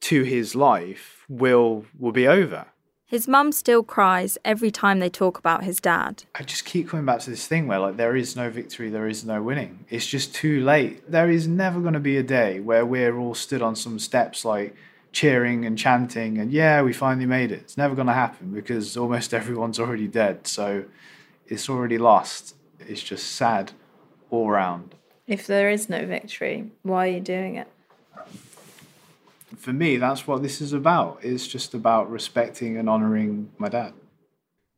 to 0.00 0.22
his 0.22 0.54
life 0.54 1.24
will 1.28 1.86
will 1.98 2.12
be 2.12 2.26
over. 2.26 2.66
His 3.06 3.28
mum 3.28 3.52
still 3.52 3.82
cries 3.82 4.38
every 4.44 4.70
time 4.70 4.98
they 4.98 5.10
talk 5.10 5.38
about 5.38 5.62
his 5.62 5.78
dad. 5.78 6.24
i 6.34 6.42
just 6.42 6.64
keep 6.64 6.88
coming 6.88 7.06
back 7.06 7.20
to 7.20 7.30
this 7.30 7.46
thing 7.46 7.66
where 7.66 7.78
like 7.78 7.96
there 7.96 8.16
is 8.16 8.34
no 8.34 8.50
victory 8.50 8.90
there 8.90 9.06
is 9.06 9.24
no 9.24 9.42
winning. 9.42 9.84
It's 9.88 10.06
just 10.06 10.34
too 10.34 10.64
late. 10.64 11.10
There 11.10 11.30
is 11.30 11.46
never 11.46 11.80
going 11.80 11.94
to 11.94 12.00
be 12.00 12.16
a 12.16 12.22
day 12.22 12.60
where 12.60 12.84
we're 12.84 13.16
all 13.16 13.34
stood 13.34 13.62
on 13.62 13.76
some 13.76 13.98
steps 13.98 14.44
like 14.44 14.74
cheering 15.12 15.64
and 15.64 15.78
chanting 15.78 16.38
and 16.38 16.50
yeah 16.50 16.82
we 16.82 16.92
finally 16.92 17.26
made 17.26 17.52
it. 17.52 17.60
It's 17.60 17.76
never 17.76 17.94
going 17.94 18.08
to 18.08 18.14
happen 18.14 18.52
because 18.52 18.96
almost 18.96 19.32
everyone's 19.40 19.78
already 19.78 20.08
dead 20.08 20.46
so 20.46 20.84
it's 21.46 21.68
already 21.68 21.98
lost 21.98 22.54
it's 22.80 23.02
just 23.02 23.32
sad 23.32 23.72
all 24.30 24.50
round 24.50 24.94
If 25.26 25.46
there 25.46 25.70
is 25.70 25.88
no 25.88 26.04
victory, 26.06 26.70
why 26.82 27.08
are 27.08 27.12
you 27.12 27.20
doing 27.20 27.56
it? 27.56 27.68
for 29.56 29.72
me, 29.72 29.96
that's 29.96 30.26
what 30.26 30.42
this 30.42 30.60
is 30.60 30.72
about. 30.72 31.18
It's 31.22 31.46
just 31.46 31.74
about 31.74 32.10
respecting 32.10 32.76
and 32.76 32.88
honouring 32.88 33.50
my 33.56 33.68
dad. 33.68 33.94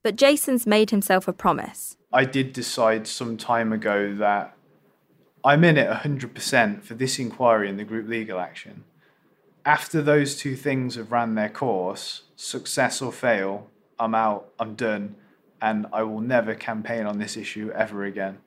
But 0.02 0.16
Jason's 0.16 0.66
made 0.66 0.90
himself 0.90 1.26
a 1.26 1.32
promise. 1.32 1.96
I 2.12 2.24
did 2.24 2.52
decide 2.52 3.06
some 3.08 3.36
time 3.36 3.72
ago 3.72 4.14
that 4.14 4.56
I'm 5.44 5.64
in 5.64 5.76
it 5.76 5.90
100% 5.90 6.82
for 6.82 6.94
this 6.94 7.18
inquiry 7.18 7.68
and 7.68 7.78
the 7.78 7.84
group 7.84 8.08
legal 8.08 8.38
action. 8.38 8.84
After 9.64 10.00
those 10.00 10.36
two 10.36 10.54
things 10.54 10.94
have 10.94 11.10
ran 11.10 11.34
their 11.34 11.48
course, 11.48 12.22
success 12.36 13.02
or 13.02 13.12
fail, 13.12 13.68
I'm 13.98 14.14
out, 14.14 14.52
I'm 14.60 14.76
done, 14.76 15.16
and 15.60 15.86
I 15.92 16.02
will 16.02 16.20
never 16.20 16.54
campaign 16.54 17.06
on 17.06 17.18
this 17.18 17.36
issue 17.36 17.70
ever 17.74 18.04
again. 18.04 18.38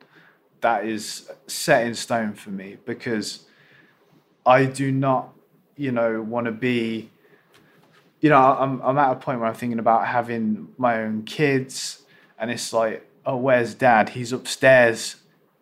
That 0.60 0.84
is 0.84 1.30
set 1.46 1.86
in 1.86 1.94
stone 1.94 2.34
for 2.34 2.50
me 2.50 2.78
because 2.84 3.46
I 4.44 4.66
do 4.66 4.92
not, 4.92 5.32
you 5.76 5.92
know, 5.92 6.20
want 6.22 6.46
to 6.46 6.52
be 6.52 7.10
you 8.20 8.28
know, 8.28 8.36
I'm 8.36 8.80
I'm 8.82 8.98
at 8.98 9.12
a 9.12 9.16
point 9.16 9.40
where 9.40 9.48
I'm 9.48 9.54
thinking 9.54 9.78
about 9.78 10.06
having 10.06 10.68
my 10.76 11.02
own 11.02 11.22
kids, 11.24 12.02
and 12.38 12.50
it's 12.50 12.72
like, 12.72 13.08
oh, 13.24 13.36
where's 13.36 13.74
dad? 13.74 14.10
He's 14.10 14.32
upstairs 14.32 15.16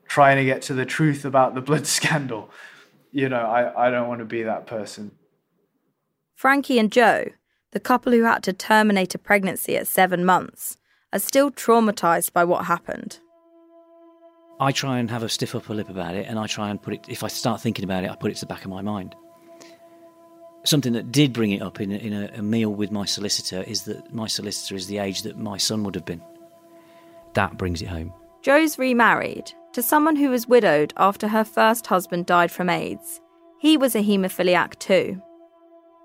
trying 0.06 0.36
to 0.38 0.44
get 0.44 0.62
to 0.62 0.74
the 0.74 0.84
truth 0.84 1.24
about 1.24 1.54
the 1.54 1.60
blood 1.60 1.86
scandal. 1.98 2.50
You 3.12 3.28
know, 3.28 3.40
I, 3.40 3.86
I 3.86 3.90
don't 3.90 4.08
want 4.08 4.20
to 4.20 4.24
be 4.24 4.42
that 4.42 4.66
person. 4.66 5.12
Frankie 6.34 6.78
and 6.78 6.90
Joe, 6.90 7.26
the 7.72 7.80
couple 7.80 8.12
who 8.12 8.24
had 8.24 8.42
to 8.44 8.52
terminate 8.52 9.14
a 9.14 9.18
pregnancy 9.18 9.76
at 9.76 9.86
seven 9.86 10.24
months, 10.24 10.77
are 11.12 11.18
still 11.18 11.50
traumatised 11.50 12.32
by 12.32 12.44
what 12.44 12.64
happened. 12.64 13.18
I 14.60 14.72
try 14.72 14.98
and 14.98 15.10
have 15.10 15.22
a 15.22 15.28
stiff 15.28 15.54
upper 15.54 15.74
lip 15.74 15.88
about 15.88 16.14
it, 16.16 16.26
and 16.26 16.38
I 16.38 16.46
try 16.46 16.70
and 16.70 16.82
put 16.82 16.94
it, 16.94 17.06
if 17.08 17.22
I 17.22 17.28
start 17.28 17.60
thinking 17.60 17.84
about 17.84 18.04
it, 18.04 18.10
I 18.10 18.16
put 18.16 18.30
it 18.30 18.34
to 18.34 18.40
the 18.40 18.46
back 18.46 18.64
of 18.64 18.70
my 18.70 18.82
mind. 18.82 19.14
Something 20.64 20.92
that 20.94 21.12
did 21.12 21.32
bring 21.32 21.52
it 21.52 21.62
up 21.62 21.80
in, 21.80 21.92
a, 21.92 21.96
in 21.96 22.12
a, 22.12 22.30
a 22.38 22.42
meal 22.42 22.70
with 22.70 22.90
my 22.90 23.04
solicitor 23.04 23.62
is 23.62 23.84
that 23.84 24.12
my 24.12 24.26
solicitor 24.26 24.74
is 24.74 24.88
the 24.88 24.98
age 24.98 25.22
that 25.22 25.38
my 25.38 25.56
son 25.56 25.84
would 25.84 25.94
have 25.94 26.04
been. 26.04 26.20
That 27.34 27.56
brings 27.56 27.80
it 27.80 27.88
home. 27.88 28.12
Joe's 28.42 28.78
remarried 28.78 29.52
to 29.72 29.82
someone 29.82 30.16
who 30.16 30.30
was 30.30 30.48
widowed 30.48 30.92
after 30.96 31.28
her 31.28 31.44
first 31.44 31.86
husband 31.86 32.26
died 32.26 32.50
from 32.50 32.68
AIDS. 32.68 33.20
He 33.60 33.76
was 33.76 33.94
a 33.94 34.02
haemophiliac 34.02 34.78
too. 34.80 35.22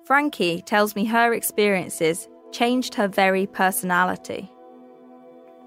Frankie 0.06 0.62
tells 0.62 0.96
me 0.96 1.06
her 1.06 1.34
experiences 1.34 2.28
changed 2.52 2.94
her 2.96 3.08
very 3.08 3.48
personality. 3.48 4.53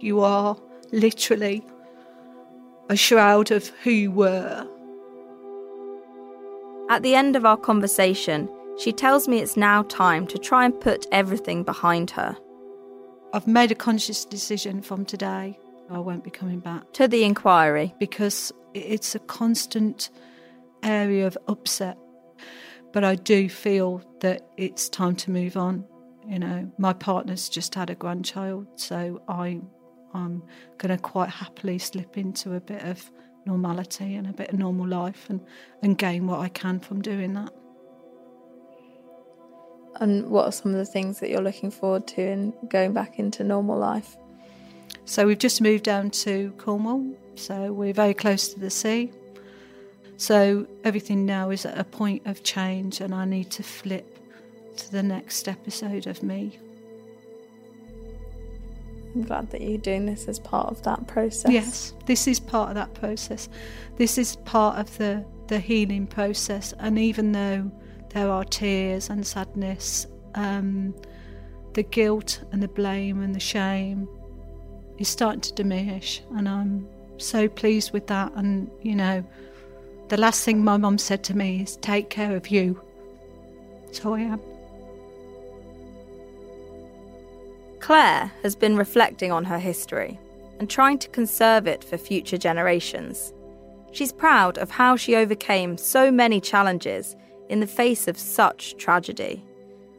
You 0.00 0.20
are 0.20 0.56
literally 0.92 1.64
a 2.88 2.96
shroud 2.96 3.50
of 3.50 3.68
who 3.82 3.90
you 3.90 4.10
were. 4.10 4.66
At 6.88 7.02
the 7.02 7.14
end 7.14 7.34
of 7.34 7.44
our 7.44 7.56
conversation, 7.56 8.48
she 8.78 8.92
tells 8.92 9.26
me 9.26 9.38
it's 9.38 9.56
now 9.56 9.82
time 9.84 10.26
to 10.28 10.38
try 10.38 10.64
and 10.64 10.80
put 10.80 11.06
everything 11.10 11.64
behind 11.64 12.10
her. 12.12 12.36
I've 13.32 13.46
made 13.46 13.72
a 13.72 13.74
conscious 13.74 14.24
decision 14.24 14.82
from 14.82 15.04
today. 15.04 15.58
I 15.90 15.98
won't 15.98 16.24
be 16.24 16.30
coming 16.30 16.60
back 16.60 16.92
To 16.94 17.08
the 17.08 17.24
inquiry. 17.24 17.94
because 17.98 18.52
it's 18.74 19.14
a 19.14 19.18
constant 19.20 20.10
area 20.82 21.26
of 21.26 21.36
upset. 21.48 21.96
But 22.92 23.04
I 23.04 23.14
do 23.14 23.48
feel 23.48 24.02
that 24.20 24.48
it's 24.56 24.88
time 24.88 25.16
to 25.16 25.30
move 25.30 25.56
on. 25.56 25.84
You 26.28 26.38
know, 26.38 26.70
my 26.78 26.92
partner's 26.92 27.48
just 27.48 27.74
had 27.74 27.90
a 27.90 27.94
grandchild, 27.94 28.66
so 28.76 29.22
I, 29.28 29.60
I'm 30.16 30.42
going 30.78 30.96
to 30.96 31.02
quite 31.02 31.30
happily 31.30 31.78
slip 31.78 32.16
into 32.18 32.54
a 32.54 32.60
bit 32.60 32.82
of 32.82 33.10
normality 33.44 34.14
and 34.16 34.26
a 34.26 34.32
bit 34.32 34.50
of 34.50 34.58
normal 34.58 34.86
life 34.86 35.26
and, 35.28 35.40
and 35.82 35.96
gain 35.96 36.26
what 36.26 36.40
I 36.40 36.48
can 36.48 36.80
from 36.80 37.00
doing 37.00 37.34
that. 37.34 37.52
And 40.00 40.28
what 40.28 40.46
are 40.46 40.52
some 40.52 40.72
of 40.72 40.78
the 40.78 40.84
things 40.84 41.20
that 41.20 41.30
you're 41.30 41.40
looking 41.40 41.70
forward 41.70 42.06
to 42.08 42.20
in 42.20 42.52
going 42.68 42.92
back 42.92 43.18
into 43.18 43.44
normal 43.44 43.78
life? 43.78 44.16
So 45.04 45.26
we've 45.26 45.38
just 45.38 45.60
moved 45.60 45.84
down 45.84 46.10
to 46.10 46.52
Cornwall, 46.58 47.14
so 47.36 47.72
we're 47.72 47.94
very 47.94 48.12
close 48.12 48.48
to 48.52 48.60
the 48.60 48.70
sea. 48.70 49.12
So 50.16 50.66
everything 50.84 51.24
now 51.24 51.50
is 51.50 51.64
at 51.64 51.78
a 51.78 51.84
point 51.84 52.26
of 52.26 52.42
change, 52.42 53.00
and 53.00 53.14
I 53.14 53.24
need 53.24 53.50
to 53.52 53.62
flip 53.62 54.18
to 54.76 54.92
the 54.92 55.02
next 55.02 55.48
episode 55.48 56.06
of 56.06 56.22
me. 56.22 56.58
I'm 59.16 59.22
glad 59.22 59.50
that 59.50 59.62
you're 59.62 59.78
doing 59.78 60.04
this 60.04 60.28
as 60.28 60.38
part 60.38 60.68
of 60.68 60.82
that 60.82 61.06
process. 61.06 61.50
Yes, 61.50 61.94
this 62.04 62.28
is 62.28 62.38
part 62.38 62.68
of 62.68 62.74
that 62.74 62.92
process. 62.92 63.48
This 63.96 64.18
is 64.18 64.36
part 64.36 64.78
of 64.78 64.98
the 64.98 65.24
the 65.48 65.58
healing 65.58 66.06
process. 66.06 66.74
And 66.78 66.98
even 66.98 67.32
though 67.32 67.70
there 68.10 68.28
are 68.28 68.44
tears 68.44 69.08
and 69.08 69.26
sadness, 69.26 70.06
um, 70.34 70.94
the 71.72 71.82
guilt 71.82 72.42
and 72.52 72.62
the 72.62 72.68
blame 72.68 73.22
and 73.22 73.34
the 73.34 73.40
shame 73.40 74.06
is 74.98 75.08
starting 75.08 75.40
to 75.42 75.54
diminish. 75.54 76.22
And 76.34 76.46
I'm 76.48 76.86
so 77.16 77.48
pleased 77.48 77.92
with 77.92 78.06
that. 78.08 78.32
And, 78.34 78.70
you 78.82 78.96
know, 78.96 79.24
the 80.08 80.16
last 80.18 80.44
thing 80.44 80.62
my 80.62 80.76
mum 80.76 80.98
said 80.98 81.24
to 81.24 81.36
me 81.36 81.62
is, 81.62 81.76
take 81.78 82.10
care 82.10 82.36
of 82.36 82.48
you. 82.48 82.80
So 83.92 84.14
I 84.14 84.20
am. 84.20 84.40
Claire 87.80 88.32
has 88.42 88.56
been 88.56 88.76
reflecting 88.76 89.32
on 89.32 89.44
her 89.44 89.58
history 89.58 90.18
and 90.58 90.68
trying 90.68 90.98
to 90.98 91.08
conserve 91.08 91.66
it 91.66 91.84
for 91.84 91.98
future 91.98 92.38
generations. 92.38 93.32
She's 93.92 94.12
proud 94.12 94.58
of 94.58 94.70
how 94.70 94.96
she 94.96 95.14
overcame 95.14 95.78
so 95.78 96.10
many 96.10 96.40
challenges 96.40 97.16
in 97.48 97.60
the 97.60 97.66
face 97.66 98.08
of 98.08 98.18
such 98.18 98.76
tragedy. 98.76 99.44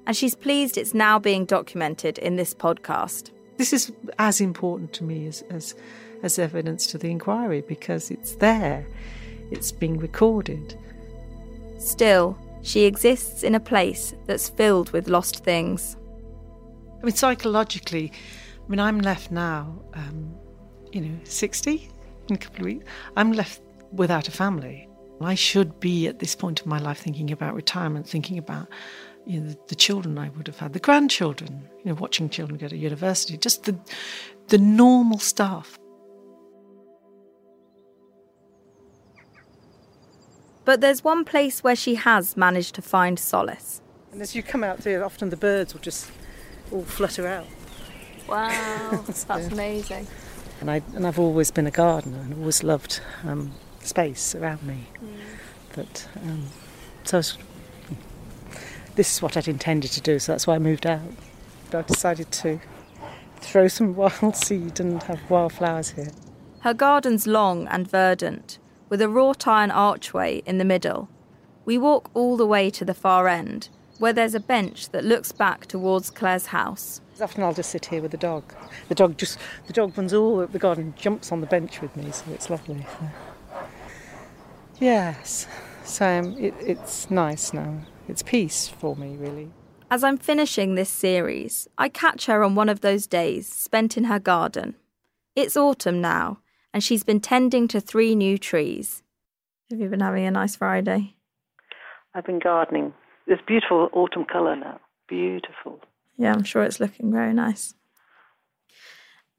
And 0.06 0.16
she's 0.16 0.36
pleased 0.36 0.78
it's 0.78 0.94
now 0.94 1.20
being 1.20 1.46
documented 1.46 2.18
in 2.18 2.36
this 2.36 2.54
podcast. 2.54 3.32
This 3.58 3.74
is 3.74 3.92
as 4.20 4.40
important 4.40 4.94
to 4.94 5.04
me 5.04 5.28
as, 5.28 5.44
as, 5.50 5.76
as 6.24 6.40
evidence 6.40 6.88
to 6.88 6.98
the 6.98 7.10
inquiry 7.10 7.62
because 7.62 8.12
it's 8.12 8.36
there, 8.36 8.86
it's 9.52 9.72
being 9.72 9.98
recorded. 9.98 10.78
Still, 11.80 12.38
she 12.62 12.86
exists 12.86 13.44
in 13.44 13.56
a 13.56 13.60
place 13.60 14.14
that's 14.26 14.50
filled 14.50 14.92
with 14.92 15.08
lost 15.08 15.44
things. 15.44 15.96
I 17.08 17.10
mean, 17.10 17.16
psychologically, 17.16 18.12
I 18.12 18.70
mean, 18.70 18.82
I'm 18.82 19.00
left 19.00 19.32
now, 19.32 19.82
um, 19.94 20.36
you 20.92 21.00
know, 21.00 21.18
60 21.24 21.90
in 22.28 22.36
a 22.36 22.38
couple 22.38 22.60
of 22.60 22.66
weeks. 22.66 22.86
I'm 23.16 23.32
left 23.32 23.62
without 23.94 24.28
a 24.28 24.32
family. 24.32 24.90
I 25.22 25.34
should 25.34 25.80
be 25.80 26.08
at 26.08 26.20
this 26.20 26.36
point 26.36 26.60
of 26.60 26.66
my 26.66 26.80
life 26.80 26.98
thinking 26.98 27.32
about 27.32 27.56
retirement, 27.56 28.10
thinking 28.10 28.38
about 28.38 28.68
you 29.26 29.40
know, 29.40 29.52
the, 29.52 29.58
the, 29.70 29.76
children 29.76 30.18
I 30.18 30.28
would 30.32 30.48
have 30.48 30.60
had, 30.60 30.74
the 30.74 30.82
grandchildren, 30.82 31.70
you 31.86 31.94
know, 31.94 31.98
watching 31.98 32.28
children 32.28 32.58
go 32.58 32.68
to 32.68 32.76
university, 32.76 33.38
just 33.38 33.64
the 33.64 33.80
the 34.50 34.58
normal 34.58 35.20
stuff. 35.20 35.80
But 40.66 40.82
there's 40.82 41.06
one 41.06 41.24
place 41.24 41.64
where 41.64 41.78
she 41.78 41.96
has 41.96 42.36
managed 42.36 42.76
to 42.76 42.82
find 42.82 43.18
solace. 43.18 43.82
And 44.12 44.22
as 44.22 44.36
you 44.36 44.44
come 44.44 44.66
out 44.66 44.84
here, 44.84 45.06
often 45.06 45.30
the 45.30 45.38
birds 45.38 45.74
will 45.74 45.80
just 45.80 46.12
all 46.72 46.84
flutter 46.84 47.28
out. 47.28 47.48
Wow, 48.28 49.04
that's 49.08 49.26
yeah. 49.28 49.38
amazing. 49.52 50.08
And 50.60 50.72
I 50.72 50.82
and 50.96 51.06
I've 51.06 51.20
always 51.20 51.52
been 51.52 51.68
a 51.68 51.72
gardener 51.72 52.20
and 52.20 52.34
always 52.36 52.64
loved 52.64 53.02
um, 53.24 53.54
space 53.80 54.36
around 54.36 54.64
me. 54.64 54.88
Mm. 55.02 55.18
That 55.74 56.08
um, 56.24 56.48
so 57.04 57.18
was, 57.18 57.38
this 58.96 59.16
is 59.16 59.22
what 59.22 59.38
I'd 59.38 59.48
intended 59.48 59.92
to 59.92 60.02
do, 60.02 60.20
so 60.20 60.32
that's 60.32 60.48
why 60.48 60.56
I 60.56 60.60
moved 60.60 60.86
out. 60.86 61.02
But 61.70 61.78
I 61.78 61.82
decided 61.84 62.32
to 62.32 62.60
throw 63.40 63.68
some 63.68 63.96
wild 64.22 64.36
seed 64.36 64.80
and 64.80 65.02
have 65.04 65.30
wildflowers 65.30 65.92
here. 65.92 66.12
Her 66.62 66.74
garden's 66.74 67.28
long 67.28 67.68
and 67.68 67.90
verdant, 67.90 68.60
with 68.90 69.02
a 69.02 69.10
wrought 69.10 69.48
iron 69.48 69.72
archway 69.72 70.42
in 70.46 70.58
the 70.58 70.66
middle. 70.66 71.10
We 71.64 71.78
walk 71.78 72.10
all 72.14 72.38
the 72.38 72.48
way 72.48 72.70
to 72.72 72.84
the 72.84 72.94
far 72.94 73.28
end, 73.28 73.70
where 74.00 74.14
there's 74.14 74.36
a 74.36 74.40
bench 74.40 74.90
that 74.90 75.04
looks 75.04 75.32
back 75.32 75.66
towards 75.66 76.10
Claire's 76.10 76.48
house. 76.48 77.02
Often 77.20 77.44
I'll 77.44 77.54
just 77.54 77.72
sit 77.72 77.88
here 77.88 78.02
with 78.02 78.12
the 78.12 78.18
dog. 78.18 78.44
The 78.90 78.96
dog 78.96 79.18
just 79.18 79.40
the 79.66 79.74
dog 79.74 79.98
runs 79.98 80.14
all 80.14 80.40
over 80.40 80.52
the 80.52 80.60
garden, 80.60 80.94
jumps 80.98 81.32
on 81.32 81.42
the 81.42 81.48
bench 81.48 81.82
with 81.82 81.96
me, 81.96 82.12
so 82.12 82.26
it's 82.32 82.50
lovely. 82.50 82.86
Yes, 84.80 85.48
so 85.84 86.06
um, 86.06 86.38
it, 86.38 86.54
it's 86.60 87.10
nice 87.10 87.54
now. 87.54 87.82
It's 88.08 88.22
peace 88.22 88.68
for 88.68 88.96
me, 88.96 89.16
really. 89.18 89.50
As 89.90 90.04
I'm 90.04 90.18
finishing 90.18 90.76
this 90.76 90.90
series, 90.90 91.68
I 91.78 91.90
catch 91.90 92.28
her 92.28 92.44
on 92.44 92.56
one 92.56 92.70
of 92.70 92.82
those 92.82 93.08
days 93.08 93.52
spent 93.52 93.98
in 93.98 94.04
her 94.04 94.20
garden. 94.20 94.76
It's 95.36 95.58
autumn 95.58 96.02
now, 96.02 96.40
and 96.74 96.84
she's 96.84 97.04
been 97.04 97.20
tending 97.20 97.68
to 97.70 97.82
three 97.82 98.14
new 98.14 98.38
trees. 98.38 99.02
Have 99.72 99.80
you 99.80 99.90
been 99.90 100.02
having 100.02 100.26
a 100.26 100.32
nice 100.32 100.56
Friday? 100.56 101.16
I've 102.14 102.26
been 102.26 102.40
gardening 102.40 102.94
this 103.28 103.40
beautiful 103.46 103.90
autumn 103.94 104.26
colour 104.26 104.56
now. 104.56 104.80
Beautiful. 105.08 105.80
Yeah, 106.18 106.34
I'm 106.34 106.44
sure 106.44 106.64
it's 106.64 106.80
looking 106.80 107.12
very 107.12 107.34
nice. 107.34 107.74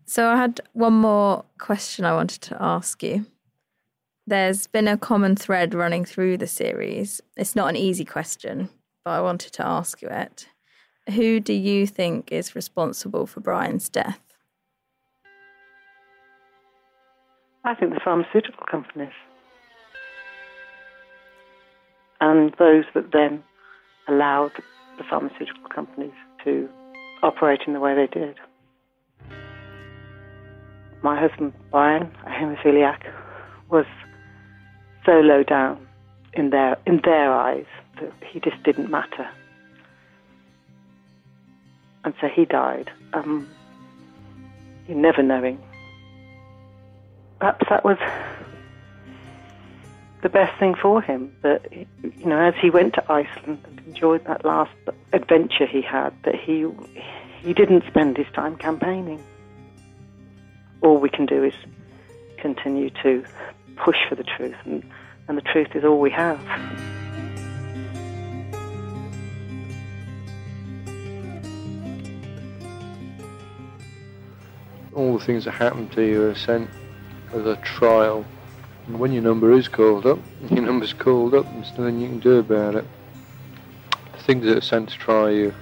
So 0.04 0.28
I 0.28 0.36
had 0.36 0.60
one 0.72 0.94
more 0.94 1.44
question 1.58 2.04
I 2.04 2.14
wanted 2.14 2.40
to 2.42 2.56
ask 2.62 3.02
you. 3.02 3.26
There's 4.26 4.66
been 4.66 4.88
a 4.88 4.96
common 4.96 5.36
thread 5.36 5.74
running 5.74 6.04
through 6.04 6.36
the 6.36 6.46
series. 6.46 7.20
It's 7.36 7.56
not 7.56 7.68
an 7.68 7.76
easy 7.76 8.04
question, 8.04 8.68
but 9.04 9.12
I 9.12 9.20
wanted 9.20 9.52
to 9.54 9.66
ask 9.66 10.00
you 10.02 10.08
it. 10.08 10.48
Who 11.14 11.40
do 11.40 11.54
you 11.54 11.86
think 11.86 12.30
is 12.30 12.54
responsible 12.54 13.26
for 13.26 13.40
Brian's 13.40 13.88
death? 13.88 14.20
I 17.64 17.74
think 17.74 17.92
the 17.92 18.00
pharmaceutical 18.04 18.64
companies. 18.70 19.12
And 22.20 22.54
those 22.58 22.84
that 22.94 23.12
then 23.12 23.42
allowed 24.08 24.52
the 24.96 25.04
pharmaceutical 25.04 25.68
companies 25.68 26.12
to 26.44 26.68
operate 27.22 27.60
in 27.66 27.72
the 27.72 27.80
way 27.80 27.94
they 27.94 28.06
did. 28.06 28.36
My 31.02 31.18
husband, 31.18 31.52
Brian, 31.70 32.10
a 32.26 32.30
haemophiliac, 32.30 33.00
was 33.70 33.86
so 35.06 35.20
low 35.20 35.42
down 35.42 35.86
in 36.32 36.50
their, 36.50 36.76
in 36.86 37.00
their 37.04 37.32
eyes 37.32 37.66
that 38.00 38.12
he 38.30 38.40
just 38.40 38.62
didn't 38.64 38.90
matter. 38.90 39.28
And 42.04 42.14
so 42.20 42.28
he 42.28 42.44
died, 42.44 42.90
um, 43.12 43.48
never 44.88 45.22
knowing. 45.22 45.60
Perhaps 47.38 47.66
that 47.68 47.84
was 47.84 47.98
the 50.22 50.28
best 50.28 50.58
thing 50.58 50.74
for 50.74 51.00
him. 51.00 51.34
That 51.42 51.70
you 51.72 52.26
know, 52.26 52.38
as 52.38 52.54
he 52.60 52.70
went 52.70 52.94
to 52.94 53.12
Iceland 53.12 53.64
and 53.66 53.80
enjoyed 53.86 54.24
that 54.26 54.44
last 54.44 54.72
adventure 55.12 55.66
he 55.66 55.82
had, 55.82 56.12
that 56.24 56.34
he 56.34 56.66
he 57.40 57.54
didn't 57.54 57.84
spend 57.86 58.16
his 58.16 58.26
time 58.34 58.56
campaigning. 58.56 59.22
All 60.80 60.98
we 60.98 61.08
can 61.08 61.26
do 61.26 61.44
is 61.44 61.54
continue 62.38 62.90
to 63.02 63.24
push 63.76 63.96
for 64.08 64.14
the 64.14 64.24
truth, 64.24 64.56
and, 64.64 64.82
and 65.28 65.36
the 65.36 65.42
truth 65.42 65.74
is 65.74 65.84
all 65.84 66.00
we 66.00 66.10
have. 66.10 66.40
All 74.94 75.16
the 75.16 75.24
things 75.24 75.44
that 75.44 75.52
happened 75.52 75.92
to 75.92 76.02
you 76.02 76.24
are 76.24 76.34
sent 76.34 76.68
as 77.32 77.46
a 77.46 77.56
trial 77.56 78.24
and 78.88 78.98
when 78.98 79.12
your 79.12 79.22
number 79.22 79.52
is 79.52 79.68
called 79.68 80.06
up, 80.06 80.18
your 80.50 80.62
number's 80.62 80.94
called 80.94 81.34
up, 81.34 81.44
there's 81.52 81.70
nothing 81.72 82.00
you 82.00 82.08
can 82.08 82.20
do 82.20 82.38
about 82.38 82.74
it. 82.74 82.86
The 84.12 84.22
things 84.24 84.44
that 84.46 84.56
are 84.56 84.62
sent 84.62 84.88
to 84.88 84.96
try 84.96 85.30
you, 85.30 85.54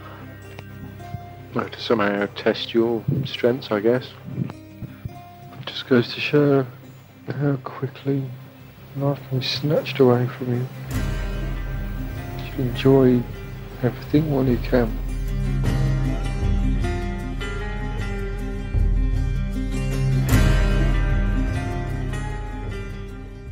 well, 1.52 1.68
to 1.68 1.80
somehow 1.80 2.26
test 2.36 2.72
your 2.72 3.04
strengths, 3.24 3.72
I 3.72 3.80
guess. 3.80 4.10
It 4.38 5.66
just 5.66 5.88
goes 5.88 6.14
to 6.14 6.20
show 6.20 6.66
how 7.40 7.56
quickly 7.64 8.22
life 8.96 9.20
can 9.28 9.40
be 9.40 9.44
snatched 9.44 9.98
away 9.98 10.26
from 10.28 10.54
you. 10.54 10.66
You 12.56 12.62
enjoy 12.62 13.22
everything 13.82 14.30
while 14.30 14.46
you 14.46 14.58
can. 14.58 15.05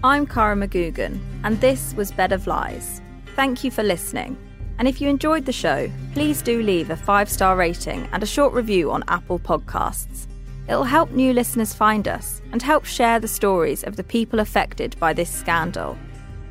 I'm 0.04 0.26
Cara 0.26 0.54
McGoogan, 0.54 1.18
and 1.44 1.58
this 1.62 1.94
was 1.94 2.12
Bed 2.12 2.32
of 2.32 2.46
Lies. 2.46 3.00
Thank 3.36 3.64
you 3.64 3.70
for 3.70 3.82
listening. 3.82 4.36
And 4.78 4.86
if 4.86 5.00
you 5.00 5.08
enjoyed 5.08 5.46
the 5.46 5.50
show, 5.52 5.90
please 6.12 6.42
do 6.42 6.60
leave 6.60 6.90
a 6.90 6.96
five 6.96 7.30
star 7.30 7.56
rating 7.56 8.06
and 8.12 8.22
a 8.22 8.26
short 8.26 8.52
review 8.52 8.90
on 8.90 9.02
Apple 9.08 9.38
Podcasts. 9.38 10.26
It'll 10.68 10.84
help 10.84 11.10
new 11.12 11.32
listeners 11.32 11.72
find 11.72 12.06
us 12.06 12.42
and 12.52 12.60
help 12.60 12.84
share 12.84 13.18
the 13.18 13.26
stories 13.26 13.82
of 13.82 13.96
the 13.96 14.04
people 14.04 14.40
affected 14.40 14.94
by 15.00 15.14
this 15.14 15.30
scandal. 15.30 15.96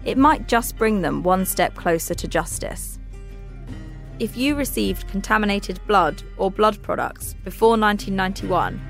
It 0.04 0.18
might 0.18 0.48
just 0.48 0.76
bring 0.76 1.04
them 1.04 1.22
one 1.22 1.46
step 1.46 1.76
closer 1.76 2.16
to 2.16 2.28
justice. 2.28 2.98
If 4.18 4.36
you 4.36 4.56
received 4.56 5.08
contaminated 5.10 5.80
blood 5.86 6.24
or 6.38 6.50
blood 6.50 6.82
products 6.82 7.36
before 7.44 7.78
1991, 7.78 8.82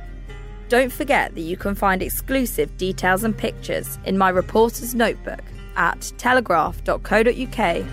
Don't 0.68 0.92
forget 0.92 1.34
that 1.34 1.40
you 1.40 1.56
can 1.56 1.74
find 1.74 2.00
exclusive 2.00 2.78
details 2.78 3.24
and 3.24 3.36
pictures 3.36 3.98
in 4.04 4.16
my 4.16 4.28
reporter's 4.28 4.94
notebook 4.94 5.42
at 5.76 6.12
telegraph.co.uk 6.16 7.86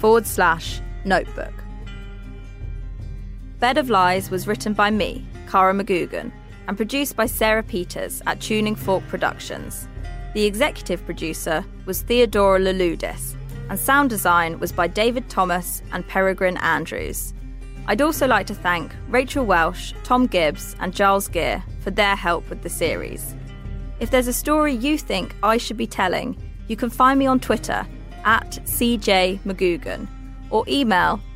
forward 0.00 0.26
slash 0.26 0.80
notebook. 1.04 1.63
Bed 3.60 3.78
of 3.78 3.88
Lies 3.88 4.30
was 4.30 4.46
written 4.46 4.72
by 4.72 4.90
me, 4.90 5.26
Cara 5.48 5.72
McGoogan, 5.72 6.32
and 6.66 6.76
produced 6.76 7.16
by 7.16 7.26
Sarah 7.26 7.62
Peters 7.62 8.20
at 8.26 8.40
Tuning 8.40 8.74
Fork 8.74 9.06
Productions. 9.08 9.88
The 10.34 10.44
executive 10.44 11.04
producer 11.04 11.64
was 11.86 12.02
Theodora 12.02 12.58
Louloudis, 12.58 13.36
and 13.70 13.78
sound 13.78 14.10
design 14.10 14.58
was 14.58 14.72
by 14.72 14.88
David 14.88 15.28
Thomas 15.28 15.82
and 15.92 16.06
Peregrine 16.06 16.56
Andrews. 16.58 17.32
I'd 17.86 18.02
also 18.02 18.26
like 18.26 18.46
to 18.48 18.54
thank 18.54 18.92
Rachel 19.08 19.46
Welsh, 19.46 19.92
Tom 20.02 20.26
Gibbs, 20.26 20.74
and 20.80 20.94
Giles 20.94 21.28
Gear 21.28 21.62
for 21.80 21.90
their 21.90 22.16
help 22.16 22.48
with 22.50 22.62
the 22.62 22.68
series. 22.68 23.36
If 24.00 24.10
there's 24.10 24.26
a 24.26 24.32
story 24.32 24.74
you 24.74 24.98
think 24.98 25.36
I 25.42 25.58
should 25.58 25.76
be 25.76 25.86
telling, 25.86 26.36
you 26.66 26.76
can 26.76 26.90
find 26.90 27.18
me 27.18 27.26
on 27.26 27.40
Twitter 27.40 27.86
at 28.24 28.58
CJ 28.64 29.40
McGoogan 29.40 30.08
or 30.50 30.64
email 30.66 31.20